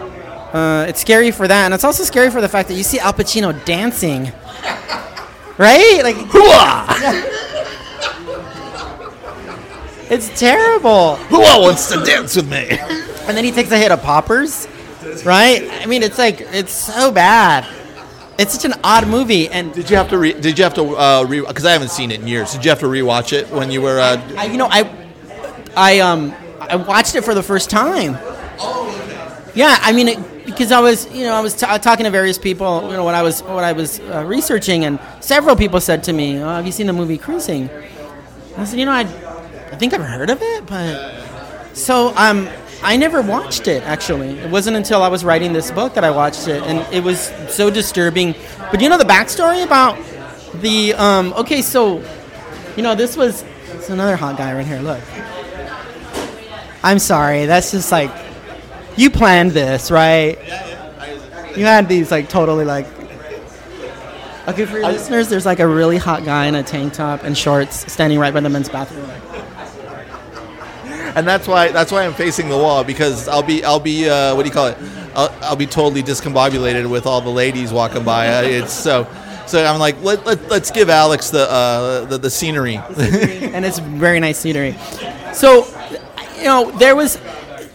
Uh, 0.54 0.86
it's 0.88 1.02
scary 1.02 1.32
for 1.32 1.48
that, 1.48 1.66
and 1.66 1.74
it's 1.74 1.84
also 1.84 2.04
scary 2.04 2.30
for 2.30 2.42
the 2.42 2.48
fact 2.48 2.70
that 2.70 2.76
you 2.76 2.84
see 2.84 3.00
Al 3.00 3.14
Pacino 3.14 3.54
dancing, 3.66 4.24
right? 5.58 6.00
Like, 6.04 6.16
it's 10.10 10.40
terrible. 10.40 11.16
Who 11.16 11.40
wants 11.40 11.92
to 11.92 12.04
dance 12.04 12.36
with 12.36 12.50
me? 12.50 12.80
And 13.28 13.36
then 13.36 13.44
he 13.44 13.52
takes 13.52 13.72
a 13.72 13.78
hit 13.78 13.92
of 13.92 14.02
poppers, 14.02 14.68
right? 15.26 15.70
I 15.82 15.86
mean, 15.86 16.02
it's 16.02 16.18
like 16.18 16.40
it's 16.40 16.72
so 16.72 17.12
bad. 17.12 17.68
It's 18.40 18.54
such 18.54 18.66
an 18.72 18.80
odd 18.84 19.08
movie, 19.08 19.50
and 19.50 19.74
Did 19.74 19.90
you 19.90 19.98
have 19.98 20.10
to? 20.10 20.18
Re- 20.18 20.34
did 20.40 20.58
you 20.60 20.64
have 20.64 20.76
to 20.76 20.96
uh, 20.96 21.26
re? 21.28 21.42
Because 21.42 21.66
I 21.66 21.72
haven't 21.72 21.90
seen 21.90 22.12
it 22.12 22.20
in 22.22 22.28
years. 22.28 22.54
Did 22.54 22.64
you 22.64 22.70
have 22.70 22.80
to 22.82 22.86
rewatch 22.86 23.34
it 23.34 23.50
when 23.50 23.72
you 23.72 23.82
were? 23.82 24.00
Uh, 24.00 24.22
I, 24.38 24.46
you 24.46 24.58
know, 24.58 24.68
I, 24.70 24.90
I 25.76 26.00
um, 26.00 26.34
I 26.60 26.76
watched 26.76 27.16
it 27.16 27.24
for 27.24 27.34
the 27.34 27.42
first 27.42 27.70
time. 27.72 28.14
Yeah, 29.56 29.76
I 29.82 29.92
mean, 29.92 30.08
it, 30.10 30.46
because 30.46 30.72
I 30.72 30.80
was, 30.80 31.12
you 31.12 31.24
know, 31.26 31.34
I 31.34 31.42
was 31.42 31.56
t- 31.56 31.66
talking 31.80 32.04
to 32.04 32.12
various 32.12 32.38
people, 32.38 32.84
you 32.92 32.94
know, 32.94 33.04
when 33.04 33.16
I 33.16 33.24
was 33.24 33.42
when 33.42 33.64
I 33.64 33.72
was 33.72 34.00
uh, 34.02 34.24
researching, 34.24 34.86
and 34.86 35.00
several 35.20 35.56
people 35.56 35.82
said 35.82 36.04
to 36.04 36.14
me, 36.14 36.38
oh, 36.38 36.48
"Have 36.48 36.66
you 36.66 36.72
seen 36.72 36.86
the 36.86 36.94
movie 36.94 37.18
Cruising?" 37.18 37.72
I 38.56 38.66
said, 38.66 38.78
"You 38.78 38.86
know, 38.86 38.92
I, 38.92 39.02
I 39.02 39.76
think 39.78 39.96
I've 39.96 40.02
heard 40.02 40.30
of 40.30 40.40
it, 40.44 40.66
but 40.68 41.26
so 41.74 42.14
um, 42.16 42.48
I 42.84 42.98
never 42.98 43.22
watched 43.22 43.68
it. 43.68 43.84
Actually, 43.84 44.40
it 44.40 44.50
wasn't 44.50 44.78
until 44.78 45.02
I 45.02 45.08
was 45.08 45.26
writing 45.26 45.54
this 45.54 45.72
book 45.72 45.96
that 45.96 46.04
I 46.04 46.12
watched 46.12 46.48
it, 46.48 46.62
and 46.64 46.80
it 46.94 47.04
was 47.04 47.32
so 47.50 47.70
disturbing. 47.70 48.36
But 48.72 48.82
you 48.82 48.90
know 48.90 48.98
the 48.98 49.04
backstory 49.04 49.64
about 49.64 49.98
the 50.62 50.94
um, 50.94 51.34
okay, 51.34 51.62
so 51.62 52.04
you 52.76 52.84
know 52.84 52.96
this 52.96 53.18
was 53.18 53.44
it's 53.74 53.90
another 53.90 54.16
hot 54.16 54.38
guy 54.38 54.54
right 54.54 54.66
here. 54.66 54.80
Look, 54.80 55.02
I'm 56.84 57.00
sorry, 57.00 57.46
that's 57.46 57.72
just 57.72 57.92
like 57.92 58.12
you 58.96 59.10
planned 59.10 59.52
this, 59.52 59.92
right? 59.92 60.38
You 61.56 61.66
had 61.66 61.88
these 61.88 62.12
like 62.12 62.30
totally 62.30 62.66
like. 62.66 62.88
Okay, 64.48 64.66
for 64.66 64.78
your 64.78 64.88
listeners, 64.88 65.28
there's 65.28 65.46
like 65.46 65.60
a 65.60 65.68
really 65.68 65.98
hot 65.98 66.24
guy 66.24 66.46
in 66.46 66.56
a 66.56 66.64
tank 66.64 66.94
top 66.94 67.24
and 67.24 67.38
shorts 67.38 67.92
standing 67.92 68.18
right 68.18 68.34
by 68.34 68.40
the 68.40 68.50
men's 68.50 68.70
bathroom. 68.70 69.10
And 71.18 71.28
that's 71.28 71.48
why 71.48 71.70
that's 71.70 71.92
why 71.92 72.06
I'm 72.06 72.14
facing 72.14 72.48
the 72.48 72.58
wall 72.58 72.84
because 72.84 73.28
I'll 73.28 73.42
be 73.42 73.64
I'll 73.64 73.80
be 73.80 74.08
uh, 74.08 74.36
what 74.36 74.44
do 74.44 74.50
you 74.50 74.54
call 74.54 74.68
it? 74.68 74.78
I'll, 75.16 75.36
I'll 75.42 75.56
be 75.56 75.66
totally 75.66 76.04
discombobulated 76.04 76.88
with 76.88 77.08
all 77.08 77.22
the 77.22 77.32
ladies 77.32 77.74
walking 77.74 78.04
by. 78.04 78.44
It's 78.44 78.72
so. 78.72 79.08
So 79.48 79.64
I'm 79.64 79.80
like, 79.80 80.02
let, 80.04 80.26
let, 80.26 80.50
let's 80.50 80.72
give 80.72 80.90
Alex 80.90 81.30
the, 81.30 81.50
uh, 81.50 82.04
the 82.04 82.18
the 82.18 82.30
scenery. 82.30 82.76
and 82.76 83.66
it's 83.66 83.80
very 83.80 84.20
nice 84.20 84.38
scenery. 84.38 84.76
So, 85.34 85.66
you 86.38 86.44
know, 86.44 86.70
there 86.72 86.96
was 86.96 87.18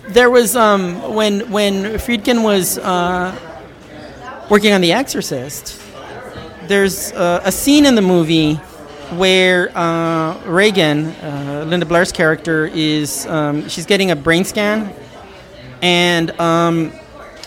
there 0.08 0.30
was 0.30 0.54
um, 0.54 1.14
when 1.14 1.50
when 1.50 1.94
Friedkin 1.94 2.44
was 2.44 2.78
uh, 2.78 3.34
working 4.50 4.72
on 4.72 4.82
The 4.82 4.92
Exorcist. 4.92 5.80
There's 6.68 7.10
uh, 7.12 7.40
a 7.42 7.50
scene 7.50 7.86
in 7.86 7.96
the 7.96 8.02
movie 8.02 8.60
where 9.12 9.76
uh, 9.76 10.40
Regan, 10.44 11.06
uh, 11.06 11.64
Linda 11.66 11.86
Blair's 11.86 12.12
character, 12.12 12.66
is 12.66 13.26
um, 13.26 13.68
she's 13.68 13.86
getting 13.86 14.10
a 14.10 14.16
brain 14.16 14.44
scan, 14.44 14.92
and 15.80 16.30
um, 16.40 16.90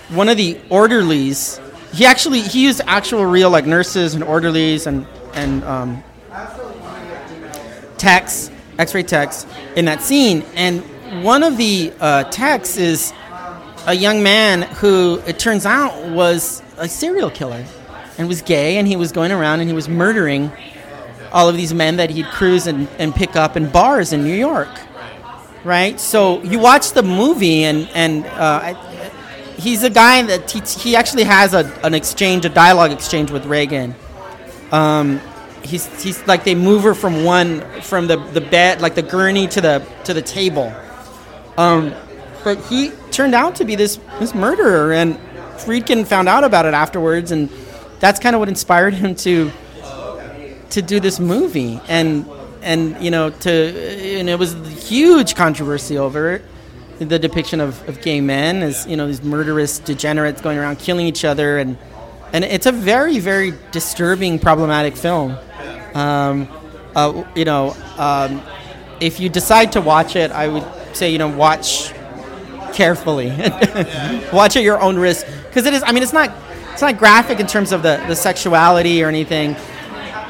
one 0.10 0.30
of 0.30 0.38
the 0.38 0.60
orderlies. 0.70 1.60
He 1.94 2.06
actually 2.06 2.42
he 2.42 2.64
used 2.64 2.82
actual 2.86 3.26
real 3.26 3.50
like 3.50 3.66
nurses 3.66 4.16
and 4.16 4.24
orderlies 4.24 4.86
and 4.88 5.08
and 5.34 5.64
um, 5.64 6.04
techs, 7.98 8.52
X-ray 8.78 9.04
techs 9.04 9.46
in 9.76 9.86
that 9.86 10.02
scene, 10.02 10.44
and 10.56 10.82
one 11.24 11.44
of 11.44 11.58
the 11.58 11.94
uh, 12.00 12.24
techs 12.26 12.78
is 12.78 13.14
a 13.88 13.94
young 13.94 14.24
man 14.24 14.64
who 14.64 15.22
it 15.28 15.40
turns 15.40 15.66
out 15.66 16.10
was 16.10 16.62
a 16.78 16.90
serial 16.90 17.30
killer 17.30 17.66
and 18.18 18.28
was 18.28 18.42
gay, 18.42 18.78
and 18.78 18.88
he 18.88 18.96
was 18.96 19.12
going 19.12 19.32
around 19.32 19.60
and 19.60 19.70
he 19.70 19.76
was 19.76 19.88
murdering 19.88 20.52
all 21.32 21.50
of 21.50 21.56
these 21.56 21.74
men 21.74 21.98
that 21.98 22.10
he'd 22.10 22.28
cruise 22.28 22.68
and, 22.68 22.88
and 23.00 23.14
pick 23.14 23.36
up 23.36 23.58
in 23.58 23.70
bars 23.70 24.14
in 24.14 24.24
New 24.24 24.36
York. 24.36 24.70
Right? 25.64 26.00
So 26.00 26.42
you 26.44 26.60
watch 26.60 26.92
the 26.92 27.04
movie, 27.04 27.64
and, 27.64 27.90
and 27.96 28.26
uh, 28.26 28.60
I, 28.64 29.12
he's 29.58 29.84
a 29.84 29.90
guy 29.90 30.22
that 30.22 30.52
he, 30.52 30.60
he 30.60 30.96
actually 30.96 31.24
has 31.24 31.54
a, 31.54 31.66
an 31.84 31.94
exchange, 31.94 32.46
a 32.46 32.50
dialogue 32.50 32.92
exchange 32.92 33.32
with 33.32 33.46
Regan. 33.46 33.96
Um, 34.72 35.20
he's, 35.64 36.04
he's 36.04 36.26
like 36.28 36.44
they 36.44 36.56
move 36.56 36.84
her 36.84 36.94
from 36.94 37.24
one 37.24 37.62
from 37.82 38.08
the, 38.08 38.18
the 38.18 38.42
bed, 38.42 38.82
like 38.82 38.96
the 38.96 39.02
gurney 39.02 39.48
to 39.48 39.62
the 39.62 39.88
to 40.04 40.14
the 40.14 40.22
table. 40.22 40.74
Um, 41.58 41.94
but 42.44 42.64
he 42.66 42.92
turned 43.12 43.34
out 43.34 43.56
to 43.56 43.66
be 43.66 43.76
this 43.76 44.00
this 44.20 44.36
murderer, 44.36 44.94
and 44.94 45.18
Friedkin 45.58 46.06
found 46.06 46.30
out 46.30 46.44
about 46.44 46.66
it 46.66 46.74
afterwards, 46.74 47.32
and 47.32 47.50
that's 48.00 48.20
kind 48.20 48.36
of 48.36 48.40
what 48.40 48.50
inspired 48.50 48.94
him 48.94 49.16
to 49.16 49.52
to 50.76 50.82
do 50.82 51.00
this 51.00 51.20
movie. 51.20 51.82
And 51.88 52.26
and 52.66 53.02
you 53.04 53.12
know 53.12 53.30
to 53.30 53.52
and 53.52 54.30
it 54.30 54.38
was 54.38 54.54
a 54.54 54.70
huge 54.70 55.36
controversy 55.36 55.98
over 55.98 56.34
it. 56.34 56.42
The 57.00 57.20
depiction 57.20 57.60
of, 57.60 57.88
of 57.90 58.02
gay 58.02 58.22
men 58.22 58.64
as 58.64 58.86
you 58.88 58.98
know 58.98 59.08
these 59.08 59.24
murderous 59.24 59.80
degenerates 59.80 60.42
going 60.42 60.58
around 60.58 60.80
killing 60.80 61.06
each 61.06 61.24
other, 61.26 61.58
and 61.58 61.78
and 62.34 62.44
it's 62.44 62.66
a 62.66 62.72
very 62.72 63.20
very 63.20 63.54
disturbing, 63.72 64.40
problematic 64.40 64.96
film. 64.96 65.38
Um, 65.94 66.48
uh, 66.96 67.24
you 67.36 67.46
know, 67.46 67.76
um, 67.98 68.42
if 69.00 69.20
you 69.20 69.30
decide 69.30 69.74
to 69.74 69.82
watch 69.82 70.16
it, 70.16 70.32
I 70.32 70.48
would 70.48 70.66
say 70.94 71.12
you 71.12 71.18
know 71.18 71.30
watch 71.30 71.94
carefully, 72.74 73.28
watch 74.34 74.56
at 74.56 74.64
your 74.64 74.82
own 74.82 74.98
risk 74.98 75.28
because 75.48 75.66
it 75.66 75.74
is. 75.74 75.84
I 75.86 75.92
mean, 75.92 76.02
it's 76.02 76.14
not 76.14 76.32
it's 76.72 76.82
not 76.82 76.98
graphic 76.98 77.40
in 77.40 77.48
terms 77.48 77.72
of 77.72 77.84
the, 77.84 78.04
the 78.08 78.16
sexuality 78.16 79.04
or 79.04 79.10
anything. 79.10 79.56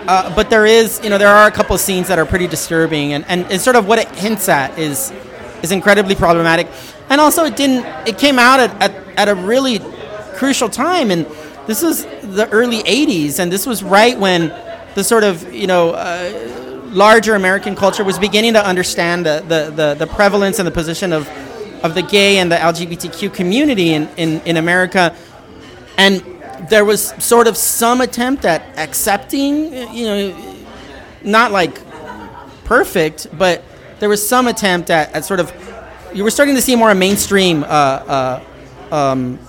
Uh, 0.07 0.33
but 0.35 0.49
there 0.49 0.65
is, 0.65 1.01
you 1.03 1.09
know, 1.09 1.17
there 1.17 1.29
are 1.29 1.47
a 1.47 1.51
couple 1.51 1.75
of 1.75 1.81
scenes 1.81 2.07
that 2.09 2.19
are 2.19 2.25
pretty 2.25 2.47
disturbing, 2.47 3.13
and, 3.13 3.25
and 3.25 3.59
sort 3.59 3.75
of 3.75 3.87
what 3.87 3.99
it 3.99 4.07
hints 4.09 4.47
at 4.49 4.77
is 4.77 5.11
is 5.63 5.71
incredibly 5.71 6.15
problematic. 6.15 6.67
And 7.09 7.19
also, 7.19 7.45
it 7.45 7.55
didn't. 7.55 7.85
It 8.07 8.17
came 8.17 8.37
out 8.37 8.59
at, 8.59 8.81
at, 8.81 9.17
at 9.17 9.29
a 9.29 9.35
really 9.35 9.79
crucial 10.35 10.69
time, 10.69 11.11
and 11.11 11.25
this 11.65 11.81
was 11.81 12.05
the 12.05 12.47
early 12.51 12.83
'80s, 12.83 13.39
and 13.39 13.51
this 13.51 13.65
was 13.65 13.83
right 13.83 14.17
when 14.17 14.53
the 14.93 15.03
sort 15.03 15.23
of 15.23 15.53
you 15.53 15.67
know 15.67 15.91
uh, 15.91 16.81
larger 16.85 17.35
American 17.35 17.75
culture 17.75 18.03
was 18.03 18.17
beginning 18.17 18.53
to 18.53 18.65
understand 18.65 19.25
the, 19.25 19.43
the, 19.47 19.71
the, 19.71 20.05
the 20.05 20.07
prevalence 20.07 20.59
and 20.59 20.67
the 20.67 20.71
position 20.71 21.13
of 21.13 21.27
of 21.83 21.93
the 21.93 22.01
gay 22.01 22.39
and 22.39 22.51
the 22.51 22.55
LGBTQ 22.55 23.33
community 23.33 23.93
in, 23.93 24.07
in, 24.17 24.41
in 24.41 24.57
America, 24.57 25.15
and 25.97 26.23
there 26.69 26.85
was 26.85 27.13
sort 27.23 27.47
of 27.47 27.57
some 27.57 28.01
attempt 28.01 28.45
at 28.45 28.61
accepting, 28.77 29.73
you 29.93 30.05
know, 30.05 30.55
not 31.23 31.51
like 31.51 31.81
perfect, 32.63 33.27
but 33.37 33.63
there 33.99 34.09
was 34.09 34.27
some 34.27 34.47
attempt 34.47 34.89
at, 34.89 35.11
at 35.13 35.25
sort 35.25 35.39
of, 35.39 35.53
you 36.13 36.23
were 36.23 36.31
starting 36.31 36.55
to 36.55 36.61
see 36.61 36.75
more 36.75 36.91
a 36.91 36.95
mainstream 36.95 37.63
uh, 37.63 37.67
uh, 37.67 38.43
um, 38.91 39.39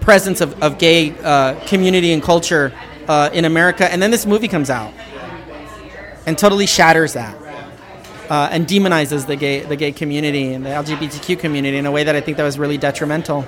presence 0.00 0.40
of, 0.40 0.60
of 0.62 0.78
gay 0.78 1.16
uh, 1.22 1.58
community 1.66 2.12
and 2.12 2.22
culture 2.22 2.72
uh, 3.08 3.30
in 3.32 3.44
America. 3.44 3.90
And 3.90 4.02
then 4.02 4.10
this 4.10 4.26
movie 4.26 4.48
comes 4.48 4.70
out 4.70 4.92
and 6.26 6.36
totally 6.36 6.66
shatters 6.66 7.14
that. 7.14 7.36
Uh, 8.28 8.46
and 8.52 8.66
demonizes 8.66 9.26
the 9.26 9.36
gay 9.36 9.60
the 9.60 9.74
gay 9.74 9.90
community 9.90 10.52
and 10.52 10.62
the 10.62 10.68
LGBTQ 10.68 11.38
community 11.38 11.78
in 11.78 11.86
a 11.86 11.90
way 11.90 12.04
that 12.04 12.14
I 12.14 12.20
think 12.20 12.36
that 12.36 12.42
was 12.42 12.58
really 12.58 12.76
detrimental. 12.76 13.46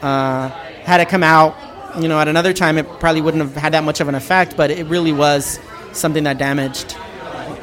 Uh, 0.00 0.48
had 0.82 1.02
it 1.02 1.10
come 1.10 1.22
out 1.22 1.54
you 2.00 2.08
know, 2.08 2.18
at 2.20 2.28
another 2.28 2.52
time 2.52 2.78
it 2.78 2.88
probably 3.00 3.20
wouldn't 3.20 3.42
have 3.42 3.56
had 3.56 3.72
that 3.72 3.84
much 3.84 4.00
of 4.00 4.08
an 4.08 4.14
effect, 4.14 4.56
but 4.56 4.70
it 4.70 4.86
really 4.86 5.12
was 5.12 5.58
something 5.92 6.24
that 6.24 6.38
damaged. 6.38 6.96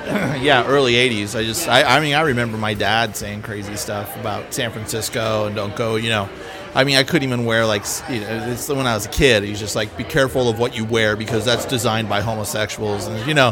yeah, 0.41 0.65
early 0.67 0.93
'80s. 0.93 1.37
I 1.37 1.43
just, 1.43 1.67
I, 1.67 1.97
I 1.97 1.99
mean, 1.99 2.15
I 2.15 2.21
remember 2.21 2.57
my 2.57 2.73
dad 2.73 3.15
saying 3.15 3.43
crazy 3.43 3.75
stuff 3.75 4.15
about 4.19 4.53
San 4.53 4.71
Francisco 4.71 5.45
and 5.45 5.55
don't 5.55 5.75
go. 5.75 5.95
You 5.95 6.09
know, 6.09 6.29
I 6.73 6.83
mean, 6.85 6.95
I 6.95 7.03
couldn't 7.03 7.27
even 7.27 7.45
wear 7.45 7.65
like, 7.65 7.83
you 8.09 8.21
know, 8.21 8.47
it's 8.49 8.67
when 8.69 8.87
I 8.87 8.93
was 8.93 9.05
a 9.05 9.09
kid. 9.09 9.43
He's 9.43 9.59
just 9.59 9.75
like, 9.75 9.95
be 9.97 10.03
careful 10.03 10.49
of 10.49 10.57
what 10.57 10.75
you 10.75 10.85
wear 10.85 11.15
because 11.15 11.43
that's 11.43 11.65
designed 11.65 12.07
by 12.07 12.21
homosexuals, 12.21 13.07
and 13.07 13.27
you 13.27 13.33
know, 13.33 13.51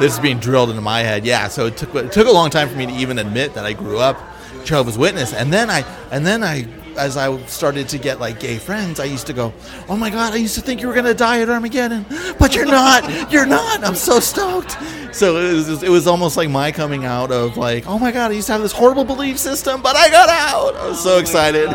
this 0.00 0.14
is 0.14 0.20
being 0.20 0.38
drilled 0.38 0.70
into 0.70 0.82
my 0.82 1.00
head. 1.00 1.26
Yeah, 1.26 1.48
so 1.48 1.66
it 1.66 1.76
took 1.76 1.94
it 1.94 2.12
took 2.12 2.28
a 2.28 2.32
long 2.32 2.50
time 2.50 2.68
for 2.68 2.76
me 2.76 2.86
to 2.86 2.92
even 2.92 3.18
admit 3.18 3.54
that 3.54 3.64
I 3.64 3.72
grew 3.72 3.98
up 3.98 4.16
Jehovah's 4.64 4.96
Witness, 4.96 5.32
and 5.32 5.52
then 5.52 5.68
I 5.68 5.84
and 6.10 6.24
then 6.24 6.44
I 6.44 6.66
as 6.96 7.16
I 7.16 7.36
started 7.46 7.88
to 7.90 7.98
get 7.98 8.20
like 8.20 8.40
gay 8.40 8.58
friends, 8.58 9.00
I 9.00 9.04
used 9.04 9.26
to 9.26 9.32
go, 9.32 9.52
"Oh 9.88 9.96
my 9.96 10.10
God, 10.10 10.32
I 10.32 10.36
used 10.36 10.54
to 10.56 10.60
think 10.60 10.80
you 10.80 10.88
were 10.88 10.94
gonna 10.94 11.14
die 11.14 11.40
at 11.40 11.48
Armageddon, 11.48 12.04
but 12.38 12.54
you're 12.54 12.66
not. 12.66 13.32
You're 13.32 13.46
not. 13.46 13.84
I'm 13.84 13.94
so 13.94 14.20
stoked." 14.20 14.76
So 15.12 15.36
it 15.36 15.54
was, 15.54 15.82
it 15.82 15.88
was 15.88 16.06
almost 16.06 16.36
like 16.36 16.48
my 16.48 16.70
coming 16.72 17.04
out 17.04 17.30
of 17.32 17.56
like, 17.56 17.86
"Oh 17.86 17.98
my 17.98 18.12
God, 18.12 18.30
I 18.30 18.34
used 18.34 18.46
to 18.46 18.52
have 18.52 18.62
this 18.62 18.72
horrible 18.72 19.04
belief 19.04 19.38
system, 19.38 19.82
but 19.82 19.96
I 19.96 20.08
got 20.10 20.28
out." 20.28 20.76
I 20.76 20.88
was 20.88 21.02
so 21.02 21.18
excited. 21.18 21.68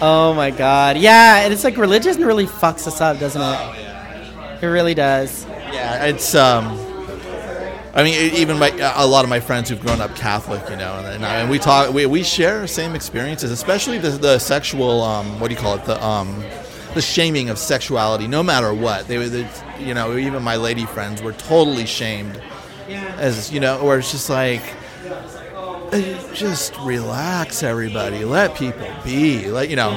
Oh 0.00 0.34
my 0.34 0.50
God, 0.50 0.98
yeah, 0.98 1.40
and 1.44 1.52
it's 1.52 1.64
like 1.64 1.76
religion 1.76 2.24
really 2.24 2.46
fucks 2.46 2.86
us 2.86 3.00
up, 3.00 3.18
doesn't 3.18 3.40
it? 3.40 4.62
It 4.62 4.66
really 4.66 4.94
does. 4.94 5.46
Yeah, 5.46 6.04
it's 6.04 6.34
um. 6.34 6.83
I 7.94 8.02
mean, 8.02 8.34
even 8.34 8.58
my, 8.58 8.70
a 8.96 9.06
lot 9.06 9.24
of 9.24 9.30
my 9.30 9.38
friends 9.38 9.68
who've 9.68 9.80
grown 9.80 10.00
up 10.00 10.16
Catholic, 10.16 10.68
you 10.68 10.76
know, 10.76 10.98
and, 10.98 11.06
and, 11.06 11.24
I, 11.24 11.36
and 11.36 11.48
we 11.48 11.60
talk, 11.60 11.94
we, 11.94 12.06
we 12.06 12.24
share 12.24 12.62
the 12.62 12.68
same 12.68 12.96
experiences, 12.96 13.52
especially 13.52 13.98
the, 13.98 14.10
the 14.10 14.38
sexual, 14.40 15.00
um, 15.02 15.38
what 15.38 15.48
do 15.48 15.54
you 15.54 15.60
call 15.60 15.76
it, 15.76 15.84
the 15.84 16.04
um, 16.04 16.42
the 16.94 17.02
shaming 17.02 17.50
of 17.50 17.58
sexuality, 17.58 18.26
no 18.26 18.42
matter 18.42 18.72
what. 18.72 19.06
They, 19.08 19.28
they, 19.28 19.48
you 19.78 19.94
know, 19.94 20.16
even 20.16 20.42
my 20.42 20.56
lady 20.56 20.86
friends 20.86 21.22
were 21.22 21.32
totally 21.32 21.86
shamed, 21.86 22.40
as 22.88 23.52
you 23.52 23.60
know, 23.60 23.84
where 23.84 23.98
it's 23.98 24.10
just 24.10 24.30
like, 24.30 24.62
eh, 25.92 26.34
just 26.34 26.76
relax, 26.78 27.62
everybody, 27.62 28.24
let 28.24 28.56
people 28.56 28.88
be, 29.04 29.48
let 29.50 29.68
you 29.68 29.76
know. 29.76 29.90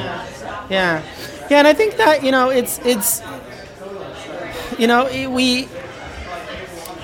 Yeah, 0.69 1.03
yeah, 1.49 1.59
and 1.59 1.67
I 1.67 1.73
think 1.73 1.97
that 1.97 2.23
you 2.23 2.31
know, 2.31 2.49
it's 2.49 2.79
it's, 2.79 3.21
you 4.77 4.87
know, 4.87 5.05
we 5.31 5.67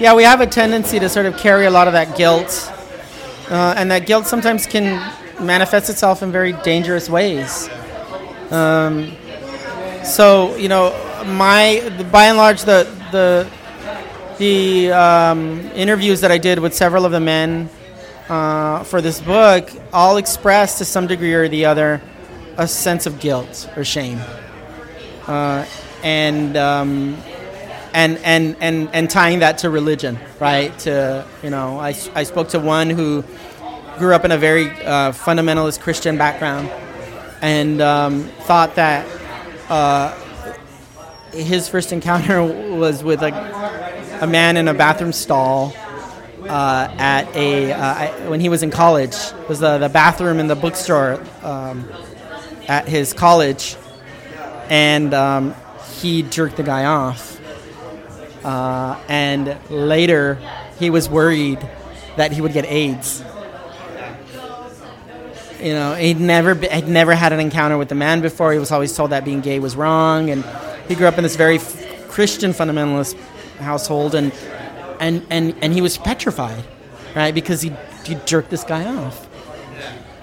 yeah, 0.04 0.14
we 0.14 0.24
have 0.24 0.42
a 0.42 0.46
tendency 0.46 1.00
to 1.00 1.08
sort 1.08 1.26
of 1.26 1.38
carry 1.38 1.66
a 1.66 1.72
lot 1.72 1.88
of 1.88 1.94
that 1.94 2.18
guilt 2.18 2.70
uh, 3.50 3.74
and 3.78 3.90
that 3.90 4.06
guilt 4.06 4.28
sometimes 4.28 4.68
can 4.68 5.00
manifest 5.40 5.90
itself 5.90 6.22
in 6.22 6.30
very 6.30 6.52
dangerous 6.52 7.10
ways. 7.10 7.70
Um, 8.52 9.16
so 10.04 10.58
you 10.58 10.68
know, 10.68 10.92
my 11.26 12.06
by 12.12 12.26
and 12.26 12.36
large 12.36 12.64
the 12.64 12.86
the 13.14 13.50
the 14.40 14.92
um, 14.92 15.62
interviews 15.74 16.20
that 16.20 16.34
I 16.34 16.38
did 16.38 16.60
with 16.60 16.74
several 16.74 17.06
of 17.06 17.14
the 17.14 17.22
men 17.22 17.70
uh, 18.28 18.84
for 18.84 19.00
this 19.00 19.22
book 19.22 19.70
all 19.94 20.18
express 20.18 20.80
to 20.80 20.86
some 20.86 21.08
degree 21.08 21.34
or 21.34 21.48
the 21.48 21.64
other 21.64 22.02
a 22.58 22.68
sense 22.68 23.06
of 23.06 23.22
guilt 23.22 23.70
or 23.78 23.86
shame, 23.86 24.20
uh, 25.28 25.66
and 26.04 26.58
um, 26.58 27.16
and 27.94 28.18
and 28.20 28.58
and 28.60 28.90
and 28.94 29.10
tying 29.10 29.40
that 29.40 29.60
to 29.60 29.70
religion, 29.70 30.20
right? 30.40 30.78
To 30.80 31.26
you 31.44 31.50
know, 31.50 31.80
I, 31.80 31.96
I 32.16 32.24
spoke 32.24 32.50
to 32.50 32.60
one 32.60 32.90
who 32.90 33.24
grew 33.98 34.14
up 34.14 34.26
in 34.26 34.32
a 34.32 34.38
very 34.38 34.70
uh, 34.70 35.12
fundamentalist 35.12 35.80
Christian 35.80 36.18
background, 36.18 36.70
and 37.42 37.82
um, 37.82 38.24
thought 38.42 38.76
that 38.76 39.06
uh, 39.70 40.14
his 41.32 41.70
first 41.70 41.92
encounter 41.92 42.44
was 42.76 43.04
with 43.04 43.22
like 43.22 43.36
a 44.22 44.28
man 44.28 44.58
in 44.58 44.68
a 44.68 44.74
bathroom 44.74 45.14
stall 45.14 45.74
uh, 46.50 46.94
at 46.98 47.34
a 47.36 47.72
uh, 47.72 48.30
when 48.30 48.40
he 48.40 48.50
was 48.50 48.64
in 48.64 48.72
college. 48.72 49.16
It 49.16 49.50
was 49.50 49.60
the, 49.60 49.78
the 49.78 49.90
bathroom 49.90 50.40
in 50.40 50.48
the 50.48 50.56
bookstore 50.56 51.24
um, 51.44 51.88
at 52.68 52.88
his 52.88 53.14
college, 53.14 53.76
and 54.70 55.14
um, 55.14 55.56
he 56.00 56.24
jerked 56.24 56.58
the 56.58 56.64
guy 56.64 56.86
off. 56.86 57.40
Uh, 58.44 59.00
and 59.08 59.58
later, 59.70 60.40
he 60.80 60.90
was 60.90 61.10
worried 61.10 61.60
that 62.18 62.32
he 62.32 62.42
would 62.42 62.54
get 62.54 62.66
AIDS. 62.66 63.24
You 65.62 65.72
know, 65.72 65.96
he'd 65.96 66.20
never 66.20 66.56
be, 66.56 66.68
had 66.68 66.90
never 66.90 67.16
had 67.16 67.32
an 67.32 67.40
encounter 67.40 67.78
with 67.78 67.90
a 67.92 67.96
man 67.96 68.20
before. 68.22 68.52
He 68.52 68.60
was 68.60 68.72
always 68.72 68.94
told 68.96 69.12
that 69.12 69.24
being 69.24 69.40
gay 69.40 69.60
was 69.60 69.78
wrong, 69.78 70.30
and 70.30 70.44
he 70.90 70.96
grew 70.96 71.08
up 71.08 71.18
in 71.18 71.24
this 71.24 71.38
very 71.38 71.56
f- 71.56 72.10
Christian 72.10 72.52
fundamentalist 72.52 73.18
household, 73.60 74.14
and 74.14 74.34
and 75.00 75.26
and 75.30 75.56
and 75.62 75.74
he 75.74 75.80
was 75.80 75.98
petrified, 75.98 76.66
right? 77.16 77.34
Because 77.34 77.62
he 77.62 77.72
he 78.06 78.16
jerked 78.26 78.50
this 78.50 78.66
guy 78.66 78.86
off. 78.86 79.23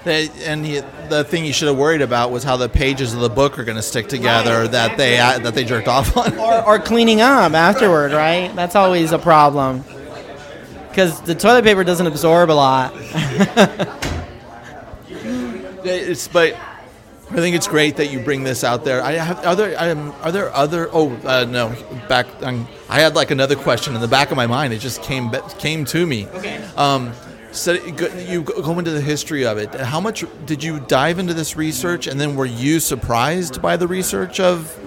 They, 0.04 0.30
and 0.44 0.64
he, 0.64 0.80
the 1.10 1.24
thing 1.24 1.44
you 1.44 1.52
should 1.52 1.68
have 1.68 1.76
worried 1.76 2.00
about 2.00 2.30
was 2.30 2.42
how 2.42 2.56
the 2.56 2.70
pages 2.70 3.12
of 3.12 3.20
the 3.20 3.28
book 3.28 3.58
are 3.58 3.64
going 3.64 3.76
to 3.76 3.82
stick 3.82 4.08
together 4.08 4.66
that 4.68 4.96
they 4.96 5.18
uh, 5.18 5.38
that 5.40 5.54
they 5.54 5.64
jerked 5.64 5.88
off 5.88 6.16
on. 6.16 6.38
or, 6.38 6.64
or 6.64 6.78
cleaning 6.78 7.20
up 7.20 7.52
afterward, 7.52 8.12
right? 8.12 8.50
That's 8.56 8.74
always 8.74 9.12
a 9.12 9.18
problem. 9.18 9.84
Because 10.88 11.20
the 11.22 11.34
toilet 11.34 11.64
paper 11.64 11.84
doesn't 11.84 12.06
absorb 12.06 12.50
a 12.50 12.52
lot. 12.52 12.92
it's 15.84 16.28
but 16.28 16.54
I 17.30 17.36
think 17.36 17.54
it's 17.54 17.68
great 17.68 17.96
that 17.96 18.10
you 18.10 18.20
bring 18.20 18.42
this 18.42 18.64
out 18.64 18.84
there. 18.84 19.02
I 19.02 19.12
have 19.12 19.38
other 19.40 19.74
um, 19.78 20.14
are 20.22 20.32
there 20.32 20.52
other 20.54 20.88
oh 20.92 21.12
uh, 21.24 21.44
no 21.48 21.76
back 22.08 22.26
um, 22.42 22.66
I 22.88 23.00
had 23.00 23.14
like 23.14 23.30
another 23.30 23.54
question 23.54 23.94
in 23.94 24.00
the 24.00 24.08
back 24.08 24.30
of 24.30 24.36
my 24.36 24.46
mind. 24.46 24.72
It 24.72 24.78
just 24.78 25.02
came 25.02 25.30
came 25.58 25.84
to 25.86 26.06
me. 26.06 26.26
Okay. 26.28 26.56
Um, 26.76 27.12
so 27.52 27.72
you 27.72 28.42
go 28.42 28.78
into 28.78 28.90
the 28.92 29.00
history 29.00 29.44
of 29.44 29.58
it. 29.58 29.74
How 29.74 30.00
much 30.00 30.24
did 30.46 30.62
you 30.62 30.80
dive 30.80 31.18
into 31.18 31.34
this 31.34 31.56
research, 31.56 32.06
and 32.06 32.20
then 32.20 32.36
were 32.36 32.46
you 32.46 32.80
surprised 32.80 33.60
by 33.60 33.76
the 33.76 33.88
research 33.88 34.38
of, 34.38 34.78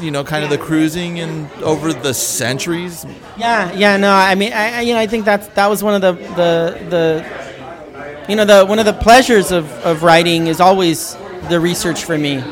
you 0.00 0.10
know, 0.10 0.22
kind 0.22 0.44
of 0.44 0.50
the 0.50 0.58
cruising 0.58 1.18
and 1.18 1.50
over 1.62 1.92
the 1.92 2.14
centuries? 2.14 3.04
Yeah, 3.36 3.72
yeah, 3.72 3.96
no, 3.96 4.12
I 4.12 4.34
mean, 4.36 4.52
I, 4.52 4.82
you 4.82 4.94
know, 4.94 5.00
I 5.00 5.06
think 5.06 5.24
that's 5.24 5.48
that 5.48 5.66
was 5.68 5.82
one 5.82 5.94
of 5.94 6.00
the 6.00 6.12
the 6.34 6.88
the, 6.88 8.26
you 8.28 8.36
know, 8.36 8.44
the 8.44 8.64
one 8.64 8.78
of 8.78 8.86
the 8.86 8.92
pleasures 8.92 9.50
of 9.50 9.70
of 9.84 10.02
writing 10.04 10.46
is 10.46 10.60
always 10.60 11.16
the 11.48 11.58
research 11.58 12.04
for 12.04 12.16
me, 12.16 12.42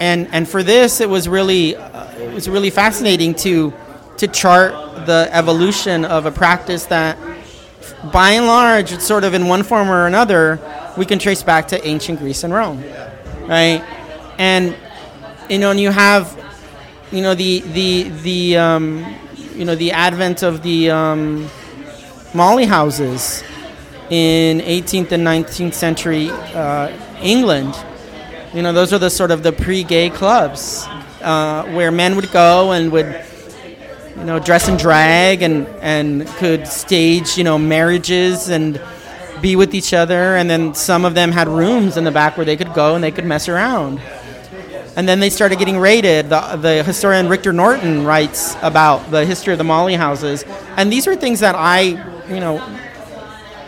and 0.00 0.26
and 0.32 0.48
for 0.48 0.62
this 0.62 1.00
it 1.00 1.08
was 1.08 1.28
really 1.28 1.76
uh, 1.76 2.10
it 2.18 2.32
was 2.32 2.48
really 2.48 2.70
fascinating 2.70 3.34
to 3.34 3.74
to 4.16 4.26
chart 4.26 4.72
the 5.06 5.28
evolution 5.32 6.04
of 6.04 6.26
a 6.26 6.30
practice 6.30 6.86
that 6.86 7.18
by 8.12 8.30
and 8.30 8.46
large, 8.46 8.92
it's 8.92 9.06
sort 9.06 9.24
of 9.24 9.34
in 9.34 9.48
one 9.48 9.62
form 9.62 9.90
or 9.90 10.06
another, 10.06 10.60
we 10.96 11.06
can 11.06 11.18
trace 11.18 11.42
back 11.42 11.68
to 11.68 11.86
ancient 11.86 12.18
Greece 12.18 12.44
and 12.44 12.52
Rome, 12.52 12.82
right? 13.46 13.82
And 14.38 14.76
you 15.48 15.58
know, 15.58 15.70
and 15.70 15.80
you 15.80 15.90
have, 15.90 16.36
you 17.10 17.22
know, 17.22 17.34
the 17.34 17.60
the 17.60 18.02
the 18.22 18.56
um, 18.56 19.16
you 19.54 19.64
know 19.64 19.74
the 19.74 19.92
advent 19.92 20.42
of 20.42 20.62
the 20.62 20.90
um, 20.90 21.48
Molly 22.34 22.64
houses 22.64 23.42
in 24.10 24.60
18th 24.60 25.12
and 25.12 25.26
19th 25.26 25.74
century 25.74 26.30
uh, 26.30 26.92
England. 27.20 27.74
You 28.54 28.62
know, 28.62 28.72
those 28.72 28.92
are 28.92 28.98
the 28.98 29.10
sort 29.10 29.30
of 29.30 29.42
the 29.42 29.52
pre-gay 29.52 30.10
clubs 30.10 30.86
uh, 31.20 31.64
where 31.72 31.90
men 31.90 32.16
would 32.16 32.30
go 32.30 32.72
and 32.72 32.90
would 32.92 33.24
you 34.18 34.24
know, 34.24 34.38
dress 34.38 34.68
in 34.68 34.76
drag 34.76 35.42
and, 35.42 35.66
and 35.80 36.26
could 36.26 36.66
stage, 36.66 37.38
you 37.38 37.44
know, 37.44 37.58
marriages 37.58 38.48
and 38.48 38.80
be 39.40 39.56
with 39.56 39.74
each 39.74 39.94
other. 39.94 40.36
And 40.36 40.50
then 40.50 40.74
some 40.74 41.04
of 41.04 41.14
them 41.14 41.30
had 41.30 41.48
rooms 41.48 41.96
in 41.96 42.04
the 42.04 42.10
back 42.10 42.36
where 42.36 42.44
they 42.44 42.56
could 42.56 42.74
go 42.74 42.94
and 42.94 43.04
they 43.04 43.12
could 43.12 43.24
mess 43.24 43.48
around. 43.48 44.00
And 44.96 45.08
then 45.08 45.20
they 45.20 45.30
started 45.30 45.58
getting 45.60 45.78
raided. 45.78 46.28
The, 46.28 46.56
the 46.56 46.82
historian 46.82 47.28
Rictor 47.28 47.52
Norton 47.52 48.04
writes 48.04 48.56
about 48.62 49.10
the 49.12 49.24
history 49.24 49.52
of 49.52 49.58
the 49.58 49.64
Molly 49.64 49.94
houses. 49.94 50.44
And 50.76 50.92
these 50.92 51.06
are 51.06 51.14
things 51.14 51.40
that 51.40 51.54
I, 51.54 51.82
you 52.28 52.40
know, 52.40 52.60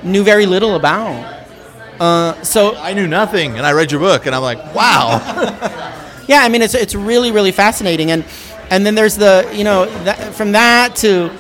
knew 0.03 0.24
very 0.24 0.46
little 0.46 0.74
about. 0.74 1.38
Uh, 2.01 2.42
so 2.42 2.74
I 2.76 2.94
knew 2.94 3.07
nothing, 3.07 3.59
and 3.59 3.66
I 3.66 3.72
read 3.72 3.92
your 3.92 4.01
book, 4.01 4.24
and 4.24 4.34
I'm 4.34 4.42
like, 4.42 4.74
wow. 4.74 5.20
yeah, 6.26 6.40
I 6.40 6.48
mean, 6.48 6.62
it's, 6.62 6.74
it's 6.74 6.94
really, 6.94 7.30
really 7.30 7.53
fascinating. 7.53 8.11
And 8.11 8.24
and 8.71 8.87
then 8.87 8.95
there's 8.95 9.16
the 9.16 9.51
you 9.53 9.64
know 9.64 9.87
that, 10.05 10.35
from 10.35 10.53
that 10.53 10.97
to 10.97 11.31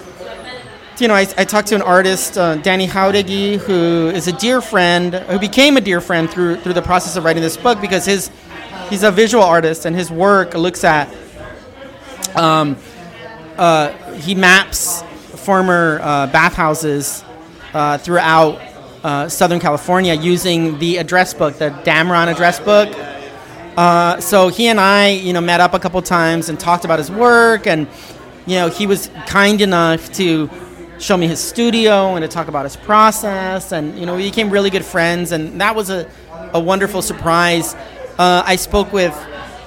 you 0.98 1.08
know 1.08 1.14
I, 1.14 1.20
I 1.38 1.44
talked 1.44 1.68
to 1.68 1.74
an 1.74 1.82
artist 1.82 2.36
uh, 2.36 2.56
Danny 2.56 2.86
Jauregui 2.86 3.58
who 3.58 4.10
is 4.14 4.28
a 4.28 4.32
dear 4.32 4.60
friend 4.60 5.14
who 5.14 5.38
became 5.38 5.76
a 5.76 5.80
dear 5.80 6.00
friend 6.00 6.28
through 6.28 6.56
through 6.56 6.74
the 6.74 6.82
process 6.82 7.16
of 7.16 7.24
writing 7.24 7.42
this 7.42 7.56
book 7.56 7.80
because 7.80 8.04
his 8.04 8.30
he's 8.90 9.02
a 9.02 9.10
visual 9.10 9.44
artist 9.44 9.86
and 9.86 9.96
his 9.96 10.10
work 10.10 10.54
looks 10.54 10.84
at 10.84 11.08
um, 12.34 12.76
uh, 13.56 13.92
he 14.14 14.34
maps 14.34 15.02
former 15.40 15.98
uh, 16.02 16.26
bathhouses 16.26 17.24
uh, 17.72 17.98
throughout 17.98 18.60
uh, 19.02 19.28
Southern 19.28 19.60
California 19.60 20.14
using 20.14 20.78
the 20.78 20.98
address 20.98 21.34
book, 21.34 21.54
the 21.54 21.70
Damron 21.84 22.30
address 22.30 22.60
book, 22.60 22.88
uh, 23.76 24.20
so 24.20 24.48
he 24.48 24.68
and 24.68 24.80
I, 24.80 25.08
you 25.08 25.32
know, 25.32 25.40
met 25.40 25.60
up 25.60 25.74
a 25.74 25.78
couple 25.78 26.00
times 26.02 26.48
and 26.48 26.58
talked 26.58 26.84
about 26.84 26.98
his 26.98 27.10
work, 27.10 27.66
and 27.66 27.86
you 28.46 28.56
know, 28.56 28.68
he 28.68 28.86
was 28.86 29.10
kind 29.26 29.60
enough 29.60 30.12
to 30.14 30.50
show 30.98 31.16
me 31.16 31.26
his 31.26 31.40
studio 31.40 32.14
and 32.14 32.22
to 32.22 32.28
talk 32.28 32.48
about 32.48 32.64
his 32.64 32.76
process, 32.76 33.72
and 33.72 33.98
you 33.98 34.06
know, 34.06 34.16
we 34.16 34.24
became 34.24 34.50
really 34.50 34.70
good 34.70 34.84
friends, 34.84 35.32
and 35.32 35.60
that 35.60 35.74
was 35.74 35.90
a, 35.90 36.08
a 36.52 36.60
wonderful 36.60 37.02
surprise. 37.02 37.74
Uh, 38.18 38.42
I 38.44 38.56
spoke 38.56 38.92
with, 38.92 39.16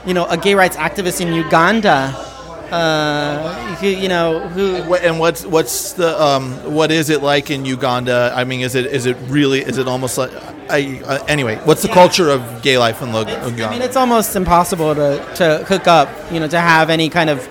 you 0.05 0.13
know, 0.13 0.25
a 0.25 0.37
gay 0.37 0.55
rights 0.55 0.75
activist 0.75 1.21
in 1.21 1.33
Uganda 1.33 2.32
uh, 2.74 3.78
you 3.82 4.07
know, 4.07 4.39
who 4.49 4.95
and 4.95 5.19
what's 5.19 5.45
what's 5.45 5.93
the 5.93 6.19
um, 6.21 6.53
what 6.74 6.91
is 6.91 7.11
it 7.11 7.21
like 7.21 7.51
in 7.51 7.65
Uganda? 7.65 8.34
I 8.36 8.45
mean, 8.45 8.61
is 8.61 8.74
it 8.74 8.88
is 8.88 9.05
it 9.05 9.15
really 9.28 9.61
is 9.61 9.78
it 9.78 9.88
almost 9.88 10.17
like 10.17 10.32
I, 10.71 10.99
uh, 11.05 11.24
anyway? 11.28 11.57
What's 11.65 11.84
the 11.84 11.89
yeah. 11.89 11.93
culture 11.93 12.30
of 12.30 12.63
gay 12.63 12.80
life 12.80 13.03
in 13.03 13.09
Uganda? 13.09 13.65
I 13.65 13.69
mean, 13.69 13.84
it's 13.84 13.95
almost 13.95 14.36
impossible 14.36 14.95
to, 14.95 15.34
to 15.36 15.65
hook 15.65 15.86
up. 15.86 16.09
You 16.32 16.39
know, 16.39 16.47
to 16.47 16.59
have 16.59 16.89
any 16.89 17.09
kind 17.09 17.30
of 17.30 17.47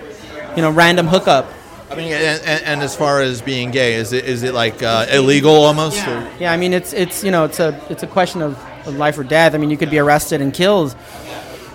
you 0.57 0.61
know 0.61 0.71
random 0.71 1.07
hookup. 1.07 1.47
I 1.89 1.95
mean, 1.95 2.11
and, 2.11 2.63
and, 2.65 2.81
as 2.81 2.95
far 2.95 3.21
as 3.21 3.41
being 3.41 3.69
gay, 3.69 3.93
is 3.93 4.11
it 4.13 4.25
is 4.25 4.43
it 4.43 4.53
like 4.53 4.83
uh, 4.83 5.05
illegal 5.09 5.53
almost? 5.53 5.97
Yeah. 5.97 6.37
yeah, 6.39 6.51
I 6.51 6.57
mean, 6.57 6.73
it's 6.73 6.91
it's 6.91 7.23
you 7.23 7.31
know, 7.31 7.45
it's 7.45 7.61
a 7.61 7.79
it's 7.89 8.03
a 8.03 8.07
question 8.07 8.41
of, 8.41 8.57
of 8.85 8.97
life 8.97 9.17
or 9.17 9.23
death. 9.23 9.53
I 9.53 9.57
mean, 9.57 9.69
you 9.69 9.77
could 9.77 9.91
be 9.91 9.99
arrested 9.99 10.41
and 10.41 10.53
killed 10.53 10.95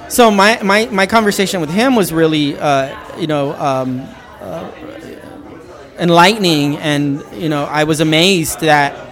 so 0.08 0.30
my, 0.30 0.60
my, 0.62 0.86
my 0.86 1.06
conversation 1.06 1.60
with 1.60 1.70
him 1.70 1.94
was 1.94 2.12
really, 2.12 2.58
uh, 2.58 3.18
you 3.18 3.26
know, 3.26 3.52
um, 3.54 4.08
uh, 4.40 4.70
enlightening, 5.98 6.76
and 6.78 7.22
you 7.32 7.48
know, 7.48 7.64
I 7.64 7.84
was 7.84 8.00
amazed 8.00 8.60
that 8.60 9.06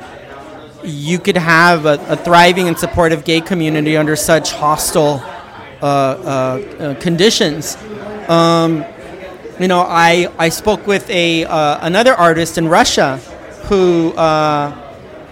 you 0.85 1.19
could 1.19 1.37
have 1.37 1.85
a, 1.85 1.95
a 2.09 2.17
thriving 2.17 2.69
and 2.69 2.79
supportive 2.79 3.25
gay 3.25 3.41
community 3.41 3.97
under 3.97 4.17
such 4.17 4.53
hostile 4.53 5.21
uh, 5.83 5.85
uh, 5.85 5.87
uh 6.79 6.95
conditions. 7.01 7.77
Um, 8.29 8.85
you 9.59 9.69
know, 9.69 9.81
I, 9.81 10.33
I 10.39 10.49
spoke 10.49 10.87
with 10.87 11.09
a 11.11 11.45
uh, 11.45 11.79
another 11.87 12.15
artist 12.15 12.57
in 12.57 12.69
Russia 12.69 13.19
who 13.69 14.13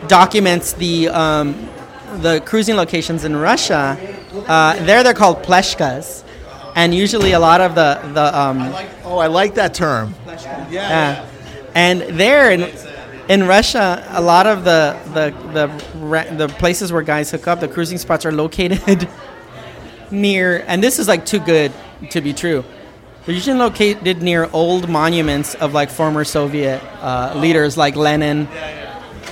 documents 0.09 0.73
the 0.75 1.09
um, 1.09 1.69
the 2.21 2.41
cruising 2.45 2.77
locations 2.77 3.25
in 3.25 3.37
Russia, 3.37 3.97
uh, 4.47 4.85
there 4.85 5.03
they're 5.03 5.15
called 5.15 5.43
pleshkas, 5.43 6.25
and 6.75 6.95
usually 6.95 7.33
a 7.33 7.41
lot 7.41 7.61
of 7.61 7.75
the 7.75 8.01
the 8.13 8.39
um, 8.39 8.61
I 8.61 8.71
like, 8.71 8.91
oh 9.05 9.19
I 9.19 9.27
like 9.29 9.55
that 9.55 9.75
term. 9.75 10.15
Yeah. 10.27 10.67
yeah. 10.71 11.29
and 11.75 12.01
there 12.19 12.51
in 12.51 12.71
in 13.29 13.47
Russia, 13.47 14.07
a 14.11 14.21
lot 14.21 14.47
of 14.47 14.65
the 14.65 14.99
the 15.13 15.31
the 15.53 16.37
the 16.37 16.49
places 16.49 16.93
where 16.93 17.03
guys 17.03 17.31
hook 17.31 17.49
up, 17.49 17.61
the 17.61 17.69
cruising 17.69 17.99
spots 17.99 18.27
are 18.27 18.33
located 18.33 19.09
near, 20.11 20.65
and 20.67 20.83
this 20.83 20.99
is 20.99 21.09
like 21.09 21.25
too 21.25 21.41
good 21.41 21.73
to 22.11 22.21
be 22.21 22.33
true. 22.33 22.65
They're 23.25 23.35
usually 23.35 23.59
located 23.59 24.23
near 24.23 24.51
old 24.53 24.89
monuments 24.89 25.55
of 25.55 25.73
like 25.73 25.91
former 25.91 26.25
Soviet 26.25 26.83
uh, 27.01 27.33
leaders 27.37 27.77
like 27.77 27.97
Lenin 27.97 28.47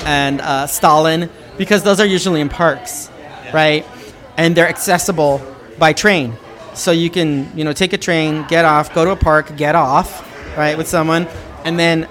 and 0.06 0.40
uh, 0.40 0.66
Stalin, 0.66 1.28
because 1.58 1.82
those 1.82 2.00
are 2.00 2.06
usually 2.06 2.40
in 2.40 2.48
parks, 2.48 3.10
right? 3.52 3.84
And 4.36 4.56
they're 4.56 4.68
accessible 4.68 5.40
by 5.78 5.92
train, 5.92 6.36
so 6.74 6.90
you 6.90 7.10
can 7.10 7.56
you 7.56 7.64
know 7.64 7.72
take 7.72 7.92
a 7.92 7.98
train, 7.98 8.46
get 8.48 8.64
off, 8.64 8.94
go 8.94 9.04
to 9.04 9.10
a 9.10 9.16
park, 9.16 9.56
get 9.56 9.74
off, 9.74 10.26
right, 10.56 10.76
with 10.76 10.88
someone, 10.88 11.26
and 11.64 11.78
then 11.78 12.08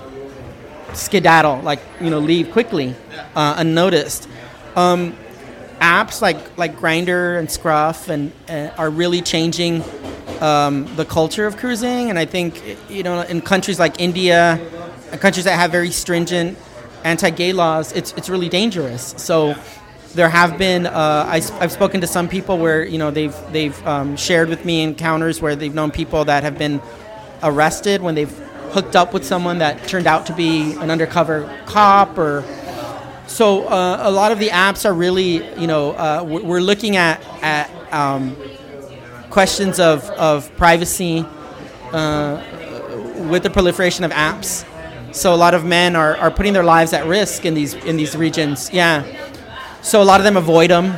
skedaddle, 0.94 1.62
like 1.62 1.80
you 2.00 2.10
know, 2.10 2.20
leave 2.20 2.52
quickly, 2.52 2.96
uh, 3.36 3.56
unnoticed. 3.58 4.28
Um, 4.76 5.16
apps 5.80 6.22
like 6.22 6.58
like 6.58 6.78
Grindr 6.78 7.40
and 7.40 7.50
Scruff 7.50 8.08
and 8.10 8.32
uh, 8.48 8.70
are 8.78 8.90
really 8.90 9.22
changing 9.22 9.84
um, 10.40 10.94
the 10.96 11.06
culture 11.06 11.46
of 11.48 11.58
cruising, 11.58 12.10
and 12.10 12.20
I 12.20 12.26
think 12.26 12.62
you 12.90 13.04
know 13.04 13.22
in 13.22 13.42
countries 13.42 13.80
like 13.80 14.00
India, 14.00 14.60
countries 15.20 15.46
that 15.46 15.56
have 15.56 15.72
very 15.72 15.92
stringent 15.92 16.58
anti-gay 17.04 17.54
laws, 17.54 17.92
it's 17.94 18.14
it's 18.14 18.30
really 18.30 18.50
dangerous. 18.50 19.14
So. 19.18 19.56
There 20.14 20.28
have 20.28 20.58
been 20.58 20.88
uh, 20.88 21.26
I, 21.26 21.40
have 21.60 21.72
spoken 21.72 22.02
to 22.02 22.08
some 22.08 22.28
people 22.28 22.58
where 22.58 22.84
you 22.84 22.98
know 22.98 23.12
they've 23.12 23.36
they've 23.54 23.88
um, 23.88 24.18
shared 24.18 24.50
with 24.50 24.66
me 24.66 24.82
encounters 24.82 25.42
where 25.42 25.56
they've 25.56 25.74
known 25.74 25.90
people 25.90 26.26
that 26.26 26.44
have 26.44 26.58
been 26.58 26.82
arrested 27.44 28.02
when 28.02 28.16
they've 28.16 28.38
hooked 28.72 28.98
up 28.98 29.14
with 29.14 29.26
someone 29.26 29.60
that 29.60 29.88
turned 29.88 30.08
out 30.08 30.26
to 30.26 30.34
be 30.34 30.74
an 30.74 30.92
undercover 30.92 31.50
cop 31.66 32.18
or 32.18 32.44
so 33.26 33.66
uh, 33.68 34.00
a 34.02 34.12
lot 34.12 34.34
of 34.34 34.40
the 34.40 34.50
apps 34.50 34.86
are 34.86 34.94
really 34.94 35.48
you 35.58 35.68
know 35.68 35.92
uh, 35.92 36.22
we're 36.26 36.60
looking 36.60 36.98
at 36.98 37.24
at 37.42 37.70
um, 37.94 38.36
questions 39.30 39.80
of, 39.80 40.04
of 40.12 40.54
privacy 40.58 41.26
uh, 41.94 42.44
with 43.30 43.44
the 43.44 43.50
proliferation 43.50 44.04
of 44.04 44.12
apps. 44.12 44.68
So 45.14 45.34
a 45.34 45.36
lot 45.36 45.54
of 45.54 45.66
men 45.66 45.96
are, 45.96 46.16
are 46.18 46.32
putting 46.32 46.54
their 46.54 46.64
lives 46.64 46.94
at 46.94 47.06
risk 47.06 47.46
in 47.46 47.54
these 47.54 47.74
in 47.74 47.96
these 47.98 48.16
regions. 48.16 48.70
Yeah 48.72 49.04
so 49.82 50.02
a 50.02 50.06
lot 50.06 50.20
of 50.20 50.24
them 50.24 50.38
avoid 50.38 50.70
them 50.70 50.96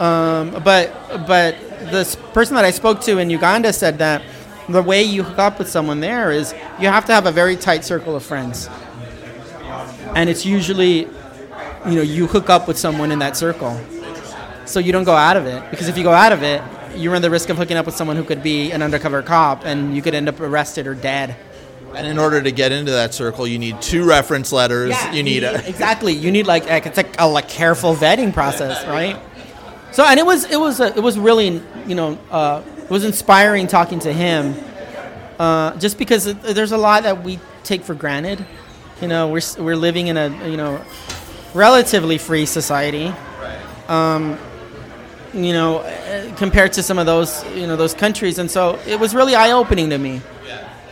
um, 0.00 0.50
but 0.64 0.94
but 1.26 1.56
this 1.90 2.16
person 2.32 2.54
that 2.56 2.64
I 2.64 2.70
spoke 2.70 3.00
to 3.02 3.18
in 3.18 3.28
Uganda 3.30 3.72
said 3.72 3.98
that 3.98 4.22
the 4.68 4.82
way 4.82 5.02
you 5.02 5.22
hook 5.22 5.38
up 5.38 5.58
with 5.58 5.68
someone 5.68 6.00
there 6.00 6.30
is 6.30 6.54
you 6.78 6.88
have 6.88 7.04
to 7.06 7.12
have 7.12 7.26
a 7.26 7.32
very 7.32 7.56
tight 7.56 7.84
circle 7.84 8.16
of 8.16 8.22
friends. 8.22 8.68
And 10.14 10.28
it's 10.28 10.44
usually, 10.46 11.00
you 11.86 11.94
know, 11.94 12.02
you 12.02 12.26
hook 12.26 12.50
up 12.50 12.66
with 12.66 12.78
someone 12.78 13.12
in 13.12 13.18
that 13.20 13.36
circle. 13.36 13.78
So 14.64 14.80
you 14.80 14.92
don't 14.92 15.04
go 15.04 15.14
out 15.14 15.36
of 15.36 15.46
it. 15.46 15.70
Because 15.70 15.88
if 15.88 15.98
you 15.98 16.04
go 16.04 16.12
out 16.12 16.32
of 16.32 16.42
it, 16.42 16.62
you 16.96 17.12
run 17.12 17.22
the 17.22 17.30
risk 17.30 17.48
of 17.48 17.56
hooking 17.56 17.76
up 17.76 17.86
with 17.86 17.94
someone 17.94 18.16
who 18.16 18.24
could 18.24 18.42
be 18.42 18.72
an 18.72 18.82
undercover 18.82 19.22
cop 19.22 19.64
and 19.64 19.94
you 19.94 20.02
could 20.02 20.14
end 20.14 20.28
up 20.28 20.40
arrested 20.40 20.86
or 20.86 20.94
dead. 20.94 21.36
And 21.94 22.06
in 22.06 22.18
order 22.18 22.40
to 22.40 22.50
get 22.52 22.72
into 22.72 22.92
that 22.92 23.14
circle, 23.14 23.46
you 23.46 23.58
need 23.58 23.80
two 23.82 24.06
reference 24.06 24.52
letters. 24.52 24.90
Yeah, 24.90 25.12
you 25.12 25.22
need 25.22 25.42
a 25.42 25.66
exactly. 25.68 26.12
You 26.12 26.30
need 26.30 26.46
like, 26.46 26.66
like 26.66 26.86
it's 26.86 26.96
like 26.96 27.16
a 27.18 27.26
like 27.26 27.48
careful 27.48 27.94
vetting 27.94 28.32
process, 28.32 28.86
right? 28.88 29.20
So 29.92 30.04
and 30.04 30.18
it 30.20 30.26
was 30.26 30.44
it 30.44 30.58
was 30.58 30.80
a, 30.80 30.96
it 30.96 31.02
was 31.02 31.18
really 31.18 31.60
you 31.86 31.94
know 31.94 32.18
uh, 32.30 32.62
it 32.78 32.90
was 32.90 33.04
inspiring 33.04 33.66
talking 33.66 33.98
to 34.00 34.12
him, 34.12 34.54
uh, 35.38 35.76
just 35.78 35.98
because 35.98 36.26
it, 36.26 36.40
there's 36.42 36.72
a 36.72 36.78
lot 36.78 37.02
that 37.02 37.24
we 37.24 37.40
take 37.64 37.82
for 37.82 37.94
granted. 37.94 38.44
You 39.02 39.08
know, 39.08 39.28
we're 39.28 39.42
we're 39.58 39.76
living 39.76 40.06
in 40.06 40.16
a 40.16 40.28
you 40.48 40.56
know 40.56 40.84
relatively 41.54 42.18
free 42.18 42.46
society. 42.46 43.12
Um, 43.88 44.38
you 45.34 45.52
know, 45.52 45.78
uh, 45.78 46.36
compared 46.36 46.72
to 46.74 46.82
some 46.82 46.98
of 46.98 47.06
those 47.06 47.44
you 47.54 47.66
know 47.66 47.76
those 47.76 47.94
countries, 47.94 48.38
and 48.38 48.48
so 48.48 48.78
it 48.86 49.00
was 49.00 49.14
really 49.14 49.34
eye 49.34 49.50
opening 49.50 49.90
to 49.90 49.98
me 49.98 50.22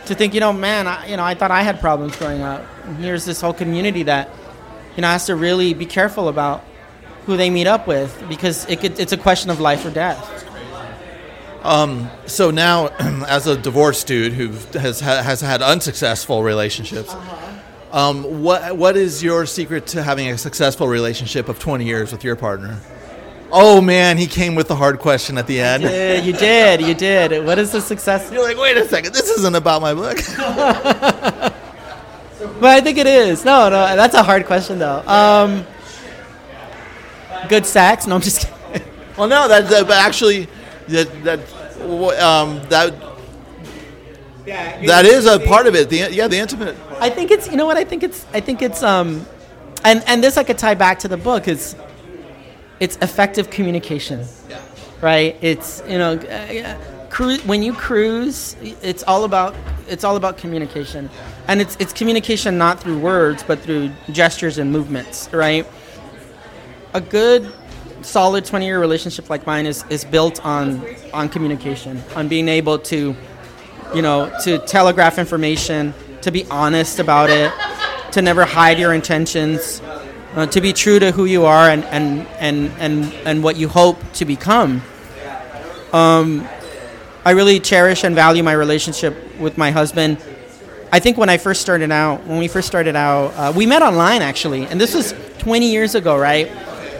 to 0.09 0.15
think, 0.15 0.33
you 0.33 0.39
know, 0.39 0.51
man, 0.51 0.87
I, 0.87 1.07
you 1.07 1.17
know, 1.17 1.23
I 1.23 1.33
thought 1.33 1.51
I 1.51 1.63
had 1.63 1.79
problems 1.79 2.15
growing 2.17 2.41
up. 2.41 2.65
And 2.83 2.97
here's 2.97 3.25
this 3.25 3.39
whole 3.41 3.53
community 3.53 4.03
that, 4.03 4.29
you 4.95 5.01
know, 5.01 5.07
has 5.07 5.25
to 5.27 5.35
really 5.35 5.73
be 5.73 5.85
careful 5.85 6.27
about 6.27 6.63
who 7.25 7.37
they 7.37 7.49
meet 7.49 7.67
up 7.67 7.87
with 7.87 8.23
because 8.27 8.67
it 8.67 8.81
could, 8.81 8.99
it's 8.99 9.13
a 9.13 9.17
question 9.17 9.49
of 9.49 9.59
life 9.59 9.85
or 9.85 9.91
death. 9.91 10.45
So 12.25 12.51
now, 12.51 12.87
as 13.27 13.47
a 13.47 13.55
divorced 13.57 14.07
dude 14.07 14.33
who 14.33 14.49
has 14.79 14.99
has 15.01 15.41
had 15.41 15.61
unsuccessful 15.61 16.41
relationships, 16.41 17.13
um, 17.91 18.41
what 18.41 18.77
what 18.77 18.95
is 18.95 19.21
your 19.21 19.45
secret 19.45 19.87
to 19.87 20.01
having 20.01 20.29
a 20.29 20.37
successful 20.37 20.87
relationship 20.87 21.49
of 21.49 21.59
twenty 21.59 21.85
years 21.85 22.11
with 22.11 22.23
your 22.23 22.35
partner? 22.35 22.79
Oh 23.51 23.81
man, 23.81 24.17
he 24.17 24.27
came 24.27 24.55
with 24.55 24.67
the 24.67 24.75
hard 24.75 24.99
question 24.99 25.37
at 25.37 25.47
the 25.47 25.59
end. 25.59 25.83
Yeah, 25.83 26.13
you 26.13 26.33
did, 26.33 26.81
you 26.81 26.93
did. 26.93 27.45
What 27.45 27.57
is 27.57 27.71
the 27.71 27.81
success? 27.81 28.31
You're 28.31 28.43
like, 28.43 28.57
wait 28.57 28.77
a 28.77 28.87
second, 28.87 29.13
this 29.13 29.29
isn't 29.29 29.55
about 29.55 29.81
my 29.81 29.93
book. 29.93 30.19
But 32.59 32.69
I 32.69 32.81
think 32.81 32.97
it 32.97 33.07
is. 33.07 33.45
No, 33.45 33.69
no, 33.69 33.95
that's 33.95 34.15
a 34.15 34.23
hard 34.23 34.45
question 34.45 34.79
though. 34.79 35.03
Um, 35.07 35.65
good 37.47 37.65
sex? 37.65 38.07
No, 38.07 38.15
I'm 38.15 38.21
just 38.21 38.47
kidding. 38.47 38.87
well, 39.17 39.27
no, 39.27 39.47
that, 39.47 39.69
that 39.69 39.87
but 39.87 39.97
actually, 39.97 40.47
that 40.87 41.23
that 41.23 41.39
um, 42.21 42.61
that 42.69 42.93
that 44.45 45.05
is 45.05 45.25
a 45.25 45.39
part 45.39 45.67
of 45.67 45.75
it. 45.75 45.89
The 45.89 46.09
yeah, 46.11 46.27
the 46.27 46.37
intimate. 46.37 46.77
I 46.99 47.09
think 47.09 47.31
it's 47.31 47.49
you 47.49 47.57
know 47.57 47.65
what 47.65 47.77
I 47.77 47.83
think 47.83 48.03
it's 48.03 48.25
I 48.33 48.39
think 48.39 48.61
it's 48.61 48.83
um 48.83 49.25
and 49.83 50.03
and 50.07 50.23
this 50.23 50.37
I 50.37 50.43
could 50.43 50.57
tie 50.57 50.75
back 50.75 50.99
to 50.99 51.07
the 51.07 51.17
book 51.17 51.47
is 51.47 51.75
it's 52.79 52.97
effective 52.97 53.49
communication. 53.49 54.25
Right? 55.01 55.37
It's 55.41 55.81
you 55.87 55.97
know 55.97 56.13
uh, 56.13 56.77
cru- 57.09 57.39
when 57.39 57.63
you 57.63 57.73
cruise 57.73 58.55
it's 58.81 59.03
all 59.03 59.23
about 59.23 59.55
it's 59.87 60.03
all 60.03 60.15
about 60.15 60.37
communication. 60.37 61.09
And 61.47 61.61
it's 61.61 61.75
it's 61.79 61.93
communication 61.93 62.57
not 62.57 62.79
through 62.79 62.99
words 62.99 63.43
but 63.43 63.59
through 63.59 63.91
gestures 64.11 64.57
and 64.57 64.71
movements, 64.71 65.29
right? 65.31 65.65
A 66.93 67.01
good 67.01 67.51
solid 68.01 68.45
20 68.45 68.65
year 68.65 68.79
relationship 68.79 69.29
like 69.29 69.45
mine 69.45 69.65
is 69.65 69.85
is 69.89 70.03
built 70.03 70.43
on 70.45 70.83
on 71.13 71.29
communication, 71.29 72.01
on 72.15 72.27
being 72.27 72.49
able 72.49 72.79
to 72.79 73.15
you 73.93 74.01
know, 74.01 74.31
to 74.43 74.59
telegraph 74.59 75.17
information, 75.17 75.93
to 76.21 76.31
be 76.31 76.45
honest 76.45 76.99
about 76.99 77.29
it, 77.29 77.51
to 78.11 78.21
never 78.21 78.45
hide 78.45 78.77
your 78.77 78.93
intentions, 78.93 79.81
uh, 80.35 80.45
to 80.47 80.61
be 80.61 80.73
true 80.73 80.99
to 80.99 81.11
who 81.11 81.25
you 81.25 81.45
are 81.45 81.69
and, 81.69 81.83
and, 81.85 82.27
and, 82.39 82.71
and, 82.79 83.13
and 83.25 83.43
what 83.43 83.57
you 83.57 83.67
hope 83.67 83.97
to 84.13 84.25
become. 84.25 84.81
Um, 85.91 86.47
I 87.25 87.31
really 87.31 87.59
cherish 87.59 88.03
and 88.03 88.15
value 88.15 88.43
my 88.43 88.53
relationship 88.53 89.39
with 89.39 89.57
my 89.57 89.71
husband. 89.71 90.17
I 90.91 90.99
think 90.99 91.17
when 91.17 91.29
I 91.29 91.37
first 91.37 91.61
started 91.61 91.91
out, 91.91 92.25
when 92.25 92.39
we 92.39 92.47
first 92.47 92.67
started 92.67 92.95
out, 92.95 93.27
uh, 93.35 93.53
we 93.55 93.65
met 93.65 93.81
online 93.81 94.21
actually, 94.21 94.65
and 94.65 94.79
this 94.79 94.95
was 94.95 95.13
20 95.39 95.71
years 95.71 95.95
ago, 95.95 96.17
right? 96.17 96.47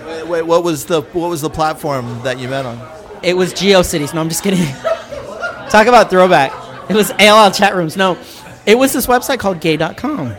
Wait, 0.05 0.27
wait, 0.27 0.41
what 0.43 0.63
was 0.63 0.85
the 0.85 1.01
what 1.01 1.29
was 1.29 1.41
the 1.41 1.49
platform 1.49 2.21
that 2.23 2.39
you 2.39 2.47
met 2.47 2.65
on? 2.65 2.79
It 3.23 3.35
was 3.35 3.53
GeoCities. 3.53 4.13
No, 4.13 4.21
I'm 4.21 4.29
just 4.29 4.43
kidding. 4.43 4.65
Talk 5.69 5.87
about 5.87 6.09
throwback. 6.09 6.51
It 6.89 6.95
was 6.95 7.11
AOL 7.11 7.55
chat 7.55 7.75
rooms. 7.75 7.95
No, 7.95 8.17
it 8.65 8.75
was 8.75 8.93
this 8.93 9.07
website 9.07 9.39
called 9.39 9.59
gay.com. 9.59 10.33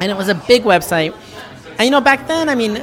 And 0.00 0.10
it 0.10 0.16
was 0.16 0.28
a 0.28 0.34
big 0.34 0.64
website. 0.64 1.14
And 1.78 1.86
you 1.86 1.90
know, 1.90 2.00
back 2.00 2.26
then, 2.26 2.48
I 2.48 2.54
mean, 2.54 2.76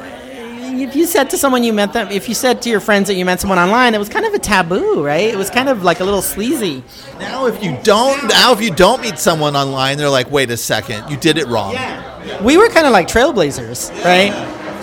if 0.82 0.96
you 0.96 1.06
said 1.06 1.30
to 1.32 1.38
someone 1.38 1.64
you 1.64 1.74
met 1.74 1.94
them, 1.94 2.10
if 2.10 2.28
you 2.28 2.36
said 2.36 2.62
to 2.64 2.70
your 2.70 2.80
friends 2.80 3.08
that 3.08 3.16
you 3.16 3.26
met 3.26 3.40
someone 3.40 3.60
online, 3.60 3.94
it 3.94 3.98
was 3.98 4.10
kind 4.10 4.26
of 4.26 4.34
a 4.34 4.40
taboo, 4.40 5.04
right? 5.04 5.34
It 5.34 5.38
was 5.38 5.50
kind 5.50 5.70
of 5.70 5.84
like 5.84 6.00
a 6.00 6.04
little 6.04 6.22
sleazy. 6.22 6.84
Now, 7.20 7.46
if 7.48 7.64
you 7.64 7.78
don't, 7.84 8.28
now 8.28 8.52
if 8.54 8.62
you 8.62 8.72
don't 8.72 9.02
meet 9.02 9.18
someone 9.18 9.56
online, 9.56 9.98
they're 9.98 10.10
like, 10.10 10.32
"Wait 10.32 10.50
a 10.50 10.58
second, 10.58 11.10
you 11.10 11.18
did 11.18 11.38
it 11.38 11.48
wrong." 11.48 11.76
we 12.44 12.58
were 12.58 12.70
kind 12.70 12.86
of 12.86 12.94
like 12.94 13.08
trailblazers, 13.08 13.90
right? 14.04 14.32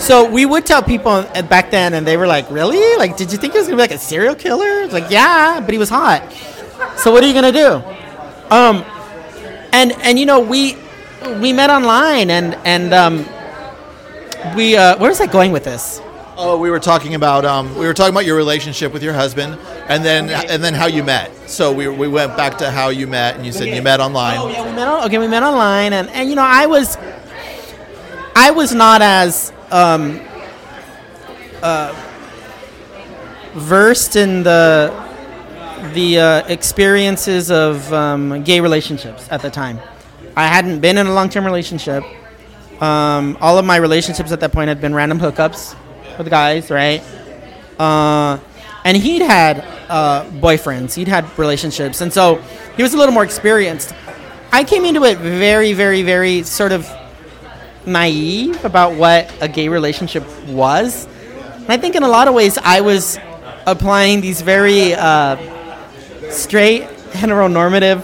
So 0.00 0.30
we 0.30 0.46
would 0.46 0.64
tell 0.64 0.82
people 0.82 1.12
uh, 1.12 1.42
back 1.42 1.70
then, 1.70 1.94
and 1.94 2.06
they 2.06 2.16
were 2.16 2.26
like, 2.26 2.50
"Really? 2.50 2.96
Like, 2.96 3.16
did 3.16 3.32
you 3.32 3.38
think 3.38 3.52
he 3.52 3.59
was 3.59 3.66
gonna 3.66 3.76
be 3.76 3.82
like 3.82 3.90
a 3.90 3.98
serial 3.98 4.34
killer?" 4.34 4.82
It's 4.82 4.92
like, 4.92 5.11
"Yeah, 5.11 5.61
but 5.61 5.72
he 5.72 5.78
was 5.78 5.88
hot." 5.88 6.22
So 6.96 7.12
what 7.12 7.24
are 7.24 7.26
you 7.26 7.34
gonna 7.34 7.52
do? 7.52 7.82
Um, 8.50 8.84
and 9.72 9.92
and 10.02 10.18
you 10.18 10.26
know 10.26 10.40
we 10.40 10.76
we 11.40 11.52
met 11.52 11.70
online, 11.70 12.30
and 12.30 12.54
and 12.64 12.94
um, 12.94 13.26
we 14.55 14.76
uh, 14.76 14.97
where 14.99 15.11
was 15.11 15.20
I 15.20 15.26
going 15.26 15.53
with 15.53 15.64
this? 15.64 16.01
Oh, 16.41 16.57
we 16.57 16.70
were 16.70 16.78
talking 16.78 17.16
about 17.16 17.45
um, 17.45 17.74
we 17.76 17.86
were 17.86 17.95
talking 17.95 18.14
about 18.14 18.24
your 18.24 18.36
relationship 18.36 18.93
with 18.93 19.03
your 19.03 19.12
husband, 19.12 19.59
and 19.89 20.05
then 20.05 20.30
and 20.30 20.62
then 20.62 20.72
how 20.72 20.86
you 20.86 21.03
met. 21.03 21.32
So 21.49 21.72
we, 21.72 21.89
we 21.89 22.07
went 22.07 22.36
back 22.36 22.59
to 22.59 22.70
how 22.70 22.91
you 22.91 23.09
met, 23.09 23.34
and 23.36 23.45
you 23.45 23.51
said 23.51 23.74
you 23.74 23.82
met 23.82 23.99
online. 23.99 24.39
Oh 24.39 24.49
yeah, 24.49 24.64
we 24.64 24.70
met 24.70 24.86
on, 24.86 25.05
okay. 25.07 25.18
We 25.18 25.26
met 25.26 25.43
online, 25.43 25.93
and, 25.93 26.09
and 26.11 26.30
you 26.30 26.36
know, 26.36 26.45
I 26.45 26.66
was, 26.66 26.97
I 28.36 28.53
was 28.53 28.72
not 28.72 29.03
as 29.03 29.53
um, 29.72 30.20
uh, 31.61 31.93
versed 33.55 34.14
in 34.14 34.45
the 34.45 34.95
the 35.93 36.20
uh, 36.20 36.47
experiences 36.47 37.51
of 37.51 37.93
um, 37.93 38.45
gay 38.45 38.61
relationships 38.61 39.26
at 39.30 39.43
the 39.43 39.51
time. 39.51 39.80
I 40.36 40.47
hadn't 40.47 40.78
been 40.78 40.99
in 40.99 41.09
a 41.09 41.12
long 41.12 41.28
term 41.30 41.45
relationship. 41.45 42.05
Um, 42.80 43.36
all 43.40 43.58
of 43.58 43.64
my 43.64 43.76
relationships 43.76 44.30
at 44.30 44.40
that 44.40 44.52
point 44.52 44.68
had 44.68 44.80
been 44.80 44.94
random 44.94 45.18
hookups 45.18 45.76
with 46.16 46.30
guys, 46.30 46.70
right? 46.70 47.02
Uh, 47.78 48.38
and 48.84 48.96
he'd 48.96 49.22
had 49.22 49.64
uh, 49.88 50.24
boyfriends, 50.24 50.94
he'd 50.94 51.08
had 51.08 51.26
relationships, 51.38 52.00
and 52.00 52.12
so 52.12 52.36
he 52.76 52.82
was 52.82 52.94
a 52.94 52.96
little 52.96 53.12
more 53.12 53.24
experienced. 53.24 53.92
I 54.52 54.64
came 54.64 54.84
into 54.84 55.04
it 55.04 55.18
very, 55.18 55.72
very, 55.72 56.02
very 56.02 56.42
sort 56.44 56.72
of 56.72 56.88
naive 57.84 58.64
about 58.64 58.94
what 58.94 59.32
a 59.40 59.48
gay 59.48 59.68
relationship 59.68 60.24
was. 60.46 61.06
And 61.54 61.70
I 61.70 61.76
think 61.76 61.96
in 61.96 62.02
a 62.02 62.08
lot 62.08 62.28
of 62.28 62.34
ways 62.34 62.58
I 62.58 62.80
was 62.80 63.18
applying 63.66 64.20
these 64.20 64.40
very 64.40 64.94
uh, 64.94 65.36
straight, 66.30 66.84
heteronormative 67.10 68.02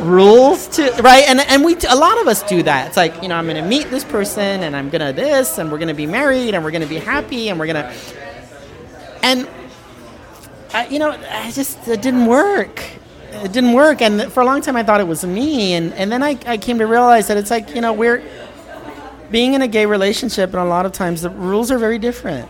rules 0.00 0.66
to 0.68 0.90
right? 1.02 1.24
And 1.28 1.40
and 1.40 1.64
we 1.64 1.76
a 1.88 1.96
lot 1.96 2.20
of 2.20 2.28
us 2.28 2.42
do 2.42 2.62
that. 2.62 2.88
It's 2.88 2.96
like 2.96 3.22
you 3.22 3.28
know 3.28 3.36
i'm 3.36 3.46
gonna 3.46 3.66
meet 3.66 3.90
this 3.90 4.04
person 4.04 4.62
and 4.62 4.76
i'm 4.76 4.88
gonna 4.88 5.12
this 5.12 5.58
and 5.58 5.70
we're 5.70 5.78
gonna 5.78 5.94
be 5.94 6.06
married 6.06 6.54
and 6.54 6.64
we're 6.64 6.70
gonna 6.70 6.86
be 6.86 6.98
happy 6.98 7.48
and 7.48 7.58
we're 7.58 7.66
gonna 7.66 7.94
and 9.22 9.48
I, 10.72 10.86
you 10.88 10.98
know 10.98 11.10
i 11.10 11.50
just 11.50 11.86
it 11.88 12.02
didn't 12.02 12.26
work. 12.26 12.82
It 13.32 13.52
didn't 13.52 13.74
work. 13.74 14.02
And 14.02 14.32
for 14.32 14.40
a 14.40 14.44
long 14.44 14.60
time 14.60 14.76
i 14.76 14.82
thought 14.82 15.00
it 15.00 15.06
was 15.08 15.24
me. 15.24 15.74
And 15.74 15.92
and 15.94 16.10
then 16.10 16.22
i, 16.22 16.38
I 16.46 16.56
came 16.56 16.78
to 16.78 16.86
realize 16.86 17.28
that 17.28 17.36
it's 17.36 17.50
like 17.50 17.74
you 17.74 17.80
know 17.80 17.92
we're 17.92 18.22
being 19.30 19.54
in 19.54 19.62
a 19.62 19.68
gay 19.68 19.86
relationship 19.86 20.50
and 20.50 20.58
a 20.58 20.64
lot 20.64 20.86
of 20.86 20.92
times 20.92 21.22
the 21.22 21.30
rules 21.30 21.70
are 21.70 21.78
very 21.78 21.98
different. 21.98 22.48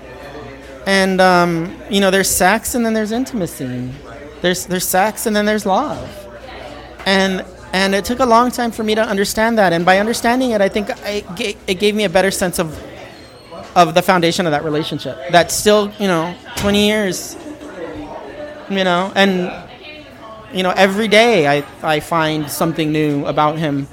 And 0.87 1.21
um, 1.21 1.77
you 1.91 2.01
know 2.01 2.11
there's 2.11 2.31
sex 2.31 2.75
and 2.75 2.85
then 2.85 2.95
there's 2.95 3.13
intimacy. 3.13 3.91
There's 4.41 4.67
there's 4.67 4.89
sex 4.89 5.27
and 5.27 5.37
then 5.37 5.45
there's 5.45 5.67
love 5.67 6.30
and 7.07 7.45
and 7.73 7.95
it 7.95 8.05
took 8.05 8.19
a 8.19 8.27
long 8.27 8.51
time 8.51 8.73
for 8.73 8.83
me 8.83 8.95
to 8.97 9.03
understand 9.03 9.57
that. 9.59 9.73
And 9.73 9.85
by 9.85 9.99
understanding 9.99 10.51
it 10.51 10.61
i 10.61 10.69
think 10.69 10.91
I, 11.05 11.25
it 11.67 11.79
gave 11.79 11.95
me 11.95 12.05
a 12.05 12.11
better 12.11 12.31
sense 12.31 12.59
of 12.59 12.79
of 13.77 13.95
the 13.95 14.03
foundation 14.03 14.47
of 14.47 14.53
that 14.53 14.65
relationship. 14.65 15.17
That's 15.31 15.55
still 15.55 15.93
you 15.99 16.09
know 16.09 16.35
20 16.57 16.87
years 16.87 17.37
you 18.71 18.85
know 18.85 19.13
and 19.15 19.53
you 20.55 20.63
know 20.63 20.71
every 20.71 21.09
day 21.09 21.47
i 21.47 21.65
i 21.83 22.01
find 22.01 22.51
something 22.51 22.93
new 22.93 23.27
about 23.27 23.59
him 23.59 23.89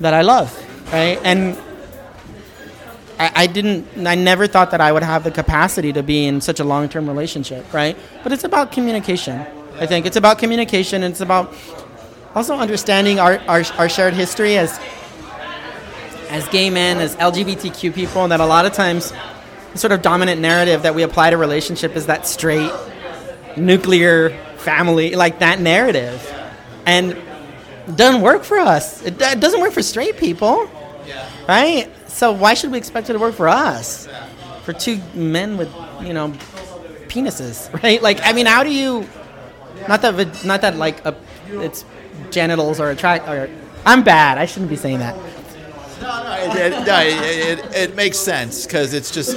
that 0.00 0.14
i 0.14 0.22
love 0.22 0.50
right? 0.92 1.18
And 1.22 1.56
I, 3.18 3.30
I 3.34 3.46
didn't 3.46 4.06
i 4.06 4.14
never 4.14 4.46
thought 4.46 4.70
that 4.70 4.80
i 4.80 4.90
would 4.90 5.02
have 5.02 5.24
the 5.24 5.30
capacity 5.30 5.92
to 5.92 6.02
be 6.02 6.26
in 6.26 6.40
such 6.40 6.60
a 6.60 6.64
long-term 6.64 7.06
relationship 7.06 7.72
right? 7.72 7.96
But 8.22 8.32
it's 8.32 8.44
about 8.44 8.72
communication 8.72 9.44
i 9.78 9.86
think. 9.86 10.06
It's 10.06 10.16
about 10.16 10.38
communication 10.38 11.02
it's 11.02 11.20
about 11.20 11.54
also 12.34 12.56
understanding 12.56 13.18
our, 13.18 13.38
our, 13.48 13.62
our 13.78 13.88
shared 13.88 14.14
history 14.14 14.56
as 14.56 14.80
as 16.28 16.48
gay 16.48 16.70
men, 16.70 16.96
as 16.98 17.14
LGBTQ 17.16 17.94
people, 17.94 18.22
and 18.22 18.32
that 18.32 18.40
a 18.40 18.46
lot 18.46 18.64
of 18.64 18.72
times 18.72 19.12
the 19.72 19.78
sort 19.78 19.92
of 19.92 20.00
dominant 20.00 20.40
narrative 20.40 20.82
that 20.82 20.94
we 20.94 21.02
apply 21.02 21.28
to 21.28 21.36
relationship 21.36 21.94
is 21.94 22.06
that 22.06 22.26
straight, 22.26 22.72
nuclear 23.58 24.30
family, 24.56 25.14
like 25.14 25.40
that 25.40 25.60
narrative. 25.60 26.26
And 26.86 27.20
doesn't 27.96 28.22
work 28.22 28.44
for 28.44 28.58
us. 28.58 29.02
It, 29.02 29.20
it 29.20 29.40
doesn't 29.40 29.60
work 29.60 29.72
for 29.72 29.82
straight 29.82 30.16
people. 30.16 30.70
Right? 31.48 31.90
So 32.08 32.32
why 32.32 32.54
should 32.54 32.70
we 32.70 32.78
expect 32.78 33.10
it 33.10 33.14
to 33.14 33.18
work 33.18 33.34
for 33.34 33.48
us? 33.48 34.08
For 34.62 34.72
two 34.72 35.00
men 35.14 35.56
with, 35.56 35.70
you 36.00 36.14
know, 36.14 36.32
penises, 37.08 37.72
right? 37.82 38.00
Like, 38.00 38.20
I 38.22 38.32
mean, 38.32 38.46
how 38.46 38.62
do 38.62 38.70
you 38.72 39.06
not 39.88 40.00
that 40.02 40.44
not 40.44 40.60
that 40.60 40.76
like 40.76 41.04
a, 41.04 41.16
it's 41.48 41.84
genitals 42.30 42.80
or 42.80 42.90
attract 42.90 43.28
or 43.28 43.48
I'm 43.84 44.02
bad. 44.02 44.38
I 44.38 44.46
shouldn't 44.46 44.70
be 44.70 44.76
saying 44.76 44.98
that. 45.00 45.16
it, 45.16 46.72
it, 46.72 46.86
no, 46.86 47.00
it, 47.00 47.58
it, 47.58 47.74
it 47.74 47.96
makes 47.96 48.18
sense 48.18 48.66
because 48.66 48.94
it's 48.94 49.10
just 49.10 49.36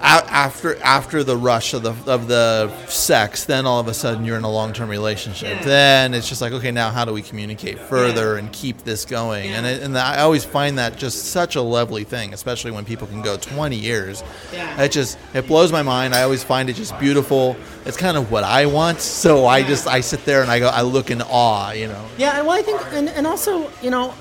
after 0.00 0.76
after 0.82 1.24
the 1.24 1.36
rush 1.36 1.74
of 1.74 1.82
the 1.82 1.94
of 2.10 2.28
the 2.28 2.70
sex, 2.86 3.44
then 3.44 3.66
all 3.66 3.80
of 3.80 3.88
a 3.88 3.94
sudden 3.94 4.24
you're 4.24 4.36
in 4.36 4.44
a 4.44 4.50
long 4.50 4.72
term 4.72 4.88
relationship. 4.88 5.62
Then 5.62 6.14
it's 6.14 6.28
just 6.28 6.40
like, 6.40 6.52
okay, 6.52 6.70
now 6.70 6.90
how 6.90 7.04
do 7.04 7.12
we 7.12 7.22
communicate 7.22 7.78
further 7.78 8.36
and 8.36 8.52
keep 8.52 8.78
this 8.78 9.04
going? 9.04 9.50
And 9.50 9.66
it, 9.66 9.82
and 9.82 9.96
I 9.96 10.20
always 10.20 10.44
find 10.44 10.78
that 10.78 10.96
just 10.96 11.26
such 11.26 11.56
a 11.56 11.62
lovely 11.62 12.04
thing, 12.04 12.32
especially 12.32 12.70
when 12.70 12.84
people 12.84 13.06
can 13.06 13.22
go 13.22 13.36
20 13.36 13.76
years. 13.76 14.22
Yeah. 14.52 14.82
It 14.82 14.92
just 14.92 15.18
it 15.34 15.46
blows 15.46 15.72
my 15.72 15.82
mind. 15.82 16.14
I 16.14 16.22
always 16.22 16.44
find 16.44 16.70
it 16.70 16.74
just 16.74 16.98
beautiful. 16.98 17.56
It's 17.84 17.96
kind 17.96 18.16
of 18.16 18.30
what 18.30 18.44
I 18.44 18.66
want. 18.66 19.00
So 19.00 19.46
I 19.46 19.62
just 19.62 19.86
I 19.86 20.00
sit 20.00 20.24
there 20.24 20.42
and 20.42 20.50
I 20.50 20.58
go 20.58 20.68
I 20.68 20.82
look 20.82 21.10
in 21.10 21.22
awe, 21.22 21.72
you 21.72 21.88
know. 21.88 22.04
Yeah, 22.16 22.38
and 22.38 22.46
well, 22.46 22.58
I 22.58 22.62
think, 22.62 22.80
and, 22.92 23.08
and 23.08 23.26
also, 23.26 23.70
you 23.82 23.90
know, 23.90 24.14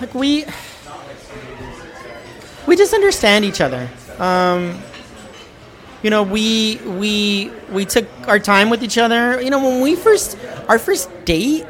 like 0.00 0.14
we 0.14 0.44
we 2.66 2.76
just 2.76 2.94
understand 2.94 3.44
each 3.44 3.60
other. 3.60 3.88
Um, 4.20 4.80
you 6.02 6.10
know, 6.10 6.22
we 6.22 6.76
we 6.84 7.50
we 7.70 7.84
took 7.84 8.06
our 8.26 8.38
time 8.38 8.70
with 8.70 8.82
each 8.82 8.98
other. 8.98 9.40
You 9.40 9.50
know, 9.50 9.62
when 9.62 9.80
we 9.80 9.94
first 9.94 10.36
our 10.68 10.78
first 10.78 11.08
date, 11.24 11.64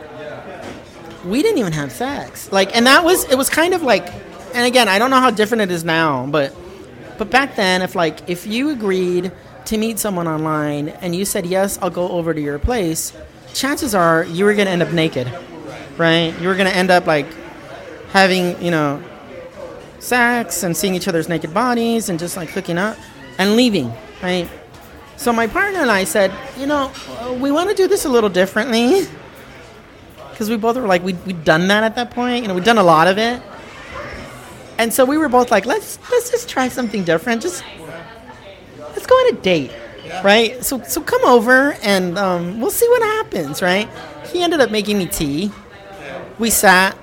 we 1.24 1.42
didn't 1.42 1.58
even 1.58 1.72
have 1.72 1.92
sex. 1.92 2.50
Like, 2.50 2.74
and 2.74 2.86
that 2.86 3.04
was 3.04 3.24
it 3.24 3.36
was 3.36 3.48
kind 3.48 3.74
of 3.74 3.82
like, 3.82 4.06
and 4.54 4.66
again, 4.66 4.88
I 4.88 4.98
don't 4.98 5.10
know 5.10 5.20
how 5.20 5.30
different 5.30 5.62
it 5.62 5.70
is 5.70 5.84
now, 5.84 6.26
but 6.26 6.54
but 7.18 7.30
back 7.30 7.56
then, 7.56 7.82
if 7.82 7.94
like 7.94 8.28
if 8.28 8.46
you 8.46 8.70
agreed 8.70 9.32
to 9.66 9.78
meet 9.78 9.98
someone 9.98 10.26
online 10.26 10.88
and 10.88 11.14
you 11.14 11.24
said 11.24 11.46
yes, 11.46 11.78
I'll 11.82 11.90
go 11.90 12.08
over 12.08 12.32
to 12.32 12.40
your 12.40 12.58
place, 12.58 13.12
chances 13.54 13.94
are 13.94 14.24
you 14.24 14.44
were 14.44 14.54
gonna 14.54 14.70
end 14.70 14.82
up 14.82 14.92
naked, 14.92 15.30
right? 15.98 16.34
You 16.40 16.48
were 16.48 16.56
gonna 16.56 16.70
end 16.70 16.90
up 16.90 17.06
like 17.06 17.26
having 18.08 18.60
you 18.62 18.70
know 18.70 19.02
sex 20.02 20.64
and 20.64 20.76
seeing 20.76 20.94
each 20.94 21.06
other's 21.06 21.28
naked 21.28 21.54
bodies 21.54 22.08
and 22.08 22.18
just 22.18 22.36
like 22.36 22.50
hooking 22.50 22.76
up 22.76 22.96
and 23.38 23.56
leaving, 23.56 23.92
right? 24.22 24.48
So 25.16 25.32
my 25.32 25.46
partner 25.46 25.80
and 25.80 25.90
I 25.90 26.04
said, 26.04 26.32
you 26.58 26.66
know, 26.66 26.90
uh, 27.20 27.32
we 27.40 27.52
want 27.52 27.70
to 27.70 27.76
do 27.76 27.86
this 27.86 28.04
a 28.04 28.08
little 28.08 28.28
differently 28.28 29.06
because 30.30 30.50
we 30.50 30.56
both 30.56 30.76
were 30.76 30.88
like 30.88 31.04
we 31.04 31.12
we'd 31.12 31.44
done 31.44 31.68
that 31.68 31.84
at 31.84 31.94
that 31.94 32.10
point, 32.10 32.42
you 32.42 32.48
know, 32.48 32.54
we'd 32.54 32.64
done 32.64 32.78
a 32.78 32.82
lot 32.82 33.06
of 33.06 33.18
it, 33.18 33.40
and 34.78 34.92
so 34.92 35.04
we 35.04 35.16
were 35.16 35.28
both 35.28 35.52
like, 35.52 35.64
let's 35.66 35.98
let's 36.10 36.30
just 36.30 36.48
try 36.48 36.68
something 36.68 37.04
different, 37.04 37.40
just 37.40 37.62
let's 38.80 39.06
go 39.06 39.14
on 39.14 39.34
a 39.34 39.40
date, 39.40 39.70
right? 40.24 40.64
So 40.64 40.82
so 40.82 41.00
come 41.00 41.24
over 41.24 41.74
and 41.82 42.18
um, 42.18 42.60
we'll 42.60 42.70
see 42.70 42.88
what 42.88 43.02
happens, 43.02 43.62
right? 43.62 43.88
He 44.32 44.42
ended 44.42 44.60
up 44.60 44.72
making 44.72 44.98
me 44.98 45.06
tea. 45.06 45.52
We 46.40 46.50
sat 46.50 46.96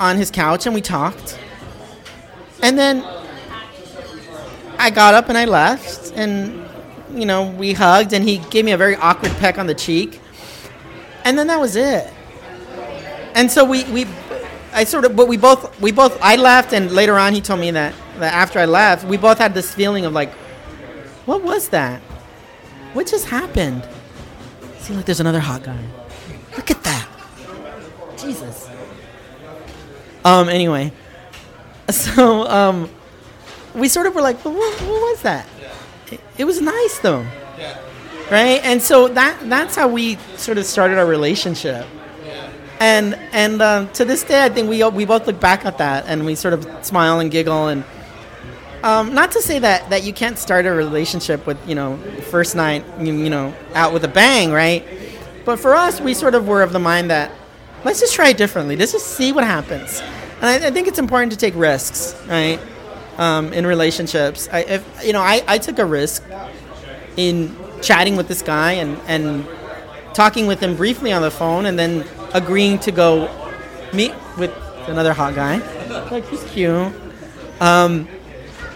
on 0.00 0.16
his 0.16 0.32
couch 0.32 0.66
and 0.66 0.74
we 0.74 0.80
talked. 0.80 1.38
And 2.64 2.78
then 2.78 3.04
I 4.78 4.88
got 4.88 5.12
up 5.12 5.28
and 5.28 5.36
I 5.36 5.44
left 5.44 6.14
and 6.16 6.66
you 7.14 7.26
know, 7.26 7.50
we 7.50 7.74
hugged 7.74 8.14
and 8.14 8.26
he 8.26 8.38
gave 8.38 8.64
me 8.64 8.72
a 8.72 8.78
very 8.78 8.96
awkward 8.96 9.32
peck 9.32 9.58
on 9.58 9.66
the 9.66 9.74
cheek. 9.74 10.18
And 11.26 11.38
then 11.38 11.48
that 11.48 11.60
was 11.60 11.76
it. 11.76 12.10
And 13.34 13.52
so 13.52 13.66
we, 13.66 13.84
we 13.92 14.06
I 14.72 14.84
sort 14.84 15.04
of 15.04 15.14
but 15.14 15.28
we 15.28 15.36
both 15.36 15.78
we 15.78 15.92
both 15.92 16.18
I 16.22 16.36
left 16.36 16.72
and 16.72 16.90
later 16.90 17.18
on 17.18 17.34
he 17.34 17.42
told 17.42 17.60
me 17.60 17.70
that, 17.72 17.94
that 18.16 18.32
after 18.32 18.58
I 18.58 18.64
left, 18.64 19.04
we 19.04 19.18
both 19.18 19.36
had 19.36 19.52
this 19.52 19.74
feeling 19.74 20.06
of 20.06 20.14
like 20.14 20.32
what 21.26 21.42
was 21.42 21.68
that? 21.68 22.00
What 22.94 23.06
just 23.06 23.26
happened? 23.26 23.86
See 24.78 24.94
like 24.94 25.04
there's 25.04 25.20
another 25.20 25.40
hot 25.40 25.64
guy. 25.64 25.84
Look 26.56 26.70
at 26.70 26.82
that. 26.82 27.08
Jesus. 28.16 28.70
Um 30.24 30.48
anyway. 30.48 30.90
So 31.90 32.46
um 32.48 32.88
we 33.74 33.88
sort 33.88 34.06
of 34.06 34.14
were 34.14 34.22
like, 34.22 34.42
well, 34.44 34.54
what, 34.54 34.80
what 34.82 35.00
was 35.12 35.22
that? 35.22 35.46
It, 36.10 36.20
it 36.38 36.44
was 36.44 36.60
nice 36.60 36.98
though. 37.00 37.26
Right? 38.30 38.60
And 38.64 38.80
so 38.80 39.08
that 39.08 39.38
that's 39.48 39.76
how 39.76 39.88
we 39.88 40.16
sort 40.36 40.58
of 40.58 40.64
started 40.64 40.98
our 40.98 41.06
relationship. 41.06 41.86
And 42.80 43.14
and 43.32 43.62
um, 43.62 43.88
to 43.92 44.04
this 44.04 44.24
day, 44.24 44.44
I 44.44 44.48
think 44.48 44.68
we 44.68 44.82
we 44.84 45.04
both 45.04 45.26
look 45.26 45.40
back 45.40 45.64
at 45.64 45.78
that 45.78 46.06
and 46.06 46.24
we 46.26 46.34
sort 46.34 46.54
of 46.54 46.66
smile 46.84 47.20
and 47.20 47.30
giggle 47.30 47.68
and 47.68 47.84
um, 48.82 49.14
not 49.14 49.32
to 49.32 49.40
say 49.40 49.58
that, 49.60 49.88
that 49.88 50.02
you 50.02 50.12
can't 50.12 50.38
start 50.38 50.66
a 50.66 50.70
relationship 50.70 51.46
with 51.46 51.58
you 51.66 51.74
know 51.74 51.96
first 52.30 52.54
night 52.54 52.84
you, 53.00 53.14
you 53.14 53.30
know 53.30 53.54
out 53.74 53.92
with 53.92 54.04
a 54.04 54.08
bang, 54.08 54.52
right? 54.52 54.84
But 55.44 55.58
for 55.58 55.74
us, 55.74 56.00
we 56.00 56.14
sort 56.14 56.34
of 56.34 56.46
were 56.46 56.62
of 56.62 56.72
the 56.72 56.78
mind 56.78 57.10
that 57.10 57.30
let's 57.84 58.00
just 58.00 58.14
try 58.14 58.28
it 58.28 58.36
differently. 58.36 58.76
Let's 58.76 58.92
just 58.92 59.06
see 59.06 59.32
what 59.32 59.44
happens. 59.44 60.02
And 60.44 60.62
I, 60.62 60.66
I 60.66 60.70
think 60.72 60.88
it's 60.88 60.98
important 60.98 61.32
to 61.32 61.38
take 61.38 61.54
risks, 61.56 62.14
right? 62.28 62.60
Um, 63.16 63.54
in 63.54 63.66
relationships, 63.66 64.46
I, 64.52 64.58
if, 64.58 65.02
you 65.02 65.14
know, 65.14 65.22
I, 65.22 65.42
I 65.48 65.56
took 65.56 65.78
a 65.78 65.86
risk 65.86 66.22
in 67.16 67.56
chatting 67.80 68.14
with 68.14 68.28
this 68.28 68.42
guy 68.42 68.72
and, 68.72 68.98
and 69.06 69.48
talking 70.12 70.46
with 70.46 70.60
him 70.60 70.76
briefly 70.76 71.12
on 71.12 71.22
the 71.22 71.30
phone, 71.30 71.64
and 71.64 71.78
then 71.78 72.04
agreeing 72.34 72.78
to 72.80 72.92
go 72.92 73.30
meet 73.94 74.12
with 74.36 74.50
another 74.86 75.14
hot 75.14 75.34
guy. 75.34 75.60
Like 76.10 76.28
he's 76.28 76.44
cute. 76.44 76.92
Um, 77.62 78.06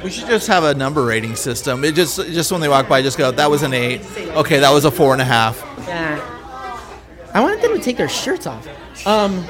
We 0.02 0.08
should 0.08 0.26
just 0.26 0.46
have 0.46 0.64
a 0.64 0.72
number 0.72 1.04
rating 1.04 1.36
system. 1.36 1.84
It 1.84 1.94
just 1.94 2.16
just 2.28 2.50
when 2.50 2.62
they 2.62 2.68
walk 2.70 2.88
by, 2.88 3.02
just 3.02 3.18
go, 3.18 3.30
that 3.30 3.50
was 3.50 3.62
an 3.62 3.74
eight. 3.74 4.00
Okay, 4.16 4.60
that 4.60 4.70
was 4.70 4.86
a 4.86 4.90
four 4.90 5.12
and 5.12 5.20
a 5.20 5.26
half. 5.26 5.62
Yeah. 5.86 6.18
I 7.34 7.42
wanted 7.42 7.60
them 7.60 7.74
to 7.76 7.78
take 7.78 7.98
their 7.98 8.08
shirts 8.08 8.46
off. 8.46 8.66
Um, 9.06 9.44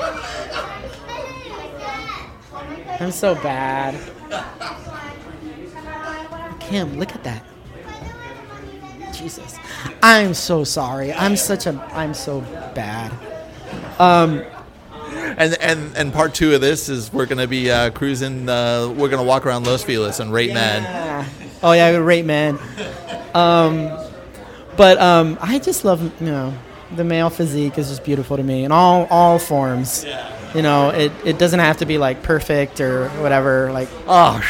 I'm 3.01 3.12
so 3.12 3.34
bad. 3.36 3.94
Kim, 6.61 6.99
look 6.99 7.14
at 7.14 7.24
that. 7.24 7.44
Jesus. 9.12 9.57
I'm 10.03 10.34
so 10.34 10.64
sorry. 10.64 11.12
I'm 11.12 11.36
such 11.36 11.66
a 11.66 11.72
I'm 11.92 12.14
so 12.14 12.40
bad. 12.74 13.12
Um 13.99 14.42
And 15.38 15.55
and 15.61 15.96
and 15.96 16.12
part 16.12 16.34
two 16.34 16.55
of 16.55 16.61
this 16.61 16.88
is 16.88 17.12
we're 17.12 17.26
gonna 17.26 17.46
be 17.46 17.70
uh, 17.70 17.90
cruising. 17.90 18.49
Uh, 18.49 18.88
we're 18.96 19.09
gonna 19.09 19.22
walk 19.24 19.46
around 19.46 19.66
Los 19.66 19.82
Feliz 19.82 20.20
and 20.20 20.32
rate 20.32 20.53
men. 20.53 20.82
yeah. 20.82 21.24
Oh 21.62 21.72
yeah, 21.72 21.96
rate 21.96 22.24
man. 22.26 22.59
Um 23.34 23.90
but 24.76 25.01
um 25.01 25.38
I 25.40 25.59
just 25.59 25.84
love 25.84 26.03
you 26.20 26.26
know 26.26 26.55
the 26.97 27.05
male 27.05 27.30
physique 27.30 27.78
is 27.78 27.89
just 27.89 28.05
beautiful 28.05 28.36
to 28.36 28.43
me 28.43 28.64
in 28.64 28.72
all 28.72 29.07
all 29.11 29.39
forms. 29.39 30.05
You 30.55 30.62
know, 30.62 30.89
it, 30.89 31.12
it 31.26 31.39
doesn't 31.39 31.61
have 31.61 31.76
to 31.78 31.86
be 31.86 31.99
like 31.99 32.22
perfect 32.22 32.80
or 32.80 33.09
whatever. 33.20 33.70
Like, 33.70 33.89
Oh, 34.07 34.41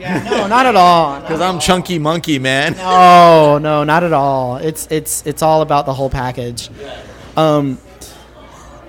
no, 0.00 0.46
not 0.46 0.66
at 0.66 0.76
all. 0.76 1.20
because 1.22 1.40
I'm 1.40 1.58
chunky 1.58 1.98
monkey, 1.98 2.38
man. 2.38 2.74
No, 2.76 3.58
no, 3.58 3.84
not 3.84 4.02
at 4.02 4.12
all. 4.12 4.56
It's 4.56 4.86
it's 4.90 5.26
it's 5.26 5.42
all 5.42 5.62
about 5.62 5.84
the 5.86 5.92
whole 5.94 6.10
package. 6.10 6.70
Um, 7.36 7.78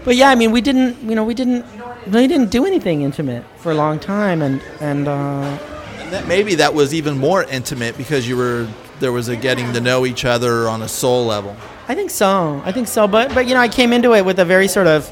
but 0.06 0.16
yeah, 0.16 0.30
I 0.30 0.36
mean, 0.36 0.52
we 0.52 0.62
didn't, 0.62 1.02
you 1.02 1.16
know, 1.16 1.26
we 1.26 1.34
didn't, 1.34 1.66
we 2.06 2.28
didn't 2.28 2.50
do 2.50 2.66
anything 2.66 3.02
intimate 3.02 3.44
for 3.58 3.72
a 3.72 3.76
long 3.76 4.00
time, 4.00 4.42
and 4.42 4.62
and 4.80 5.08
uh, 5.08 5.58
And 6.00 6.14
that, 6.14 6.28
maybe 6.28 6.56
that 6.56 6.74
was 6.74 6.94
even 6.94 7.18
more 7.18 7.44
intimate 7.44 7.98
because 7.98 8.28
you 8.28 8.38
were 8.38 8.70
there 9.00 9.12
was 9.12 9.28
a 9.28 9.36
getting 9.36 9.74
to 9.74 9.82
know 9.82 10.06
each 10.06 10.24
other 10.24 10.70
on 10.70 10.82
a 10.82 10.88
soul 10.88 11.26
level. 11.26 11.58
I 11.88 11.96
think 11.96 12.10
so. 12.10 12.62
I 12.66 12.72
think 12.72 12.88
so. 12.88 13.08
But 13.08 13.34
but 13.34 13.48
you 13.48 13.54
know, 13.54 13.62
I 13.62 13.70
came 13.70 13.94
into 13.94 14.14
it 14.14 14.26
with 14.26 14.40
a 14.40 14.46
very 14.46 14.68
sort 14.68 14.88
of 14.88 15.10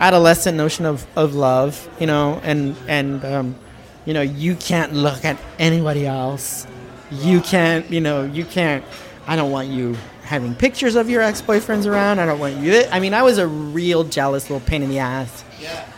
adolescent 0.00 0.56
notion 0.56 0.84
of, 0.84 1.06
of 1.16 1.34
love, 1.34 1.88
you 2.00 2.06
know, 2.06 2.40
and 2.42 2.76
and 2.88 3.24
um, 3.24 3.56
you 4.04 4.14
know, 4.14 4.22
you 4.22 4.56
can't 4.56 4.92
look 4.92 5.24
at 5.24 5.36
anybody 5.58 6.06
else. 6.06 6.66
You 7.10 7.40
can't, 7.40 7.88
you 7.90 8.00
know, 8.00 8.24
you 8.24 8.44
can't. 8.44 8.84
I 9.26 9.36
don't 9.36 9.50
want 9.50 9.68
you 9.68 9.96
having 10.22 10.54
pictures 10.54 10.96
of 10.96 11.08
your 11.08 11.22
ex 11.22 11.40
boyfriends 11.40 11.86
around. 11.86 12.18
I 12.18 12.26
don't 12.26 12.38
want 12.38 12.56
you. 12.56 12.84
I 12.90 13.00
mean, 13.00 13.14
I 13.14 13.22
was 13.22 13.38
a 13.38 13.46
real 13.46 14.04
jealous 14.04 14.50
little 14.50 14.66
pain 14.66 14.82
in 14.82 14.88
the 14.88 14.98
ass. 14.98 15.44
Yeah. 15.60 15.88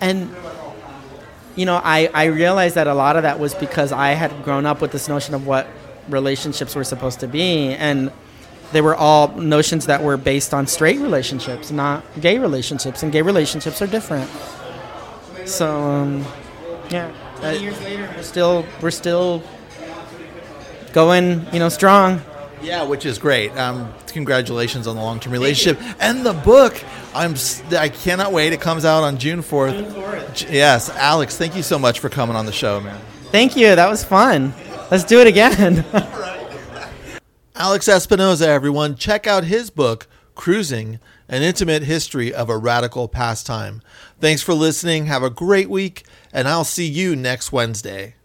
And 0.00 0.34
you 1.56 1.66
know, 1.66 1.80
I 1.82 2.10
I 2.14 2.24
realized 2.26 2.74
that 2.76 2.86
a 2.86 2.94
lot 2.94 3.16
of 3.16 3.22
that 3.22 3.38
was 3.38 3.54
because 3.54 3.92
I 3.92 4.12
had 4.12 4.44
grown 4.44 4.66
up 4.66 4.80
with 4.80 4.92
this 4.92 5.08
notion 5.08 5.34
of 5.34 5.46
what 5.46 5.66
relationships 6.08 6.74
were 6.74 6.84
supposed 6.84 7.20
to 7.20 7.28
be, 7.28 7.74
and 7.74 8.10
they 8.74 8.80
were 8.82 8.94
all 8.94 9.28
notions 9.36 9.86
that 9.86 10.02
were 10.02 10.16
based 10.18 10.52
on 10.52 10.66
straight 10.66 10.98
relationships, 11.00 11.70
not 11.70 12.02
gay 12.20 12.38
relationships, 12.38 13.02
and 13.02 13.10
gay 13.12 13.22
relationships 13.22 13.80
are 13.80 13.86
different. 13.86 14.28
So, 15.46 15.68
um, 15.70 16.24
yeah, 16.90 17.10
twenty 17.36 17.60
years 17.62 17.80
later, 17.82 18.10
we're 18.16 18.22
still 18.22 18.66
we're 18.82 18.90
still 18.90 19.42
going, 20.92 21.46
you 21.52 21.58
know, 21.58 21.68
strong. 21.68 22.20
Yeah, 22.62 22.82
which 22.84 23.04
is 23.04 23.18
great. 23.18 23.54
Um, 23.56 23.92
congratulations 24.06 24.86
on 24.86 24.96
the 24.96 25.02
long 25.02 25.20
term 25.20 25.32
relationship 25.32 25.80
and 26.00 26.24
the 26.24 26.32
book. 26.32 26.82
I'm 27.14 27.32
s- 27.34 27.62
I 27.72 27.88
cannot 27.90 28.32
wait. 28.32 28.52
It 28.52 28.60
comes 28.60 28.84
out 28.84 29.02
on 29.04 29.18
June 29.18 29.42
fourth. 29.42 29.74
Yes, 30.50 30.88
Alex, 30.90 31.36
thank 31.36 31.54
you 31.56 31.62
so 31.62 31.78
much 31.78 32.00
for 32.00 32.08
coming 32.08 32.36
on 32.36 32.46
the 32.46 32.52
show, 32.52 32.80
man. 32.80 33.00
Thank 33.30 33.56
you. 33.56 33.74
That 33.76 33.88
was 33.88 34.02
fun. 34.04 34.52
Let's 34.90 35.04
do 35.04 35.20
it 35.20 35.26
again. 35.26 35.84
Alex 37.56 37.86
Espinoza, 37.86 38.46
everyone, 38.48 38.96
check 38.96 39.28
out 39.28 39.44
his 39.44 39.70
book, 39.70 40.08
Cruising 40.34 40.98
An 41.28 41.42
Intimate 41.42 41.84
History 41.84 42.34
of 42.34 42.50
a 42.50 42.58
Radical 42.58 43.06
Pastime. 43.06 43.80
Thanks 44.18 44.42
for 44.42 44.54
listening. 44.54 45.06
Have 45.06 45.22
a 45.22 45.30
great 45.30 45.70
week, 45.70 46.04
and 46.32 46.48
I'll 46.48 46.64
see 46.64 46.88
you 46.88 47.14
next 47.14 47.52
Wednesday. 47.52 48.16